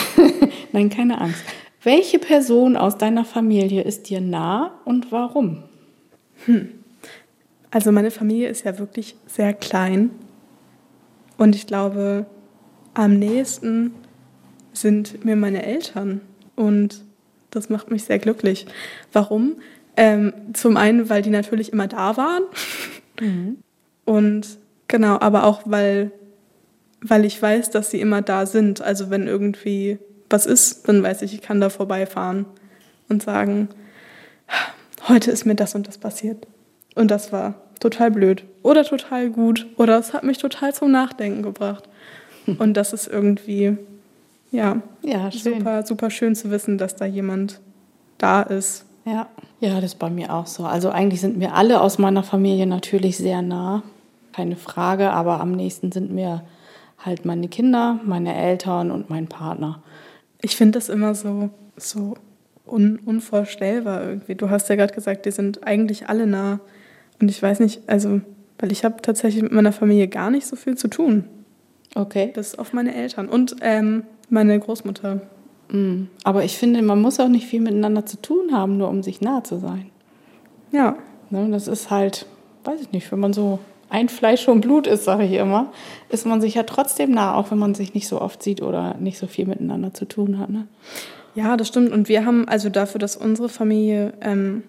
Nein, 0.72 0.88
keine 0.88 1.20
Angst. 1.20 1.42
Welche 1.82 2.18
Person 2.18 2.74
aus 2.74 2.96
deiner 2.96 3.26
Familie 3.26 3.82
ist 3.82 4.08
dir 4.08 4.22
nah 4.22 4.80
und 4.86 5.12
warum? 5.12 5.62
Hm. 6.46 6.70
Also 7.70 7.92
meine 7.92 8.10
Familie 8.10 8.48
ist 8.48 8.64
ja 8.64 8.78
wirklich 8.78 9.14
sehr 9.26 9.52
klein. 9.52 10.10
Und 11.36 11.54
ich 11.54 11.66
glaube, 11.66 12.24
am 12.94 13.18
nächsten 13.18 13.94
sind 14.72 15.22
mir 15.26 15.36
meine 15.36 15.66
Eltern. 15.66 16.22
Und 16.56 17.04
das 17.50 17.68
macht 17.68 17.90
mich 17.90 18.04
sehr 18.04 18.18
glücklich. 18.18 18.64
Warum? 19.12 19.56
Ähm, 19.98 20.32
zum 20.54 20.78
einen, 20.78 21.10
weil 21.10 21.20
die 21.20 21.30
natürlich 21.30 21.74
immer 21.74 21.88
da 21.88 22.16
waren. 22.16 22.44
Mhm. 23.20 23.58
Und 24.06 24.58
genau, 24.90 25.18
aber 25.20 25.44
auch, 25.44 25.62
weil, 25.64 26.10
weil 27.00 27.24
ich 27.24 27.40
weiß, 27.40 27.70
dass 27.70 27.90
sie 27.90 28.00
immer 28.00 28.20
da 28.20 28.44
sind. 28.44 28.82
Also 28.82 29.08
wenn 29.08 29.26
irgendwie 29.26 29.98
was 30.28 30.46
ist, 30.46 30.86
dann 30.88 31.02
weiß 31.02 31.22
ich, 31.22 31.32
ich 31.34 31.40
kann 31.42 31.60
da 31.60 31.70
vorbeifahren 31.70 32.44
und 33.08 33.22
sagen, 33.22 33.68
heute 35.08 35.30
ist 35.30 35.46
mir 35.46 35.54
das 35.54 35.74
und 35.74 35.88
das 35.88 35.98
passiert. 35.98 36.46
Und 36.94 37.10
das 37.10 37.32
war 37.32 37.54
total 37.80 38.10
blöd 38.10 38.44
oder 38.62 38.84
total 38.84 39.30
gut 39.30 39.66
oder 39.76 39.98
es 39.98 40.12
hat 40.12 40.22
mich 40.24 40.38
total 40.38 40.74
zum 40.74 40.90
Nachdenken 40.90 41.42
gebracht. 41.42 41.88
Und 42.58 42.76
das 42.76 42.92
ist 42.92 43.06
irgendwie, 43.06 43.76
ja, 44.50 44.82
ja 45.02 45.30
super, 45.30 45.86
super 45.86 46.10
schön 46.10 46.34
zu 46.34 46.50
wissen, 46.50 46.78
dass 46.78 46.96
da 46.96 47.06
jemand 47.06 47.60
da 48.18 48.42
ist. 48.42 48.84
Ja. 49.04 49.28
ja, 49.60 49.76
das 49.76 49.92
ist 49.92 49.98
bei 49.98 50.10
mir 50.10 50.32
auch 50.32 50.46
so. 50.46 50.64
Also 50.64 50.90
eigentlich 50.90 51.20
sind 51.20 51.38
mir 51.38 51.54
alle 51.54 51.80
aus 51.80 51.98
meiner 51.98 52.22
Familie 52.22 52.66
natürlich 52.66 53.16
sehr 53.16 53.40
nah 53.40 53.82
keine 54.32 54.56
Frage, 54.56 55.10
aber 55.10 55.40
am 55.40 55.52
nächsten 55.52 55.92
sind 55.92 56.12
mir 56.12 56.42
halt 56.98 57.24
meine 57.24 57.48
Kinder, 57.48 57.98
meine 58.04 58.34
Eltern 58.34 58.90
und 58.90 59.10
mein 59.10 59.26
Partner. 59.26 59.82
Ich 60.40 60.56
finde 60.56 60.78
das 60.78 60.88
immer 60.88 61.14
so, 61.14 61.50
so 61.76 62.14
un 62.66 62.98
unvorstellbar 63.04 64.02
irgendwie. 64.02 64.34
Du 64.34 64.50
hast 64.50 64.68
ja 64.68 64.76
gerade 64.76 64.94
gesagt, 64.94 65.26
die 65.26 65.30
sind 65.30 65.66
eigentlich 65.66 66.08
alle 66.08 66.26
nah. 66.26 66.60
Und 67.20 67.30
ich 67.30 67.42
weiß 67.42 67.60
nicht, 67.60 67.82
also, 67.88 68.20
weil 68.58 68.72
ich 68.72 68.84
habe 68.84 69.02
tatsächlich 69.02 69.42
mit 69.42 69.52
meiner 69.52 69.72
Familie 69.72 70.08
gar 70.08 70.30
nicht 70.30 70.46
so 70.46 70.56
viel 70.56 70.76
zu 70.76 70.88
tun. 70.88 71.24
Okay. 71.94 72.30
Bis 72.34 72.54
auf 72.54 72.72
meine 72.72 72.94
Eltern 72.94 73.28
und 73.28 73.56
ähm, 73.62 74.04
meine 74.28 74.58
Großmutter. 74.58 75.22
Mm. 75.70 76.04
Aber 76.24 76.44
ich 76.44 76.56
finde, 76.56 76.82
man 76.82 77.00
muss 77.00 77.18
auch 77.18 77.28
nicht 77.28 77.46
viel 77.46 77.60
miteinander 77.60 78.06
zu 78.06 78.20
tun 78.20 78.52
haben, 78.52 78.78
nur 78.78 78.88
um 78.88 79.02
sich 79.02 79.20
nah 79.20 79.42
zu 79.42 79.58
sein. 79.58 79.90
Ja. 80.70 80.96
Ne, 81.30 81.48
das 81.50 81.68
ist 81.68 81.90
halt, 81.90 82.26
weiß 82.64 82.80
ich 82.80 82.92
nicht, 82.92 83.10
wenn 83.12 83.20
man 83.20 83.32
so 83.32 83.60
ein 83.90 84.08
Fleisch 84.08 84.48
und 84.48 84.60
Blut 84.60 84.86
ist, 84.86 85.04
sage 85.04 85.24
ich 85.24 85.32
immer, 85.32 85.72
ist 86.08 86.24
man 86.24 86.40
sich 86.40 86.54
ja 86.54 86.62
trotzdem 86.62 87.10
nah, 87.10 87.34
auch 87.34 87.50
wenn 87.50 87.58
man 87.58 87.74
sich 87.74 87.92
nicht 87.92 88.08
so 88.08 88.20
oft 88.20 88.42
sieht 88.42 88.62
oder 88.62 88.94
nicht 88.98 89.18
so 89.18 89.26
viel 89.26 89.46
miteinander 89.46 89.92
zu 89.92 90.06
tun 90.06 90.38
hat. 90.38 90.48
Ne? 90.48 90.66
Ja, 91.34 91.56
das 91.56 91.68
stimmt. 91.68 91.92
Und 91.92 92.08
wir 92.08 92.24
haben 92.24 92.48
also 92.48 92.68
dafür, 92.68 92.98
dass 92.98 93.16
unsere 93.16 93.48
Familie 93.48 94.14
ähm, 94.20 94.62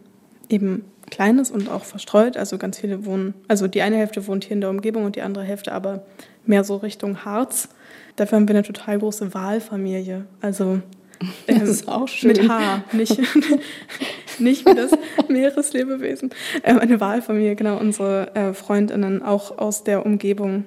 eben 0.49 0.86
klein 1.09 1.39
ist 1.39 1.51
und 1.51 1.69
auch 1.69 1.84
verstreut, 1.84 2.38
also 2.38 2.57
ganz 2.57 2.80
viele 2.80 3.05
wohnen, 3.05 3.34
also 3.47 3.67
die 3.67 3.82
eine 3.82 3.97
Hälfte 3.97 4.26
wohnt 4.28 4.45
hier 4.45 4.53
in 4.53 4.61
der 4.61 4.69
Umgebung 4.69 5.05
und 5.05 5.15
die 5.15 5.22
andere 5.22 5.43
Hälfte 5.43 5.72
aber 5.72 6.03
mehr 6.45 6.63
so 6.63 6.78
Richtung 6.78 7.24
Harz. 7.26 7.69
Dafür 8.15 8.38
haben 8.38 8.47
wir 8.47 8.55
eine 8.55 8.63
total 8.63 8.99
große 8.99 9.34
Wahlfamilie. 9.34 10.26
Also 10.41 10.80
ähm, 11.47 11.59
das 11.59 11.69
ist 11.69 11.88
auch 11.88 12.07
schön. 12.07 12.30
Mit 12.30 12.49
H, 12.49 12.84
nicht, 12.93 13.19
nicht 14.41 14.65
wie 14.65 14.75
das 14.75 14.91
Meereslebewesen. 15.29 16.31
Ähm, 16.63 16.79
eine 16.79 16.99
Wahlfamilie, 16.99 17.55
genau, 17.55 17.77
unsere 17.77 18.35
äh, 18.35 18.53
Freundinnen 18.53 19.21
auch 19.23 19.57
aus 19.57 19.83
der 19.83 20.05
Umgebung. 20.05 20.65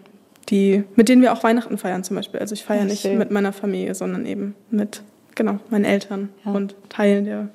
die, 0.51 0.85
mit 0.95 1.09
denen 1.09 1.23
wir 1.23 1.33
auch 1.33 1.43
Weihnachten 1.43 1.79
feiern 1.79 2.05
zum 2.05 2.17
Beispiel. 2.17 2.39
Also 2.41 2.53
ich 2.55 2.65
feiere 2.65 2.85
nicht 2.85 3.03
schön. 3.03 3.17
mit 3.19 3.31
meiner 3.31 3.53
Familie, 3.53 3.95
sondern 3.95 4.27
eben 4.27 4.55
mit, 4.71 5.03
genau, 5.35 5.59
meinen 5.71 5.85
Eltern 5.87 6.29
Ja. 6.45 6.53
und 6.53 6.75
Teilen 6.91 7.25
der, 7.25 7.49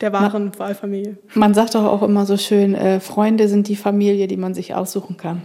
der 0.00 0.12
wahren 0.12 0.50
Wahlfamilie. 0.58 1.16
Man 1.34 1.54
sagt 1.54 1.74
doch 1.76 1.84
auch 1.84 2.02
immer 2.02 2.26
so 2.26 2.36
schön, 2.36 2.74
äh, 2.74 2.98
Freunde 3.00 3.46
sind 3.48 3.68
die 3.68 3.76
Familie, 3.76 4.26
die 4.26 4.36
man 4.36 4.52
sich 4.52 4.74
aussuchen 4.74 5.16
kann. 5.16 5.42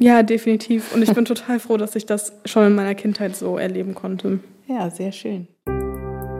Ja, 0.00 0.22
definitiv. 0.24 0.92
Und 0.94 1.02
ich 1.02 1.12
bin 1.14 1.24
total 1.24 1.60
froh, 1.60 1.76
dass 1.76 1.94
ich 1.96 2.04
das 2.06 2.32
schon 2.44 2.66
in 2.66 2.74
meiner 2.74 2.94
Kindheit 2.96 3.36
so 3.36 3.58
erleben 3.58 3.94
konnte. 3.94 4.40
Ja, 4.66 4.90
sehr 4.90 5.12
schön. 5.12 5.46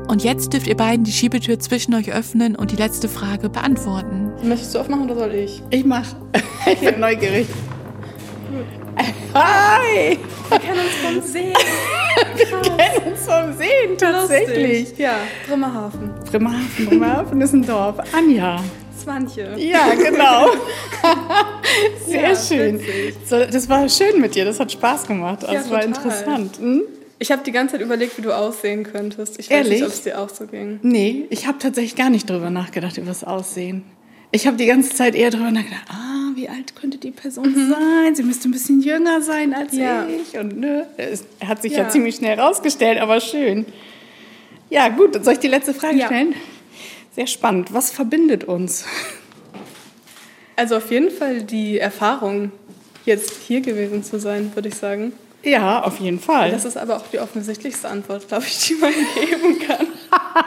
Und 0.09 0.25
jetzt 0.25 0.53
dürft 0.55 0.67
ihr 0.67 0.77
beiden 0.77 1.05
die 1.05 1.13
Schiebetür 1.13 1.59
zwischen 1.61 1.95
euch 1.95 2.11
öffnen 2.13 2.57
und 2.57 2.71
die 2.73 2.77
letzte 2.77 3.09
Frage 3.09 3.49
beantworten. 3.51 4.33
Möchtest 4.43 4.75
du 4.75 4.79
aufmachen 4.81 5.05
oder 5.11 5.15
soll 5.21 5.35
ich? 5.35 5.63
Ich 5.71 5.85
mach. 5.85 6.07
Ich 6.67 6.81
bin 6.81 7.01
neugierig. 7.01 7.47
Hi! 9.35 10.19
Wir 10.51 10.59
kennen 10.59 10.81
uns 10.81 10.95
vom 11.03 11.23
Sehen. 11.23 11.55
Wir 12.37 12.47
kennen 12.47 13.13
uns 13.13 13.25
vom 13.25 13.53
Sehen 13.57 13.97
tatsächlich. 13.99 14.99
Ja, 14.99 15.15
Bremerhaven. 15.47 16.11
Bremerhaven, 16.31 16.87
Bremerhaven 16.87 17.41
ist 17.41 17.53
ein 17.55 17.65
Dorf. 17.67 17.97
Anja. 18.13 18.61
Swantje. 19.01 19.55
Ja, 19.57 19.95
genau. 19.95 20.49
Sehr 22.07 22.31
Ja, 22.31 22.37
schön. 22.37 22.81
So, 23.25 23.39
das 23.45 23.69
war 23.69 23.89
schön 23.89 24.21
mit 24.21 24.35
dir, 24.35 24.45
das 24.45 24.59
hat 24.59 24.73
Spaß 24.73 25.07
gemacht. 25.07 25.43
Das 25.43 25.53
Ja, 25.53 25.71
war 25.71 25.81
total. 25.81 25.85
interessant. 25.87 26.59
Hm? 26.59 26.83
Ich 27.19 27.33
habe 27.33 27.43
die 27.43 27.51
ganze 27.53 27.73
Zeit 27.73 27.81
überlegt, 27.83 28.17
wie 28.19 28.23
du 28.23 28.33
aussehen 28.37 28.85
könntest. 28.85 29.39
Ich 29.41 29.51
weiß 29.51 29.57
Ehrlich? 29.57 29.73
nicht, 29.81 29.83
ob 29.85 29.89
es 29.93 30.03
dir 30.03 30.21
auch 30.21 30.29
so 30.29 30.47
ging. 30.47 30.79
Nee, 30.83 31.27
ich 31.31 31.47
habe 31.47 31.59
tatsächlich 31.59 31.97
gar 31.97 32.11
nicht 32.11 32.31
drüber 32.31 32.51
nachgedacht, 32.51 32.97
über 32.97 33.09
das 33.09 33.25
Aussehen. 33.25 33.83
Ich 34.31 34.47
habe 34.47 34.57
die 34.57 34.67
ganze 34.67 34.95
Zeit 34.95 35.15
eher 35.15 35.31
drüber 35.31 35.51
nachgedacht, 35.51 35.87
ah, 35.89 36.31
wie 36.35 36.49
alt 36.49 36.77
könnte 36.77 36.99
die 36.99 37.11
Person 37.11 37.53
sein? 37.55 38.15
Sie 38.15 38.23
müsste 38.23 38.49
ein 38.49 38.53
bisschen 38.53 38.81
jünger 38.83 39.21
sein 39.23 39.53
als 39.55 39.75
Ja. 39.75 40.07
ich. 40.07 40.39
Und 40.39 40.59
ne, 40.61 40.87
es 40.97 41.25
hat 41.45 41.63
sich 41.63 41.73
ja. 41.73 41.85
Ja. 41.85 41.89
ziemlich 41.89 42.17
schnell 42.17 42.39
rausgestellt, 42.39 42.99
aber 43.01 43.21
schön. 43.21 43.67
Ja, 44.71 44.89
gut, 44.89 45.15
dann 45.15 45.25
soll 45.25 45.33
ich 45.33 45.39
die 45.41 45.49
letzte 45.49 45.75
Frage 45.75 45.97
Ja. 45.99 46.07
stellen? 46.07 46.35
Sehr 47.17 47.27
spannend. 47.27 47.73
Was 47.73 47.91
verbindet 47.91 48.45
uns? 48.45 48.85
Also 50.57 50.77
auf 50.77 50.91
jeden 50.91 51.11
Fall 51.11 51.43
die 51.43 51.79
Erfahrung, 51.79 52.53
jetzt 53.07 53.33
hier 53.47 53.61
gewesen 53.61 54.05
zu 54.05 54.21
sein, 54.21 54.53
würde 54.55 54.69
ich 54.69 54.75
sagen. 54.75 55.13
Ja, 55.49 55.83
auf 55.83 55.99
jeden 56.01 56.19
Fall. 56.21 56.51
Das 56.51 56.65
ist 56.65 56.77
aber 56.77 56.97
auch 56.97 57.07
die 57.13 57.19
offensichtlichste 57.19 57.89
Antwort, 57.89 58.29
glaube 58.29 58.45
ich, 58.47 58.59
die 58.67 58.75
man 58.75 58.93
geben 59.15 59.59
kann. 59.67 59.87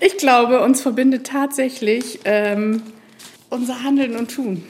Ich 0.00 0.16
glaube, 0.16 0.60
uns 0.62 0.80
verbindet 0.80 1.26
tatsächlich 1.26 2.20
ähm, 2.24 2.82
unser 3.50 3.82
Handeln 3.82 4.16
und 4.16 4.34
Tun. 4.34 4.64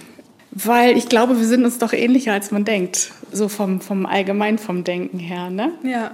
Weil 0.51 0.97
ich 0.97 1.09
glaube, 1.09 1.39
wir 1.39 1.47
sind 1.47 1.65
uns 1.65 1.79
doch 1.79 1.93
ähnlicher, 1.93 2.33
als 2.33 2.51
man 2.51 2.65
denkt. 2.65 3.13
So 3.33 3.49
vom, 3.49 3.81
vom 3.81 4.07
allgemein 4.07 4.59
vom 4.59 4.85
Denken 4.85 5.19
her. 5.19 5.51
Ne? 5.51 5.73
Ja, 5.83 6.13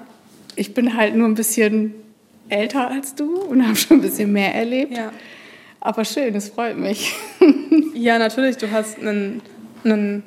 Ich 0.57 0.75
bin 0.75 0.97
halt 0.97 1.15
nur 1.17 1.29
ein 1.29 1.35
bisschen 1.35 1.95
älter 2.49 2.89
als 2.91 3.15
du 3.15 3.37
und 3.41 3.65
habe 3.67 3.77
schon 3.77 3.99
ein 3.99 4.03
bisschen 4.03 4.33
mehr 4.33 4.55
erlebt. 4.55 4.97
ja. 4.97 5.13
Aber 5.81 6.05
schön, 6.05 6.35
es 6.35 6.49
freut 6.49 6.79
mich. 6.79 7.15
Ja, 7.95 8.19
natürlich, 8.19 8.57
du 8.57 8.71
hast 8.71 8.99
einen, 8.99 9.43
einen 9.85 10.23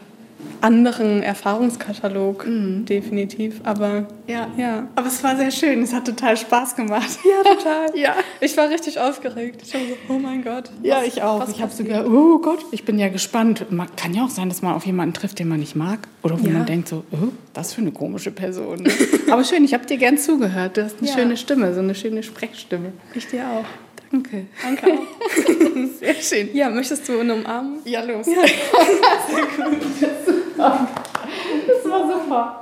anderen 0.62 1.24
Erfahrungskatalog, 1.24 2.46
definitiv. 2.48 3.62
Aber 3.64 4.08
Ja. 4.28 4.48
ja. 4.58 4.88
Aber 4.96 5.08
es 5.08 5.24
war 5.24 5.36
sehr 5.38 5.52
schön, 5.52 5.82
es 5.82 5.94
hat 5.94 6.06
total 6.06 6.36
Spaß 6.38 6.76
gemacht. 6.76 7.20
Ja, 7.24 7.54
total. 7.54 7.88
Ja. 7.96 8.16
Ich 8.42 8.56
war 8.58 8.70
richtig 8.70 9.00
aufgeregt. 9.00 9.62
Ich 9.66 9.74
war 9.74 9.82
so, 9.82 10.14
oh 10.14 10.20
mein 10.20 10.44
Gott. 10.44 10.70
Ja, 10.84 10.98
was- 10.98 11.08
ich 11.08 11.22
auch. 11.24 11.48
Ich 11.50 11.62
habe 11.62 11.72
sogar, 11.72 12.06
oh 12.08 12.40
Gott, 12.40 12.66
ich 12.72 12.86
bin 12.86 13.00
ja 13.00 13.10
gespannt. 13.10 13.66
Man, 13.72 13.88
kann 13.96 14.14
ja 14.14 14.24
auch 14.26 14.30
sein, 14.30 14.50
dass 14.50 14.62
man 14.62 14.74
auf 14.74 14.86
jemanden 14.86 15.14
trifft, 15.14 15.40
den 15.40 15.48
man 15.48 15.60
nicht 15.60 15.76
mag. 15.76 16.08
Oder 16.24 16.40
wo 16.40 16.46
Ja. 16.48 16.54
man 16.54 16.66
denkt 16.66 16.88
so, 16.90 17.04
oh, 17.12 17.30
was 17.54 17.74
für 17.74 17.82
eine 17.82 17.92
komische 17.92 18.32
Person. 18.32 18.84
Aber 19.32 19.44
schön, 19.44 19.64
ich 19.64 19.74
habe 19.74 19.86
dir 19.86 19.98
gern 19.98 20.18
zugehört. 20.18 20.78
Du 20.78 20.84
hast 20.84 20.98
eine 21.00 21.08
Ja. 21.10 21.16
schöne 21.16 21.38
Stimme, 21.38 21.74
so 21.74 21.80
eine 21.80 21.96
schöne 21.96 22.24
Sprechstimme. 22.24 22.94
Ich 23.14 23.28
dir 23.28 23.44
auch. 23.48 23.66
Danke. 24.12 24.46
Danke 24.64 24.88
auch. 24.94 26.00
Sehr 26.00 26.14
schön. 26.16 26.50
Ja, 26.56 26.70
möchtest 26.70 27.08
du 27.08 27.20
eine 27.20 27.36
Umarmung? 27.36 27.80
Ja, 27.86 28.02
los. 28.04 28.26
Ja. 28.28 28.42
Sehr 29.28 29.66
gut. 29.66 29.78
Das 30.58 31.92
war 31.92 32.12
super. 32.12 32.62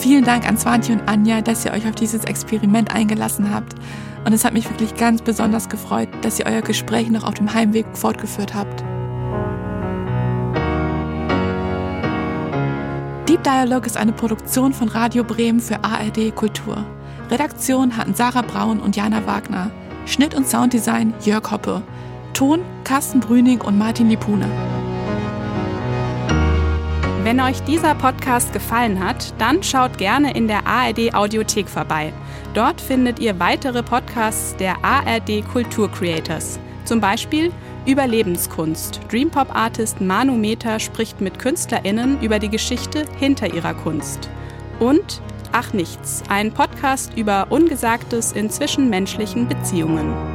Vielen 0.00 0.24
Dank 0.24 0.46
an 0.46 0.56
Swantje 0.58 0.94
und 0.94 1.08
Anja, 1.08 1.40
dass 1.40 1.64
ihr 1.64 1.72
euch 1.72 1.86
auf 1.86 1.94
dieses 1.94 2.24
Experiment 2.24 2.94
eingelassen 2.94 3.52
habt. 3.52 3.74
Und 4.24 4.32
es 4.32 4.44
hat 4.44 4.52
mich 4.52 4.68
wirklich 4.68 4.94
ganz 4.94 5.22
besonders 5.22 5.68
gefreut, 5.68 6.08
dass 6.22 6.38
ihr 6.38 6.46
euer 6.46 6.62
Gespräch 6.62 7.10
noch 7.10 7.24
auf 7.24 7.34
dem 7.34 7.52
Heimweg 7.52 7.86
fortgeführt 7.94 8.54
habt. 8.54 8.82
Deep 13.28 13.42
Dialog 13.42 13.86
ist 13.86 13.96
eine 13.96 14.12
Produktion 14.12 14.72
von 14.72 14.88
Radio 14.88 15.24
Bremen 15.24 15.60
für 15.60 15.82
ARD 15.82 16.34
Kultur. 16.34 16.84
Redaktion 17.30 17.96
hatten 17.96 18.14
Sarah 18.14 18.42
Braun 18.42 18.80
und 18.80 18.96
Jana 18.96 19.26
Wagner. 19.26 19.70
Schnitt 20.06 20.34
und 20.34 20.46
Sounddesign 20.46 21.14
Jörg 21.24 21.50
Hoppe. 21.50 21.82
Ton 22.34 22.60
Carsten 22.84 23.20
Brüning 23.20 23.60
und 23.60 23.78
Martin 23.78 24.10
Lipune. 24.10 24.46
Wenn 27.22 27.40
euch 27.40 27.62
dieser 27.62 27.94
Podcast 27.94 28.52
gefallen 28.52 29.02
hat, 29.02 29.32
dann 29.38 29.62
schaut 29.62 29.96
gerne 29.96 30.34
in 30.34 30.46
der 30.46 30.66
ARD 30.66 31.14
Audiothek 31.14 31.70
vorbei. 31.70 32.12
Dort 32.52 32.82
findet 32.82 33.18
ihr 33.18 33.40
weitere 33.40 33.82
Podcasts 33.82 34.54
der 34.56 34.84
ARD 34.84 35.42
Kultur 35.50 35.90
Creators. 35.90 36.58
Zum 36.84 37.00
Beispiel 37.00 37.50
Überlebenskunst. 37.86 39.00
Dreampop 39.10 39.54
Artist 39.54 40.02
Manu 40.02 40.34
Meter 40.34 40.80
spricht 40.80 41.22
mit 41.22 41.38
KünstlerInnen 41.38 42.20
über 42.20 42.38
die 42.38 42.50
Geschichte 42.50 43.06
hinter 43.18 43.54
ihrer 43.54 43.72
Kunst. 43.72 44.28
Und 44.80 45.22
Ach 45.56 45.72
Nichts, 45.72 46.24
ein 46.28 46.50
Podcast 46.50 47.16
über 47.16 47.46
Ungesagtes 47.50 48.32
in 48.32 48.50
zwischenmenschlichen 48.50 49.46
Beziehungen. 49.46 50.33